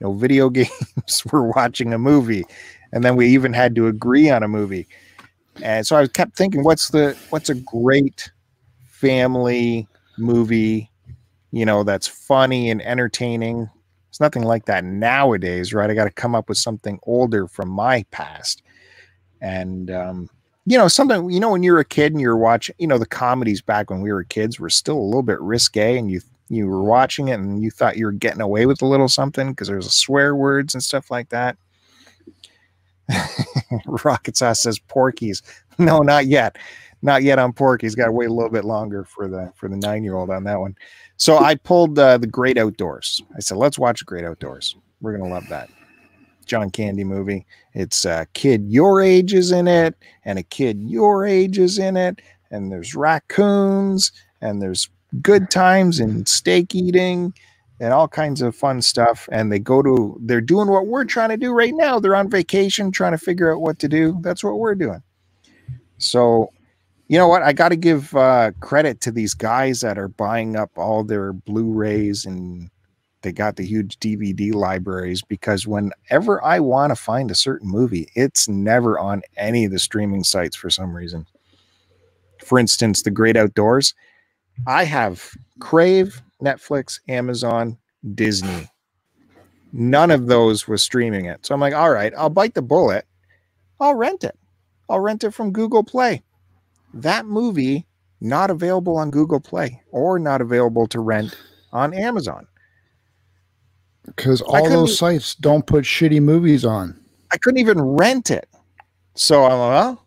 no 0.00 0.12
video 0.12 0.50
games. 0.50 1.24
We're 1.30 1.50
watching 1.52 1.92
a 1.92 1.98
movie. 1.98 2.44
And 2.92 3.04
then 3.04 3.16
we 3.16 3.28
even 3.28 3.52
had 3.52 3.74
to 3.76 3.86
agree 3.86 4.30
on 4.30 4.42
a 4.42 4.48
movie. 4.48 4.86
And 5.62 5.86
so 5.86 5.96
I 5.96 6.06
kept 6.06 6.36
thinking, 6.36 6.64
what's 6.64 6.88
the 6.88 7.16
what's 7.30 7.50
a 7.50 7.54
great 7.54 8.30
family 8.86 9.88
movie, 10.18 10.90
you 11.50 11.66
know, 11.66 11.82
that's 11.82 12.06
funny 12.06 12.70
and 12.70 12.80
entertaining. 12.82 13.68
It's 14.08 14.20
nothing 14.20 14.42
like 14.42 14.66
that 14.66 14.84
nowadays, 14.84 15.72
right? 15.72 15.90
I 15.90 15.94
got 15.94 16.04
to 16.04 16.10
come 16.10 16.34
up 16.34 16.48
with 16.48 16.58
something 16.58 16.98
older 17.04 17.48
from 17.48 17.68
my 17.68 18.04
past. 18.10 18.62
And 19.40 19.90
um, 19.90 20.30
you 20.66 20.78
know, 20.78 20.88
something 20.88 21.30
you 21.30 21.40
know 21.40 21.50
when 21.50 21.62
you're 21.62 21.80
a 21.80 21.84
kid 21.84 22.12
and 22.12 22.20
you're 22.20 22.36
watching, 22.36 22.74
you 22.78 22.86
know, 22.86 22.98
the 22.98 23.06
comedies 23.06 23.60
back 23.60 23.90
when 23.90 24.00
we 24.00 24.12
were 24.12 24.24
kids 24.24 24.60
were 24.60 24.70
still 24.70 24.98
a 24.98 25.00
little 25.00 25.22
bit 25.22 25.40
risque 25.40 25.98
and 25.98 26.10
you 26.10 26.20
you 26.48 26.68
were 26.68 26.82
watching 26.82 27.28
it 27.28 27.40
and 27.40 27.62
you 27.62 27.70
thought 27.70 27.96
you 27.96 28.06
were 28.06 28.12
getting 28.12 28.40
away 28.40 28.66
with 28.66 28.82
a 28.82 28.86
little 28.86 29.08
something 29.08 29.50
because 29.50 29.68
there 29.68 29.76
was 29.76 29.92
swear 29.92 30.36
words 30.36 30.74
and 30.74 30.82
stuff 30.82 31.10
like 31.10 31.30
that. 31.30 31.56
Rocket 33.86 34.36
Sauce 34.36 34.62
says 34.62 34.78
Porky's. 34.78 35.42
No, 35.78 36.00
not 36.00 36.26
yet. 36.26 36.58
Not 37.00 37.22
yet 37.22 37.38
on 37.38 37.54
Porky's. 37.54 37.94
Got 37.94 38.04
to 38.04 38.12
wait 38.12 38.28
a 38.28 38.32
little 38.32 38.50
bit 38.50 38.66
longer 38.66 39.04
for 39.04 39.26
the 39.26 39.50
for 39.56 39.70
the 39.70 39.76
nine 39.76 40.04
year 40.04 40.14
old 40.14 40.28
on 40.28 40.44
that 40.44 40.60
one. 40.60 40.76
So 41.16 41.38
I 41.38 41.54
pulled 41.54 41.98
uh, 41.98 42.18
the 42.18 42.26
Great 42.26 42.58
Outdoors. 42.58 43.22
I 43.34 43.40
said, 43.40 43.56
let's 43.56 43.78
watch 43.78 44.04
Great 44.04 44.24
Outdoors. 44.24 44.76
We're 45.00 45.16
gonna 45.16 45.32
love 45.32 45.48
that. 45.48 45.70
John 46.46 46.70
Candy 46.70 47.04
movie. 47.04 47.46
It's 47.74 48.04
a 48.04 48.26
kid 48.34 48.64
your 48.68 49.00
age 49.00 49.34
is 49.34 49.52
in 49.52 49.68
it, 49.68 49.94
and 50.24 50.38
a 50.38 50.42
kid 50.42 50.80
your 50.82 51.26
age 51.26 51.58
is 51.58 51.78
in 51.78 51.96
it, 51.96 52.20
and 52.50 52.70
there's 52.70 52.94
raccoons, 52.94 54.12
and 54.40 54.60
there's 54.60 54.88
good 55.20 55.50
times 55.50 56.00
and 56.00 56.26
steak 56.28 56.74
eating. 56.74 57.32
and 57.82 57.92
all 57.92 58.06
kinds 58.06 58.40
of 58.40 58.54
fun 58.54 58.80
stuff. 58.80 59.28
And 59.32 59.50
they 59.50 59.58
go 59.58 59.82
to, 59.82 60.16
they're 60.22 60.40
doing 60.40 60.68
what 60.68 60.86
we're 60.86 61.04
trying 61.04 61.30
to 61.30 61.36
do 61.36 61.52
right 61.52 61.74
now. 61.74 61.98
They're 61.98 62.14
on 62.14 62.30
vacation 62.30 62.92
trying 62.92 63.10
to 63.10 63.18
figure 63.18 63.52
out 63.52 63.60
what 63.60 63.80
to 63.80 63.88
do. 63.88 64.18
That's 64.20 64.44
what 64.44 64.60
we're 64.60 64.76
doing. 64.76 65.02
So, 65.98 66.52
you 67.08 67.18
know 67.18 67.26
what? 67.26 67.42
I 67.42 67.52
got 67.52 67.70
to 67.70 67.76
give 67.76 68.14
uh, 68.14 68.52
credit 68.60 69.00
to 69.00 69.10
these 69.10 69.34
guys 69.34 69.80
that 69.80 69.98
are 69.98 70.06
buying 70.06 70.54
up 70.54 70.70
all 70.76 71.02
their 71.02 71.32
Blu 71.32 71.72
rays 71.72 72.24
and 72.24 72.70
they 73.22 73.32
got 73.32 73.56
the 73.56 73.64
huge 73.64 73.98
DVD 73.98 74.52
libraries 74.54 75.22
because 75.22 75.66
whenever 75.66 76.42
I 76.44 76.60
want 76.60 76.90
to 76.90 76.96
find 76.96 77.30
a 77.30 77.36
certain 77.36 77.68
movie, 77.68 78.08
it's 78.14 78.48
never 78.48 78.98
on 78.98 79.22
any 79.36 79.64
of 79.64 79.72
the 79.72 79.78
streaming 79.78 80.24
sites 80.24 80.56
for 80.56 80.70
some 80.70 80.94
reason. 80.94 81.26
For 82.44 82.58
instance, 82.58 83.02
The 83.02 83.10
Great 83.10 83.36
Outdoors, 83.36 83.94
I 84.66 84.84
have 84.84 85.30
Crave, 85.60 86.20
Netflix, 86.42 87.00
Amazon, 87.08 87.78
Disney. 88.14 88.68
None 89.72 90.10
of 90.10 90.26
those 90.26 90.68
was 90.68 90.82
streaming 90.82 91.26
it. 91.26 91.46
So 91.46 91.54
I'm 91.54 91.60
like, 91.60 91.74
all 91.74 91.90
right, 91.90 92.12
I'll 92.16 92.28
bite 92.28 92.54
the 92.54 92.62
bullet. 92.62 93.06
I'll 93.80 93.94
rent 93.94 94.24
it. 94.24 94.38
I'll 94.88 95.00
rent 95.00 95.24
it 95.24 95.30
from 95.30 95.52
Google 95.52 95.82
Play. 95.82 96.22
That 96.92 97.26
movie 97.26 97.86
not 98.20 98.50
available 98.50 98.96
on 98.96 99.10
Google 99.10 99.40
Play 99.40 99.82
or 99.90 100.18
not 100.18 100.40
available 100.40 100.86
to 100.88 101.00
rent 101.00 101.36
on 101.72 101.94
Amazon. 101.94 102.46
Because 104.06 104.40
all 104.42 104.68
those 104.68 104.98
sites 104.98 105.34
don't 105.36 105.66
put 105.66 105.84
shitty 105.84 106.20
movies 106.20 106.64
on. 106.64 106.98
I 107.32 107.38
couldn't 107.38 107.60
even 107.60 107.80
rent 107.80 108.30
it. 108.30 108.48
So 109.14 109.44
I'm 109.44 109.58
like, 109.58 109.70
well, 109.70 110.06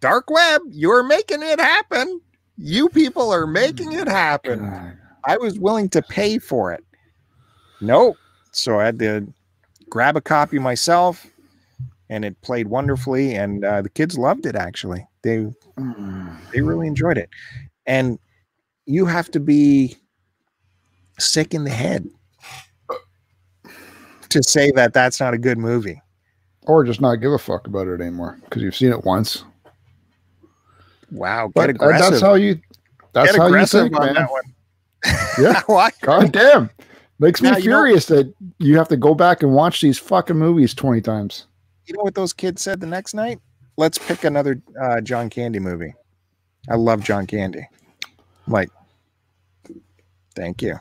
dark 0.00 0.30
web, 0.30 0.62
you're 0.70 1.02
making 1.02 1.42
it 1.42 1.60
happen. 1.60 2.20
You 2.56 2.88
people 2.88 3.30
are 3.30 3.46
making 3.46 3.92
it 3.92 4.08
happen. 4.08 4.60
God. 4.60 4.96
I 5.24 5.36
was 5.36 5.58
willing 5.58 5.88
to 5.90 6.02
pay 6.02 6.38
for 6.38 6.72
it. 6.72 6.84
Nope. 7.80 8.16
So 8.52 8.80
I 8.80 8.86
had 8.86 8.98
to 9.00 9.32
grab 9.88 10.16
a 10.16 10.20
copy 10.20 10.58
myself, 10.58 11.26
and 12.08 12.24
it 12.24 12.40
played 12.40 12.68
wonderfully. 12.68 13.34
And 13.34 13.64
uh, 13.64 13.82
the 13.82 13.90
kids 13.90 14.18
loved 14.18 14.46
it. 14.46 14.56
Actually, 14.56 15.06
they 15.22 15.46
they 16.52 16.62
really 16.62 16.86
enjoyed 16.88 17.18
it. 17.18 17.28
And 17.86 18.18
you 18.86 19.06
have 19.06 19.30
to 19.32 19.40
be 19.40 19.96
sick 21.18 21.54
in 21.54 21.64
the 21.64 21.70
head 21.70 22.08
to 24.30 24.42
say 24.42 24.70
that 24.72 24.92
that's 24.92 25.20
not 25.20 25.34
a 25.34 25.38
good 25.38 25.58
movie, 25.58 26.00
or 26.62 26.84
just 26.84 27.00
not 27.00 27.16
give 27.16 27.32
a 27.32 27.38
fuck 27.38 27.66
about 27.66 27.88
it 27.88 28.00
anymore 28.00 28.38
because 28.44 28.62
you've 28.62 28.76
seen 28.76 28.92
it 28.92 29.04
once. 29.04 29.44
Wow, 31.10 31.50
but 31.54 31.70
uh, 31.80 31.88
that's 31.88 32.20
how 32.20 32.34
you. 32.34 32.60
That's 33.12 33.36
how 33.36 33.46
you 33.46 33.66
think, 33.66 33.92
man. 33.92 34.28
yeah. 35.38 35.62
Why? 35.66 35.90
God 36.02 36.32
damn. 36.32 36.70
Makes 37.20 37.42
me 37.42 37.50
now, 37.50 37.56
furious 37.56 38.08
know, 38.08 38.16
that 38.16 38.34
you 38.58 38.76
have 38.78 38.88
to 38.88 38.96
go 38.96 39.14
back 39.14 39.42
and 39.42 39.52
watch 39.52 39.80
these 39.80 39.98
fucking 39.98 40.36
movies 40.36 40.72
20 40.72 41.00
times. 41.00 41.46
You 41.86 41.94
know 41.94 42.02
what 42.04 42.14
those 42.14 42.32
kids 42.32 42.62
said 42.62 42.80
the 42.80 42.86
next 42.86 43.14
night? 43.14 43.40
Let's 43.76 43.98
pick 43.98 44.22
another 44.22 44.60
uh, 44.80 45.00
John 45.00 45.28
Candy 45.28 45.58
movie. 45.58 45.94
I 46.70 46.76
love 46.76 47.02
John 47.02 47.26
Candy. 47.26 47.66
I'm 48.46 48.52
like, 48.52 48.70
thank 50.36 50.62
you. 50.62 50.78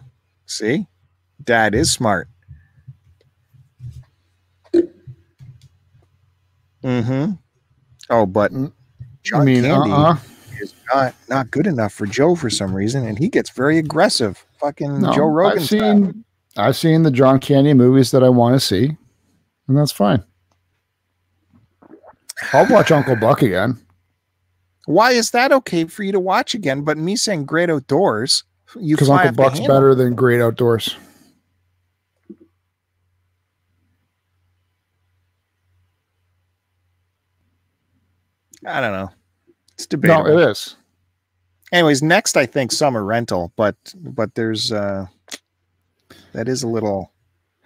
See? 0.47 0.87
Dad 1.43 1.75
is 1.75 1.91
smart. 1.91 2.27
Mm-hmm. 6.83 7.33
Oh, 8.09 8.25
but 8.25 8.51
mm. 8.53 8.71
John 9.23 9.41
I 9.41 9.45
mean, 9.45 9.63
Candy 9.63 9.91
uh-uh. 9.91 10.17
is 10.61 10.73
not 10.93 11.13
not 11.27 11.51
good 11.51 11.67
enough 11.67 11.91
for 11.93 12.05
Joe 12.05 12.33
for 12.35 12.49
some 12.49 12.73
reason, 12.73 13.05
and 13.05 13.19
he 13.19 13.27
gets 13.27 13.49
very 13.49 13.77
aggressive. 13.77 14.45
Fucking 14.59 15.01
no, 15.01 15.13
Joe 15.13 15.25
Rogan. 15.25 15.59
I've 15.59 15.67
seen 15.67 16.25
I've 16.55 16.77
seen 16.77 17.03
the 17.03 17.11
John 17.11 17.39
Candy 17.39 17.73
movies 17.73 18.11
that 18.11 18.23
I 18.23 18.29
want 18.29 18.55
to 18.55 18.59
see, 18.59 18.95
and 19.67 19.77
that's 19.77 19.91
fine. 19.91 20.23
I'll 22.53 22.71
watch 22.71 22.91
Uncle 22.91 23.17
Buck 23.17 23.41
again. 23.41 23.77
Why 24.85 25.11
is 25.11 25.31
that 25.31 25.51
okay 25.51 25.83
for 25.85 26.03
you 26.03 26.13
to 26.13 26.19
watch 26.19 26.53
again? 26.53 26.83
But 26.83 26.97
me 26.97 27.17
saying 27.17 27.45
Great 27.45 27.69
Outdoors, 27.69 28.45
you 28.75 28.95
because 28.95 29.09
Uncle 29.09 29.31
Buck's 29.31 29.59
better 29.59 29.95
than 29.95 30.15
Great 30.15 30.41
Outdoors. 30.41 30.95
I 38.65 38.81
don't 38.81 38.91
know. 38.91 39.09
It's 39.75 39.85
debatable. 39.85 40.25
No, 40.25 40.39
it 40.39 40.49
is. 40.51 40.75
Anyways, 41.71 42.01
next 42.01 42.37
I 42.37 42.45
think 42.45 42.71
summer 42.71 43.03
rental, 43.03 43.51
but 43.55 43.75
but 43.95 44.33
there's 44.35 44.71
uh 44.71 45.07
that 46.33 46.47
is 46.47 46.63
a 46.63 46.67
little 46.67 47.11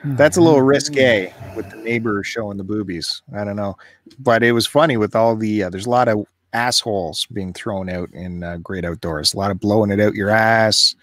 that's 0.03 0.37
a 0.37 0.41
little 0.41 0.61
risque 0.61 1.33
with 1.55 1.69
the 1.69 1.77
neighbor 1.77 2.23
showing 2.23 2.57
the 2.57 2.63
boobies. 2.63 3.21
I 3.35 3.43
don't 3.43 3.55
know, 3.55 3.77
but 4.19 4.43
it 4.43 4.51
was 4.51 4.65
funny 4.65 4.97
with 4.97 5.15
all 5.15 5.35
the 5.35 5.63
uh, 5.63 5.69
there's 5.69 5.85
a 5.85 5.89
lot 5.89 6.07
of 6.07 6.25
assholes 6.53 7.25
being 7.27 7.53
thrown 7.53 7.89
out 7.89 8.09
in 8.11 8.43
uh, 8.43 8.57
great 8.57 8.85
outdoors. 8.85 9.33
A 9.33 9.37
lot 9.37 9.51
of 9.51 9.59
blowing 9.59 9.91
it 9.91 9.99
out 9.99 10.15
your 10.15 10.29
ass. 10.29 10.95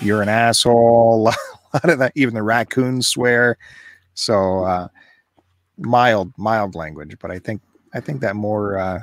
You're 0.00 0.22
an 0.22 0.28
asshole. 0.28 1.28
a 1.28 1.34
lot 1.74 1.90
of 1.90 1.98
that. 1.98 2.12
Even 2.14 2.34
the 2.34 2.42
raccoons 2.42 3.08
swear. 3.08 3.56
So 4.14 4.64
uh, 4.64 4.88
mild, 5.78 6.32
mild 6.36 6.74
language, 6.74 7.16
but 7.20 7.30
I 7.30 7.38
think 7.38 7.62
I 7.92 8.00
think 8.00 8.20
that 8.20 8.36
more 8.36 8.78
uh, 8.78 9.00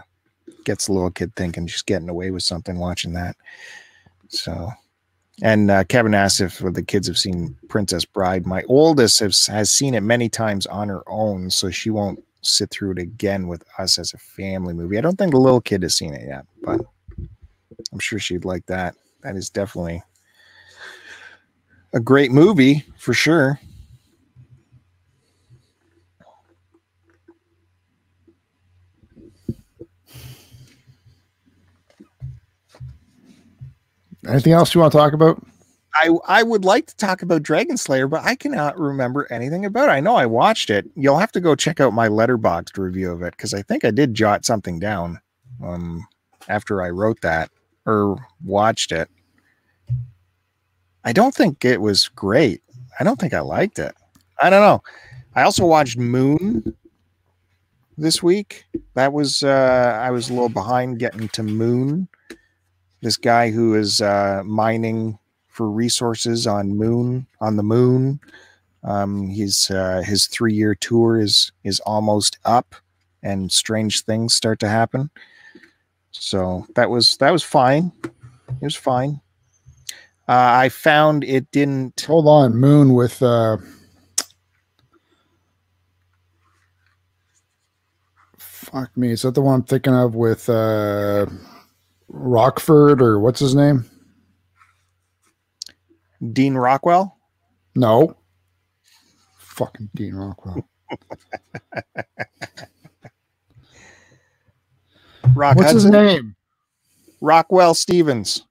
gets 0.64 0.88
a 0.88 0.94
little 0.94 1.12
kid 1.12 1.36
thinking, 1.36 1.68
just 1.68 1.86
getting 1.86 2.10
away 2.10 2.32
with 2.32 2.44
something 2.44 2.78
watching 2.78 3.14
that. 3.14 3.36
So, 4.30 4.70
and 5.42 5.72
uh, 5.72 5.84
Kevin 5.86 6.14
asked 6.14 6.42
if 6.42 6.60
the 6.60 6.84
kids 6.84 7.08
have 7.08 7.18
seen 7.18 7.58
Princess 7.70 8.06
Bride. 8.06 8.46
My 8.46 8.64
oldest 8.68 9.20
has, 9.20 9.48
has 9.48 9.72
seen 9.72 9.94
it 9.94 10.02
many 10.02 10.30
times 10.30 10.66
on 10.68 10.90
her 10.90 11.04
own, 11.08 11.50
so 11.50 11.70
she 11.70 11.90
won't 11.90 12.24
sit 12.48 12.70
through 12.70 12.92
it 12.92 13.00
again 13.00 13.48
with 13.48 13.64
us 13.78 13.98
as 13.98 14.14
a 14.14 14.18
family 14.18 14.74
movie. 14.74 14.98
I 14.98 15.02
don't 15.02 15.18
think 15.18 15.32
the 15.32 15.40
little 15.40 15.62
kid 15.62 15.84
has 15.84 15.96
seen 15.96 16.14
it 16.14 16.28
yet, 16.28 16.46
but 16.64 16.82
I'm 17.92 18.00
sure 18.00 18.20
she'd 18.20 18.46
like 18.46 18.66
that. 18.68 18.96
That 19.24 19.36
is 19.36 19.50
definitely 19.50 20.02
a 21.94 22.00
great 22.00 22.32
movie 22.32 22.86
for 22.98 23.14
sure. 23.14 23.60
Anything 34.28 34.54
else 34.54 34.76
you 34.76 34.82
want 34.82 34.92
to 34.92 34.98
talk 34.98 35.14
about? 35.14 35.42
I 36.00 36.12
I 36.28 36.44
would 36.44 36.66
like 36.66 36.88
to 36.88 36.96
talk 36.96 37.22
about 37.22 37.44
Dragon 37.44 37.78
Slayer, 37.78 38.08
but 38.08 38.24
I 38.24 38.36
cannot 38.36 38.80
remember 38.80 39.28
anything 39.32 39.66
about 39.66 39.90
it. 39.90 39.94
I 39.94 40.00
know 40.00 40.16
I 40.16 40.26
watched 40.26 40.70
it. 40.70 40.86
You'll 40.96 41.18
have 41.18 41.32
to 41.34 41.42
go 41.42 41.56
check 41.56 41.80
out 41.80 41.94
my 41.94 42.08
Letterboxd 42.08 42.78
review 42.78 43.12
of 43.12 43.22
it 43.22 43.32
because 43.32 43.54
I 43.54 43.62
think 43.62 43.84
I 43.84 43.92
did 43.92 44.14
jot 44.14 44.46
something 44.46 44.80
down 44.80 45.20
um, 45.64 46.06
after 46.48 46.82
I 46.82 46.90
wrote 46.90 47.22
that 47.22 47.50
or 47.86 48.18
watched 48.44 48.92
it. 48.92 49.10
I 51.04 51.14
don't 51.14 51.34
think 51.34 51.66
it 51.66 51.82
was 51.82 52.10
great. 52.10 52.62
I 53.00 53.04
don't 53.04 53.20
think 53.20 53.34
I 53.34 53.40
liked 53.40 53.80
it. 53.80 53.96
I 54.42 54.50
don't 54.50 54.62
know. 54.62 54.84
I 55.36 55.44
also 55.44 55.66
watched 55.66 55.98
Moon 55.98 56.76
this 57.98 58.22
week. 58.22 58.66
That 58.94 59.14
was 59.14 59.44
uh 59.44 60.00
I 60.02 60.12
was 60.12 60.30
a 60.30 60.34
little 60.34 60.50
behind 60.50 61.00
getting 61.00 61.28
to 61.30 61.44
Moon 61.44 62.08
this 63.02 63.18
guy 63.18 63.52
who 63.52 63.76
is 63.76 64.02
uh, 64.02 64.42
mining 64.46 65.18
for 65.58 65.70
resources 65.70 66.46
on 66.46 66.78
moon 66.78 67.26
on 67.42 67.58
the 67.58 67.64
moon. 67.64 68.20
Um, 68.84 69.28
he's 69.28 69.72
uh, 69.72 70.04
his 70.06 70.28
three 70.28 70.54
year 70.54 70.76
tour 70.76 71.20
is 71.20 71.52
is 71.64 71.80
almost 71.80 72.38
up, 72.46 72.76
and 73.24 73.52
strange 73.52 74.04
things 74.04 74.36
start 74.36 74.60
to 74.60 74.70
happen. 74.70 75.10
So 76.12 76.68
that 76.76 76.92
was 76.92 77.18
that 77.18 77.32
was 77.32 77.44
fine. 77.44 77.92
It 78.04 78.62
was 78.62 78.76
fine. 78.76 79.20
Uh, 80.30 80.62
I 80.64 80.70
found 80.70 81.24
it 81.24 81.50
didn't. 81.52 82.00
Hold 82.02 82.28
on, 82.28 82.56
Moon 82.56 82.94
with. 82.94 83.22
Uh, 83.24 83.58
fuck 88.38 88.96
me, 88.96 89.12
is 89.12 89.24
that 89.24 89.34
the 89.34 89.42
one 89.42 89.56
I'm 89.56 89.64
thinking 89.64 89.96
of 89.96 90.14
with? 90.14 90.48
Uh, 90.48 91.26
Rockford 92.10 93.02
or 93.02 93.20
what's 93.20 93.40
his 93.40 93.56
name? 93.56 93.86
Dean 96.34 96.56
Rockwell? 96.56 97.18
No. 97.76 98.16
Fucking 99.38 99.90
Dean 99.96 100.16
Rockwell. 100.16 100.68
Rock 105.36 105.58
What's 105.58 105.72
Hudson? 105.72 105.76
his 105.76 105.86
name? 105.92 106.36
Rockwell 107.22 107.74
Stevens. 107.74 108.44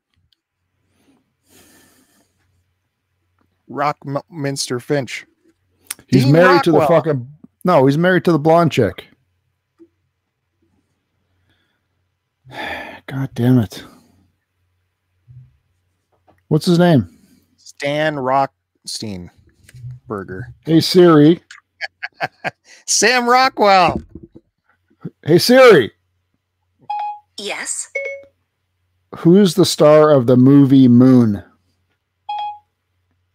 Rockminster 3.69 4.81
Finch. 4.81 5.27
He's 6.07 6.25
Dean 6.25 6.33
married 6.33 6.47
Rockwell. 6.47 6.63
to 6.63 6.73
the 6.73 6.87
fucking 6.87 7.29
no. 7.65 7.87
He's 7.87 7.99
married 7.99 8.25
to 8.27 8.33
the 8.33 8.39
blonde 8.39 8.71
chick. 8.73 9.07
God 13.07 13.31
damn 13.35 13.59
it. 13.59 13.85
What's 16.49 16.67
his 16.67 16.79
name? 16.79 17.16
Stan 17.79 18.15
Rockstein 18.17 19.29
burger. 20.09 20.55
Hey 20.65 20.81
Siri. 20.81 21.43
Sam 22.87 23.29
Rockwell. 23.29 24.01
Hey 25.23 25.37
Siri. 25.39 25.93
Yes. 27.37 27.91
Who's 29.19 29.55
the 29.55 29.67
star 29.67 30.11
of 30.11 30.27
the 30.27 30.39
movie 30.39 30.89
Moon? 30.89 31.45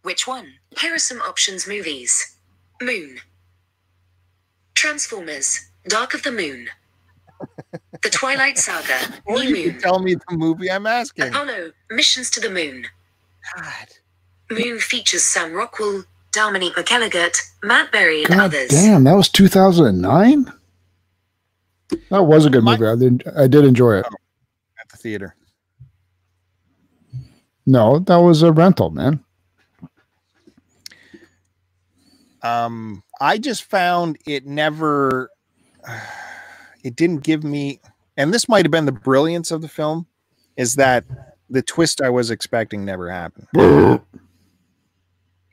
Which 0.02 0.26
one? 0.26 0.54
Here 0.80 0.94
are 0.94 0.98
some 0.98 1.20
options 1.20 1.68
movies 1.68 2.36
Moon. 2.80 3.18
Transformers. 4.74 5.70
Dark 5.86 6.14
of 6.14 6.24
the 6.24 6.32
Moon. 6.32 6.66
The 8.02 8.10
Twilight 8.10 8.58
Saga. 8.58 8.98
Or 9.24 9.36
New 9.36 9.42
you 9.50 9.54
can 9.54 9.72
Moon. 9.74 9.80
tell 9.80 9.98
me 10.00 10.14
the 10.16 10.36
movie 10.36 10.68
I'm 10.68 10.86
asking. 10.86 11.28
Apollo. 11.28 11.70
Missions 11.90 12.28
to 12.30 12.40
the 12.40 12.50
Moon. 12.50 12.86
God. 13.56 13.86
Moon 14.52 14.78
features 14.78 15.22
Sam 15.22 15.52
Rockwell, 15.52 16.04
Dominique 16.32 16.74
McElligott, 16.74 17.36
Matt 17.62 17.90
Berry, 17.92 18.24
and 18.24 18.34
God 18.34 18.44
others. 18.44 18.70
damn, 18.70 19.04
that 19.04 19.14
was 19.16 19.28
2009. 19.28 20.52
That 22.10 22.22
was 22.24 22.46
a 22.46 22.50
good 22.50 22.64
movie. 22.64 22.86
I 22.86 22.96
did. 22.96 23.24
I 23.36 23.46
did 23.46 23.64
enjoy 23.64 23.98
it. 23.98 24.06
At 24.80 24.88
the 24.90 24.96
theater. 24.96 25.34
No, 27.66 27.98
that 28.00 28.16
was 28.16 28.42
a 28.42 28.50
rental, 28.52 28.90
man. 28.90 29.22
um 32.42 33.02
i 33.20 33.38
just 33.38 33.62
found 33.64 34.18
it 34.26 34.44
never 34.46 35.30
it 36.84 36.96
didn't 36.96 37.22
give 37.22 37.44
me 37.44 37.80
and 38.16 38.34
this 38.34 38.48
might 38.48 38.64
have 38.64 38.72
been 38.72 38.84
the 38.86 38.92
brilliance 38.92 39.50
of 39.50 39.62
the 39.62 39.68
film 39.68 40.06
is 40.56 40.74
that 40.74 41.04
the 41.50 41.62
twist 41.62 42.00
i 42.00 42.10
was 42.10 42.30
expecting 42.30 42.84
never 42.84 43.08
happened 43.10 43.46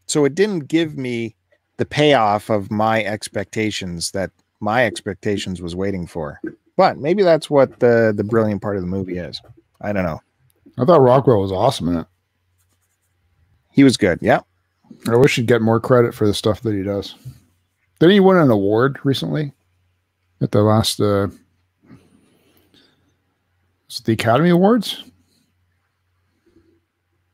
so 0.10 0.26
it 0.26 0.36
didn't 0.36 0.68
give 0.68 0.98
me 0.98 1.36
the 1.78 1.86
payoff 1.86 2.50
of 2.50 2.72
my 2.72 3.04
expectations 3.04 4.12
that 4.12 4.32
my 4.60 4.86
expectations 4.86 5.62
was 5.62 5.76
waiting 5.76 6.06
for 6.06 6.40
but 6.76 6.98
maybe 6.98 7.24
that's 7.24 7.50
what 7.50 7.80
the 7.80 8.14
the 8.16 8.24
brilliant 8.24 8.62
part 8.62 8.76
of 8.76 8.82
the 8.82 8.88
movie 8.88 9.18
is 9.18 9.42
i 9.82 9.92
don't 9.94 10.06
know 10.06 10.22
I 10.78 10.86
thought 10.86 11.02
Rockwell 11.02 11.42
was 11.42 11.52
awesome 11.52 11.90
in 11.90 11.98
it. 11.98 12.08
he 13.72 13.84
was 13.84 13.98
good 13.98 14.20
yeah 14.22 14.42
I 15.08 15.16
wish 15.16 15.36
he'd 15.36 15.48
get 15.48 15.62
more 15.62 15.80
credit 15.80 16.14
for 16.14 16.28
the 16.28 16.34
stuff 16.34 16.62
that 16.62 16.74
he 16.74 16.84
does. 16.84 17.16
Did 18.00 18.12
he 18.12 18.20
win 18.20 18.38
an 18.38 18.50
award 18.50 19.00
recently 19.04 19.54
at 20.42 20.52
the 20.52 20.62
last 20.62 21.00
uh 21.00 21.28
the 24.06 24.14
Academy 24.14 24.50
Awards? 24.50 25.04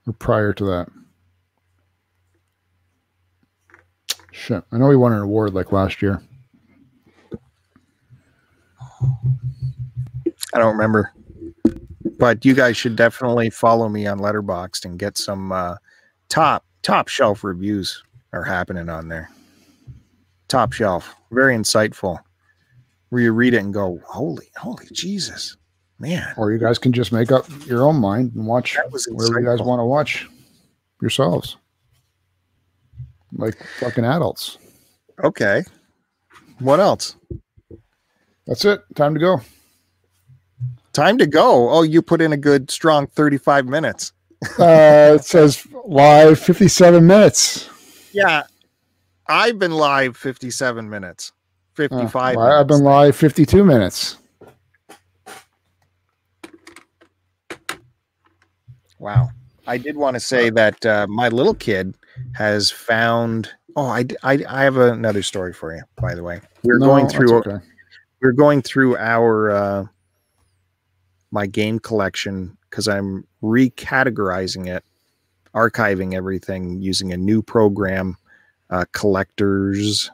Or 0.07 0.13
prior 0.13 0.53
to 0.53 0.65
that? 0.65 0.89
Shit. 4.45 4.63
I 4.71 4.77
know 4.77 4.91
he 4.91 4.95
won 4.95 5.11
an 5.11 5.23
award 5.23 5.55
like 5.55 5.71
last 5.71 6.03
year. 6.03 6.21
I 10.53 10.59
don't 10.59 10.73
remember. 10.73 11.11
But 12.19 12.45
you 12.45 12.53
guys 12.53 12.77
should 12.77 12.95
definitely 12.95 13.49
follow 13.49 13.89
me 13.89 14.05
on 14.05 14.19
Letterboxd 14.19 14.85
and 14.85 14.99
get 14.99 15.17
some 15.17 15.51
uh, 15.51 15.77
top 16.29 16.63
top 16.83 17.07
shelf 17.07 17.43
reviews 17.43 18.03
are 18.33 18.43
happening 18.43 18.87
on 18.87 19.07
there. 19.07 19.31
Top 20.47 20.73
shelf, 20.73 21.15
very 21.31 21.55
insightful. 21.55 22.19
Where 23.09 23.23
you 23.23 23.31
read 23.31 23.55
it 23.55 23.63
and 23.63 23.73
go, 23.73 23.99
"Holy, 24.05 24.51
holy 24.57 24.85
Jesus, 24.91 25.57
man, 25.97 26.35
Or 26.37 26.51
you 26.51 26.59
guys 26.59 26.77
can 26.77 26.93
just 26.93 27.11
make 27.11 27.31
up 27.31 27.47
your 27.65 27.81
own 27.81 27.95
mind 27.95 28.33
and 28.35 28.45
watch 28.45 28.77
whatever 29.09 29.39
you 29.39 29.45
guys 29.47 29.59
want 29.59 29.79
to 29.79 29.85
watch 29.85 30.27
yourselves. 31.01 31.57
Like 33.35 33.55
fucking 33.79 34.05
adults. 34.05 34.57
Okay, 35.23 35.63
what 36.59 36.79
else? 36.79 37.15
That's 38.47 38.63
it. 38.65 38.81
Time 38.95 39.13
to 39.13 39.19
go. 39.19 39.41
Time 40.93 41.17
to 41.17 41.27
go. 41.27 41.69
Oh, 41.69 41.81
you 41.83 42.01
put 42.01 42.21
in 42.21 42.31
a 42.33 42.37
good 42.37 42.71
strong 42.71 43.07
thirty-five 43.07 43.65
minutes. 43.65 44.13
Uh, 44.59 45.15
it 45.15 45.23
says 45.23 45.65
live 45.85 46.37
57 46.39 47.05
minutes. 47.07 47.67
Yeah, 48.13 48.43
I've 49.27 49.57
been 49.57 49.71
live 49.71 50.15
fifty-seven 50.15 50.89
minutes, 50.89 51.31
Uh, 51.31 51.75
fifty-five. 51.75 52.35
well, 52.35 52.59
I've 52.59 52.67
been 52.67 52.83
live 52.83 53.15
52 53.15 53.63
minutes. 53.63 54.17
Wow. 58.99 59.29
I 59.67 59.77
did 59.77 59.97
want 59.97 60.13
to 60.15 60.19
say 60.19 60.49
that 60.51 60.85
uh, 60.85 61.07
my 61.09 61.29
little 61.29 61.53
kid 61.53 61.95
has 62.35 62.69
found. 62.69 63.49
Oh, 63.75 63.87
I 63.87 64.05
I 64.23 64.63
have 64.63 64.77
another 64.77 65.23
story 65.23 65.53
for 65.53 65.73
you, 65.75 65.81
by 65.97 66.15
the 66.15 66.23
way. 66.23 66.41
We're 66.63 66.77
No, 66.79 66.87
going 66.87 67.07
through 67.07 67.37
okay. 67.39 67.57
we're 68.21 68.31
going 68.33 68.61
through 68.61 68.97
our 68.97 69.51
uh, 69.51 69.85
my 71.31 71.47
game 71.47 71.79
collection 71.79 72.57
because 72.69 72.87
I'm 72.87 73.25
recategorizing 73.41 74.67
it, 74.67 74.83
archiving 75.53 76.13
everything 76.13 76.81
using 76.81 77.13
a 77.13 77.17
new 77.17 77.41
program, 77.41 78.17
uh, 78.69 78.85
collectors, 78.91 80.11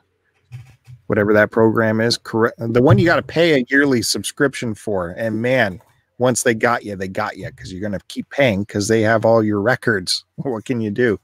whatever 1.08 1.34
that 1.34 1.52
program 1.52 2.02
is. 2.02 2.18
Correct, 2.18 2.56
the 2.60 2.82
one 2.82 3.00
you 3.00 3.06
got 3.06 3.16
to 3.18 3.24
pay 3.24 3.60
a 3.60 3.66
yearly 3.70 4.02
subscription 4.02 4.76
for. 4.76 5.10
And 5.10 5.42
man, 5.42 5.82
once 6.20 6.44
they 6.44 6.54
got 6.54 6.86
you, 6.86 6.96
they 6.96 7.08
got 7.08 7.38
you 7.38 7.48
because 7.48 7.72
you're 7.72 7.82
going 7.82 8.00
to 8.00 8.06
keep 8.08 8.30
paying 8.30 8.62
because 8.64 8.88
they 8.88 9.02
have 9.02 9.26
all 9.26 9.44
your 9.44 9.62
records. 9.62 10.24
What 10.36 10.66
can 10.66 10.82
you 10.82 10.92
do? 10.92 11.20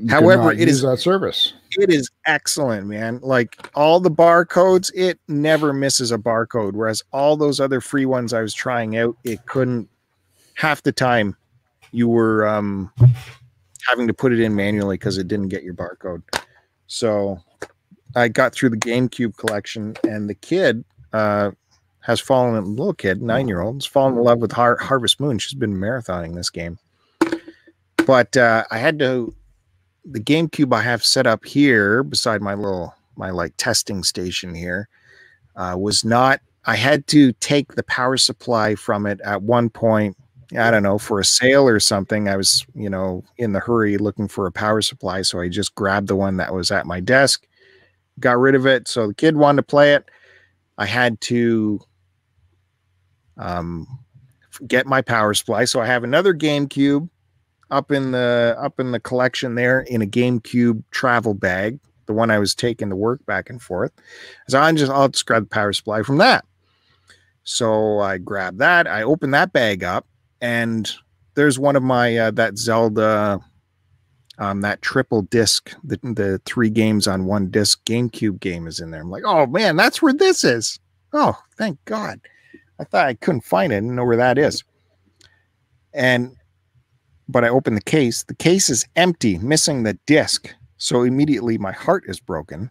You 0.00 0.08
However, 0.10 0.52
it 0.52 0.68
is 0.68 0.82
that 0.82 0.98
service. 0.98 1.54
it 1.72 1.90
is 1.90 2.08
excellent, 2.24 2.86
man. 2.86 3.18
Like 3.20 3.68
all 3.74 3.98
the 3.98 4.10
barcodes, 4.12 4.92
it 4.94 5.18
never 5.26 5.72
misses 5.72 6.12
a 6.12 6.18
barcode. 6.18 6.74
Whereas 6.74 7.02
all 7.12 7.36
those 7.36 7.58
other 7.58 7.80
free 7.80 8.06
ones 8.06 8.32
I 8.32 8.40
was 8.40 8.54
trying 8.54 8.96
out, 8.96 9.16
it 9.24 9.44
couldn't. 9.46 9.88
Half 10.54 10.84
the 10.84 10.92
time, 10.92 11.36
you 11.90 12.06
were 12.08 12.46
um, 12.46 12.92
having 13.88 14.06
to 14.06 14.14
put 14.14 14.32
it 14.32 14.38
in 14.38 14.54
manually 14.54 14.94
because 14.96 15.18
it 15.18 15.26
didn't 15.26 15.48
get 15.48 15.64
your 15.64 15.74
barcode. 15.74 16.22
So 16.86 17.40
I 18.14 18.28
got 18.28 18.52
through 18.52 18.70
the 18.70 18.76
GameCube 18.76 19.36
collection, 19.36 19.96
and 20.08 20.30
the 20.30 20.34
kid 20.34 20.84
uh, 21.12 21.50
has 22.02 22.20
fallen. 22.20 22.56
in 22.56 22.76
Little 22.76 22.94
kid, 22.94 23.20
nine 23.20 23.48
year 23.48 23.62
old, 23.62 23.76
has 23.76 23.86
fallen 23.86 24.16
in 24.16 24.22
love 24.22 24.38
with 24.38 24.52
Har- 24.52 24.76
Harvest 24.78 25.18
Moon. 25.18 25.38
She's 25.40 25.58
been 25.58 25.74
marathoning 25.74 26.34
this 26.36 26.50
game, 26.50 26.78
but 28.06 28.36
uh, 28.36 28.62
I 28.70 28.78
had 28.78 29.00
to 29.00 29.34
the 30.10 30.20
GameCube 30.20 30.74
I 30.74 30.82
have 30.82 31.04
set 31.04 31.26
up 31.26 31.44
here 31.44 32.02
beside 32.02 32.40
my 32.40 32.54
little 32.54 32.94
my 33.16 33.30
like 33.30 33.52
testing 33.56 34.02
station 34.02 34.54
here 34.54 34.88
uh, 35.56 35.76
was 35.78 36.04
not. 36.04 36.40
I 36.64 36.76
had 36.76 37.06
to 37.08 37.32
take 37.34 37.74
the 37.74 37.82
power 37.84 38.16
supply 38.16 38.74
from 38.74 39.06
it 39.06 39.20
at 39.22 39.42
one 39.42 39.70
point. 39.70 40.16
I 40.58 40.70
don't 40.70 40.82
know 40.82 40.98
for 40.98 41.20
a 41.20 41.24
sale 41.24 41.68
or 41.68 41.78
something. 41.78 42.28
I 42.28 42.36
was 42.36 42.64
you 42.74 42.88
know 42.88 43.22
in 43.36 43.52
the 43.52 43.60
hurry 43.60 43.98
looking 43.98 44.28
for 44.28 44.46
a 44.46 44.52
power 44.52 44.80
supply, 44.80 45.22
so 45.22 45.40
I 45.40 45.48
just 45.48 45.74
grabbed 45.74 46.08
the 46.08 46.16
one 46.16 46.38
that 46.38 46.54
was 46.54 46.70
at 46.70 46.86
my 46.86 47.00
desk, 47.00 47.46
got 48.18 48.38
rid 48.38 48.54
of 48.54 48.66
it. 48.66 48.88
So 48.88 49.08
the 49.08 49.14
kid 49.14 49.36
wanted 49.36 49.56
to 49.56 49.62
play 49.64 49.94
it. 49.94 50.08
I 50.78 50.86
had 50.86 51.20
to 51.22 51.80
um, 53.36 53.86
get 54.66 54.86
my 54.86 55.02
power 55.02 55.34
supply. 55.34 55.64
So 55.64 55.80
I 55.80 55.86
have 55.86 56.04
another 56.04 56.32
GameCube 56.32 57.08
up 57.70 57.92
in 57.92 58.12
the 58.12 58.56
up 58.58 58.80
in 58.80 58.92
the 58.92 59.00
collection 59.00 59.54
there 59.54 59.80
in 59.80 60.02
a 60.02 60.06
GameCube 60.06 60.82
travel 60.90 61.34
bag, 61.34 61.78
the 62.06 62.12
one 62.12 62.30
I 62.30 62.38
was 62.38 62.54
taking 62.54 62.88
to 62.90 62.96
work 62.96 63.24
back 63.26 63.50
and 63.50 63.60
forth. 63.60 63.92
So 64.48 64.60
I 64.60 64.72
just 64.72 64.90
I'll 64.90 65.08
just 65.08 65.26
grab 65.26 65.44
the 65.44 65.48
power 65.48 65.72
supply 65.72 66.02
from 66.02 66.18
that. 66.18 66.44
So 67.44 68.00
I 68.00 68.18
grab 68.18 68.58
that, 68.58 68.86
I 68.86 69.02
open 69.02 69.30
that 69.32 69.52
bag 69.52 69.82
up, 69.84 70.06
and 70.40 70.90
there's 71.34 71.58
one 71.58 71.76
of 71.76 71.82
my 71.82 72.16
uh, 72.16 72.30
that 72.32 72.58
Zelda 72.58 73.40
um 74.38 74.60
that 74.62 74.82
triple 74.82 75.22
disc, 75.22 75.74
the 75.84 75.98
the 76.02 76.40
three 76.44 76.70
games 76.70 77.06
on 77.06 77.26
one 77.26 77.50
disc 77.50 77.84
GameCube 77.84 78.40
game 78.40 78.66
is 78.66 78.80
in 78.80 78.90
there. 78.90 79.02
I'm 79.02 79.10
like, 79.10 79.24
oh 79.26 79.46
man, 79.46 79.76
that's 79.76 80.00
where 80.02 80.14
this 80.14 80.44
is. 80.44 80.78
Oh, 81.12 81.38
thank 81.56 81.82
God. 81.84 82.20
I 82.80 82.84
thought 82.84 83.08
I 83.08 83.14
couldn't 83.14 83.44
find 83.44 83.72
it, 83.72 83.76
I 83.76 83.80
didn't 83.80 83.96
know 83.96 84.04
where 84.04 84.16
that 84.16 84.38
is. 84.38 84.62
And 85.92 86.36
but 87.28 87.44
I 87.44 87.48
open 87.48 87.74
the 87.74 87.80
case. 87.80 88.24
The 88.24 88.34
case 88.34 88.70
is 88.70 88.86
empty, 88.96 89.38
missing 89.38 89.82
the 89.82 89.94
disc. 90.06 90.54
So 90.78 91.02
immediately 91.02 91.58
my 91.58 91.72
heart 91.72 92.04
is 92.06 92.20
broken. 92.20 92.70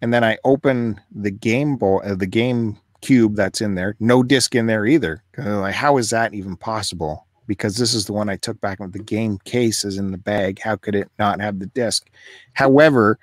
And 0.00 0.12
then 0.12 0.24
I 0.24 0.38
open 0.44 1.00
the 1.14 1.30
game 1.30 1.76
boy, 1.76 1.98
uh, 1.98 2.14
the 2.14 2.26
game 2.26 2.78
cube 3.00 3.36
that's 3.36 3.60
in 3.60 3.74
there. 3.74 3.96
No 4.00 4.22
disc 4.22 4.54
in 4.54 4.66
there 4.66 4.86
either. 4.86 5.22
Like, 5.36 5.74
how 5.74 5.98
is 5.98 6.10
that 6.10 6.34
even 6.34 6.56
possible? 6.56 7.26
Because 7.46 7.76
this 7.76 7.92
is 7.92 8.06
the 8.06 8.14
one 8.14 8.30
I 8.30 8.36
took 8.36 8.60
back 8.60 8.78
the 8.80 8.98
game 8.98 9.38
case 9.44 9.84
is 9.84 9.98
in 9.98 10.10
the 10.10 10.18
bag. 10.18 10.58
How 10.60 10.76
could 10.76 10.94
it 10.94 11.10
not 11.18 11.40
have 11.40 11.58
the 11.58 11.66
disc? 11.66 12.08
However, 12.54 13.18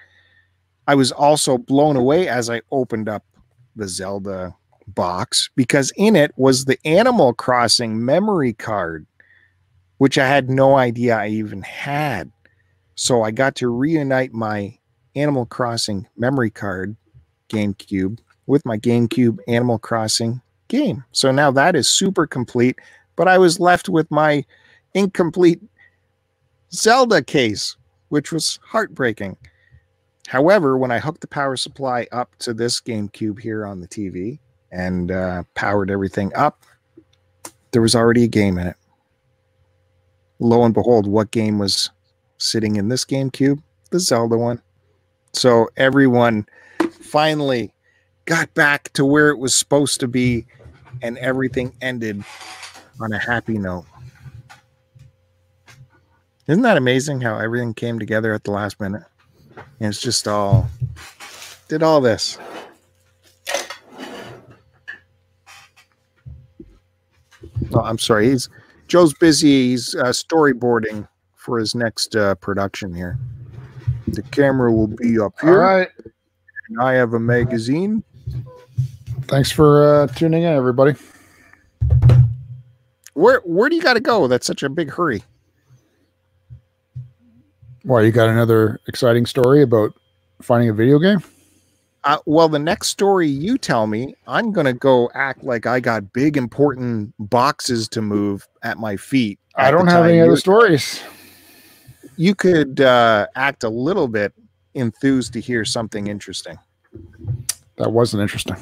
I 0.87 0.95
was 0.95 1.11
also 1.11 1.57
blown 1.57 1.95
away 1.95 2.27
as 2.27 2.49
I 2.49 2.61
opened 2.71 3.09
up 3.09 3.25
the 3.75 3.87
Zelda 3.87 4.55
box 4.87 5.49
because 5.55 5.91
in 5.95 6.15
it 6.15 6.31
was 6.35 6.65
the 6.65 6.77
Animal 6.85 7.33
Crossing 7.33 8.03
memory 8.03 8.53
card 8.53 9.05
which 10.01 10.17
I 10.17 10.27
had 10.27 10.49
no 10.49 10.77
idea 10.77 11.15
I 11.15 11.27
even 11.27 11.61
had. 11.61 12.31
So 12.95 13.21
I 13.21 13.29
got 13.29 13.53
to 13.57 13.67
reunite 13.67 14.33
my 14.33 14.75
Animal 15.15 15.45
Crossing 15.45 16.07
memory 16.17 16.49
card 16.49 16.95
GameCube 17.49 18.17
with 18.47 18.65
my 18.65 18.79
GameCube 18.79 19.37
Animal 19.47 19.77
Crossing 19.77 20.41
game. 20.69 21.03
So 21.11 21.31
now 21.31 21.51
that 21.51 21.75
is 21.75 21.87
super 21.87 22.25
complete, 22.25 22.79
but 23.15 23.27
I 23.27 23.37
was 23.37 23.59
left 23.59 23.89
with 23.89 24.09
my 24.09 24.43
incomplete 24.95 25.61
Zelda 26.73 27.21
case, 27.21 27.77
which 28.09 28.31
was 28.31 28.57
heartbreaking. 28.63 29.37
However, 30.25 30.79
when 30.79 30.89
I 30.89 30.97
hooked 30.97 31.21
the 31.21 31.27
power 31.27 31.55
supply 31.55 32.07
up 32.11 32.35
to 32.39 32.55
this 32.55 32.81
GameCube 32.81 33.39
here 33.39 33.67
on 33.67 33.81
the 33.81 33.87
TV 33.87 34.39
and 34.71 35.11
uh, 35.11 35.43
powered 35.53 35.91
everything 35.91 36.31
up, 36.33 36.65
there 37.69 37.83
was 37.83 37.93
already 37.93 38.23
a 38.23 38.27
game 38.27 38.57
in 38.57 38.65
it. 38.65 38.77
Lo 40.41 40.65
and 40.65 40.73
behold, 40.73 41.05
what 41.05 41.29
game 41.29 41.59
was 41.59 41.91
sitting 42.39 42.75
in 42.75 42.89
this 42.89 43.05
GameCube? 43.05 43.61
The 43.91 43.99
Zelda 43.99 44.37
one. 44.37 44.59
So 45.33 45.69
everyone 45.77 46.47
finally 46.89 47.73
got 48.25 48.51
back 48.55 48.91
to 48.93 49.05
where 49.05 49.29
it 49.29 49.37
was 49.37 49.53
supposed 49.53 49.99
to 49.99 50.07
be, 50.07 50.47
and 51.03 51.17
everything 51.19 51.73
ended 51.79 52.23
on 52.99 53.13
a 53.13 53.19
happy 53.19 53.59
note. 53.59 53.85
Isn't 56.47 56.63
that 56.63 56.75
amazing 56.75 57.21
how 57.21 57.37
everything 57.37 57.75
came 57.75 57.99
together 57.99 58.33
at 58.33 58.43
the 58.43 58.51
last 58.51 58.79
minute? 58.79 59.03
And 59.55 59.89
it's 59.89 60.01
just 60.01 60.27
all 60.27 60.67
did 61.67 61.83
all 61.83 62.01
this. 62.01 62.39
Oh, 67.73 67.81
I'm 67.81 67.99
sorry. 67.99 68.29
He's 68.31 68.49
Joe's 68.91 69.13
busy. 69.13 69.69
He's 69.69 69.95
uh, 69.95 70.07
storyboarding 70.07 71.07
for 71.37 71.57
his 71.57 71.75
next 71.75 72.13
uh, 72.13 72.35
production 72.35 72.93
here. 72.93 73.17
The 74.09 74.21
camera 74.21 74.69
will 74.69 74.87
be 74.87 75.17
up 75.17 75.33
here. 75.39 75.61
right. 75.61 75.87
And 76.67 76.81
I 76.81 76.95
have 76.95 77.13
a 77.13 77.19
magazine. 77.19 78.03
Thanks 79.29 79.49
for 79.49 80.03
uh, 80.03 80.07
tuning 80.07 80.43
in, 80.43 80.51
everybody. 80.51 80.95
Where 83.13 83.39
where 83.45 83.69
do 83.69 83.77
you 83.77 83.81
got 83.81 83.93
to 83.93 84.01
go? 84.01 84.27
That's 84.27 84.45
such 84.45 84.61
a 84.61 84.67
big 84.67 84.91
hurry. 84.91 85.23
Why, 87.83 88.01
you 88.01 88.11
got 88.11 88.27
another 88.27 88.77
exciting 88.89 89.25
story 89.25 89.61
about 89.61 89.93
finding 90.41 90.67
a 90.67 90.73
video 90.73 90.99
game? 90.99 91.23
Uh, 92.03 92.17
well, 92.25 92.49
the 92.49 92.59
next 92.59 92.87
story 92.87 93.27
you 93.27 93.57
tell 93.57 93.85
me, 93.85 94.15
I'm 94.27 94.51
gonna 94.51 94.73
go 94.73 95.09
act 95.13 95.43
like 95.43 95.65
I 95.65 95.79
got 95.79 96.13
big 96.13 96.35
important 96.35 97.13
boxes 97.19 97.87
to 97.89 98.01
move 98.01 98.47
at 98.63 98.79
my 98.79 98.97
feet. 98.97 99.39
I 99.55 99.67
at 99.67 99.71
the 99.71 99.77
don't 99.77 99.87
have 99.87 100.05
any 100.05 100.19
other 100.19 100.37
stories. 100.37 101.01
You 102.17 102.33
could 102.33 102.81
uh, 102.81 103.27
act 103.35 103.63
a 103.63 103.69
little 103.69 104.07
bit 104.07 104.33
enthused 104.73 105.33
to 105.33 105.39
hear 105.39 105.63
something 105.63 106.07
interesting. 106.07 106.57
That 107.77 107.91
wasn't 107.91 108.21
interesting. 108.21 108.57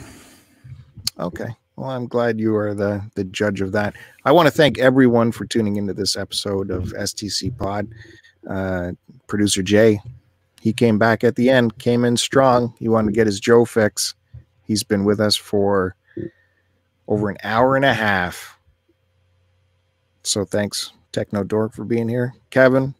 Okay. 1.18 1.50
Well, 1.76 1.92
I'm 1.92 2.08
glad 2.08 2.42
you 2.42 2.56
are 2.58 2.74
the 2.74 3.02
the 3.16 3.24
judge 3.24 3.62
of 3.62 3.72
that. 3.72 3.96
I 4.26 4.34
want 4.34 4.48
to 4.48 4.52
thank 4.52 4.78
everyone 4.80 5.32
for 5.32 5.46
tuning 5.46 5.78
into 5.78 5.94
this 5.94 6.18
episode 6.18 6.72
of 6.72 6.92
STC 6.94 7.58
Pod. 7.58 7.88
Uh, 8.50 8.92
producer 9.28 9.62
Jay, 9.62 10.02
he 10.62 10.74
came 10.74 10.98
back 10.98 11.24
at 11.24 11.36
the 11.36 11.50
end, 11.50 11.78
came 11.80 12.04
in 12.04 12.18
strong. 12.18 12.74
He 12.80 12.90
wanted 12.90 13.08
to 13.08 13.14
get 13.14 13.28
his 13.28 13.40
Joe 13.40 13.66
fix. 13.66 14.14
He's 14.64 14.84
been 14.84 15.06
with 15.06 15.20
us 15.20 15.36
for 15.36 15.96
over 17.08 17.30
an 17.30 17.38
hour 17.44 17.76
and 17.76 17.86
a 17.86 17.94
half. 17.94 18.60
So 20.24 20.46
thanks, 20.46 20.92
Techno 21.12 21.44
Dork, 21.44 21.74
for 21.74 21.86
being 21.86 22.08
here. 22.08 22.34
Kevin, 22.52 22.94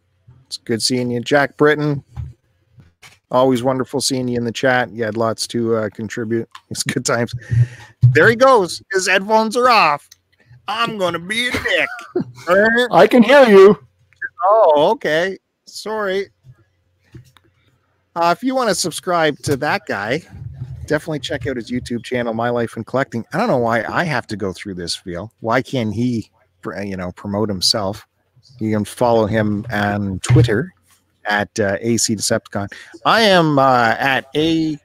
it's 0.46 0.56
good 0.56 0.82
seeing 0.82 1.10
you. 1.10 1.20
Jack 1.20 1.56
Britton, 1.56 2.02
always 3.30 3.62
wonderful 3.62 4.00
seeing 4.00 4.26
you 4.26 4.36
in 4.36 4.44
the 4.44 4.52
chat. 4.52 4.90
You 4.90 5.04
had 5.04 5.16
lots 5.16 5.46
to 5.48 5.76
uh, 5.76 5.88
contribute. 5.90 6.48
It's 6.70 6.84
good 6.84 7.04
times. 7.04 7.34
There 8.12 8.28
he 8.28 8.36
goes. 8.36 8.80
His 8.92 9.08
headphones 9.08 9.56
are 9.56 9.68
off. 9.68 10.08
I'm 10.68 10.98
gonna 10.98 11.18
be 11.18 11.48
a 11.48 11.50
dick. 11.50 11.88
I 12.92 13.08
can 13.08 13.24
hear 13.24 13.44
you. 13.48 13.76
oh, 14.44 14.90
okay. 14.92 15.36
Sorry. 15.66 16.28
Uh, 18.16 18.34
if 18.36 18.42
you 18.42 18.54
want 18.54 18.68
to 18.68 18.74
subscribe 18.74 19.38
to 19.38 19.56
that 19.56 19.82
guy, 19.86 20.20
definitely 20.86 21.20
check 21.20 21.46
out 21.46 21.56
his 21.56 21.70
YouTube 21.70 22.02
channel, 22.02 22.34
My 22.34 22.50
Life 22.50 22.76
in 22.76 22.82
Collecting. 22.82 23.24
I 23.32 23.38
don't 23.38 23.46
know 23.46 23.58
why 23.58 23.84
I 23.84 24.02
have 24.04 24.26
to 24.28 24.36
go 24.36 24.52
through 24.52 24.74
this 24.74 24.96
feel. 24.96 25.32
Why 25.40 25.62
can't 25.62 25.94
he, 25.94 26.30
you 26.82 26.96
know, 26.96 27.12
promote 27.12 27.48
himself? 27.48 28.04
You 28.58 28.74
can 28.74 28.84
follow 28.84 29.26
him 29.26 29.64
on 29.72 30.18
Twitter 30.20 30.74
at 31.24 31.58
uh, 31.60 31.76
AC 31.80 32.16
Decepticon. 32.16 32.72
I 33.04 33.22
am 33.22 33.58
uh, 33.58 33.94
at 33.98 34.26
a. 34.34 34.76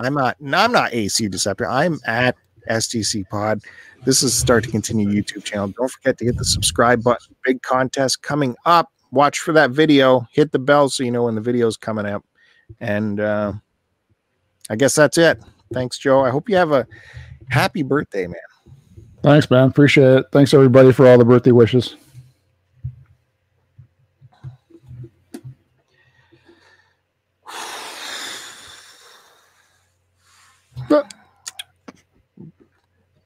I'm 0.00 0.14
not. 0.14 0.40
No, 0.40 0.58
I'm 0.58 0.72
not 0.72 0.92
AC 0.92 1.28
Decepticon. 1.28 1.70
I'm 1.70 2.00
at 2.06 2.36
STC 2.68 3.28
Pod. 3.28 3.60
This 4.04 4.24
is 4.24 4.34
Start 4.34 4.64
to 4.64 4.70
Continue 4.70 5.08
YouTube 5.08 5.44
channel. 5.44 5.68
Don't 5.68 5.90
forget 5.90 6.18
to 6.18 6.24
hit 6.24 6.36
the 6.36 6.44
subscribe 6.44 7.04
button. 7.04 7.34
Big 7.44 7.62
contest 7.62 8.22
coming 8.22 8.56
up. 8.66 8.90
Watch 9.12 9.38
for 9.38 9.52
that 9.52 9.70
video. 9.70 10.26
Hit 10.32 10.50
the 10.50 10.58
bell 10.58 10.88
so 10.88 11.04
you 11.04 11.12
know 11.12 11.24
when 11.24 11.36
the 11.36 11.40
video's 11.40 11.76
coming 11.76 12.04
up. 12.04 12.24
And 12.80 13.20
uh, 13.20 13.52
I 14.70 14.76
guess 14.76 14.94
that's 14.94 15.18
it. 15.18 15.42
Thanks, 15.72 15.98
Joe. 15.98 16.24
I 16.24 16.30
hope 16.30 16.48
you 16.48 16.56
have 16.56 16.72
a 16.72 16.86
happy 17.48 17.82
birthday, 17.82 18.26
man. 18.26 18.36
Thanks, 19.22 19.50
man. 19.50 19.68
Appreciate 19.68 20.18
it. 20.18 20.26
Thanks, 20.32 20.52
everybody, 20.52 20.92
for 20.92 21.06
all 21.06 21.16
the 21.18 21.24
birthday 21.24 21.52
wishes. 21.52 21.96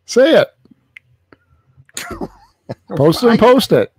Say 0.06 0.40
it. 0.40 0.48
Post 2.96 3.22
it 3.24 3.30
and 3.30 3.38
post 3.38 3.72
it. 3.72 3.92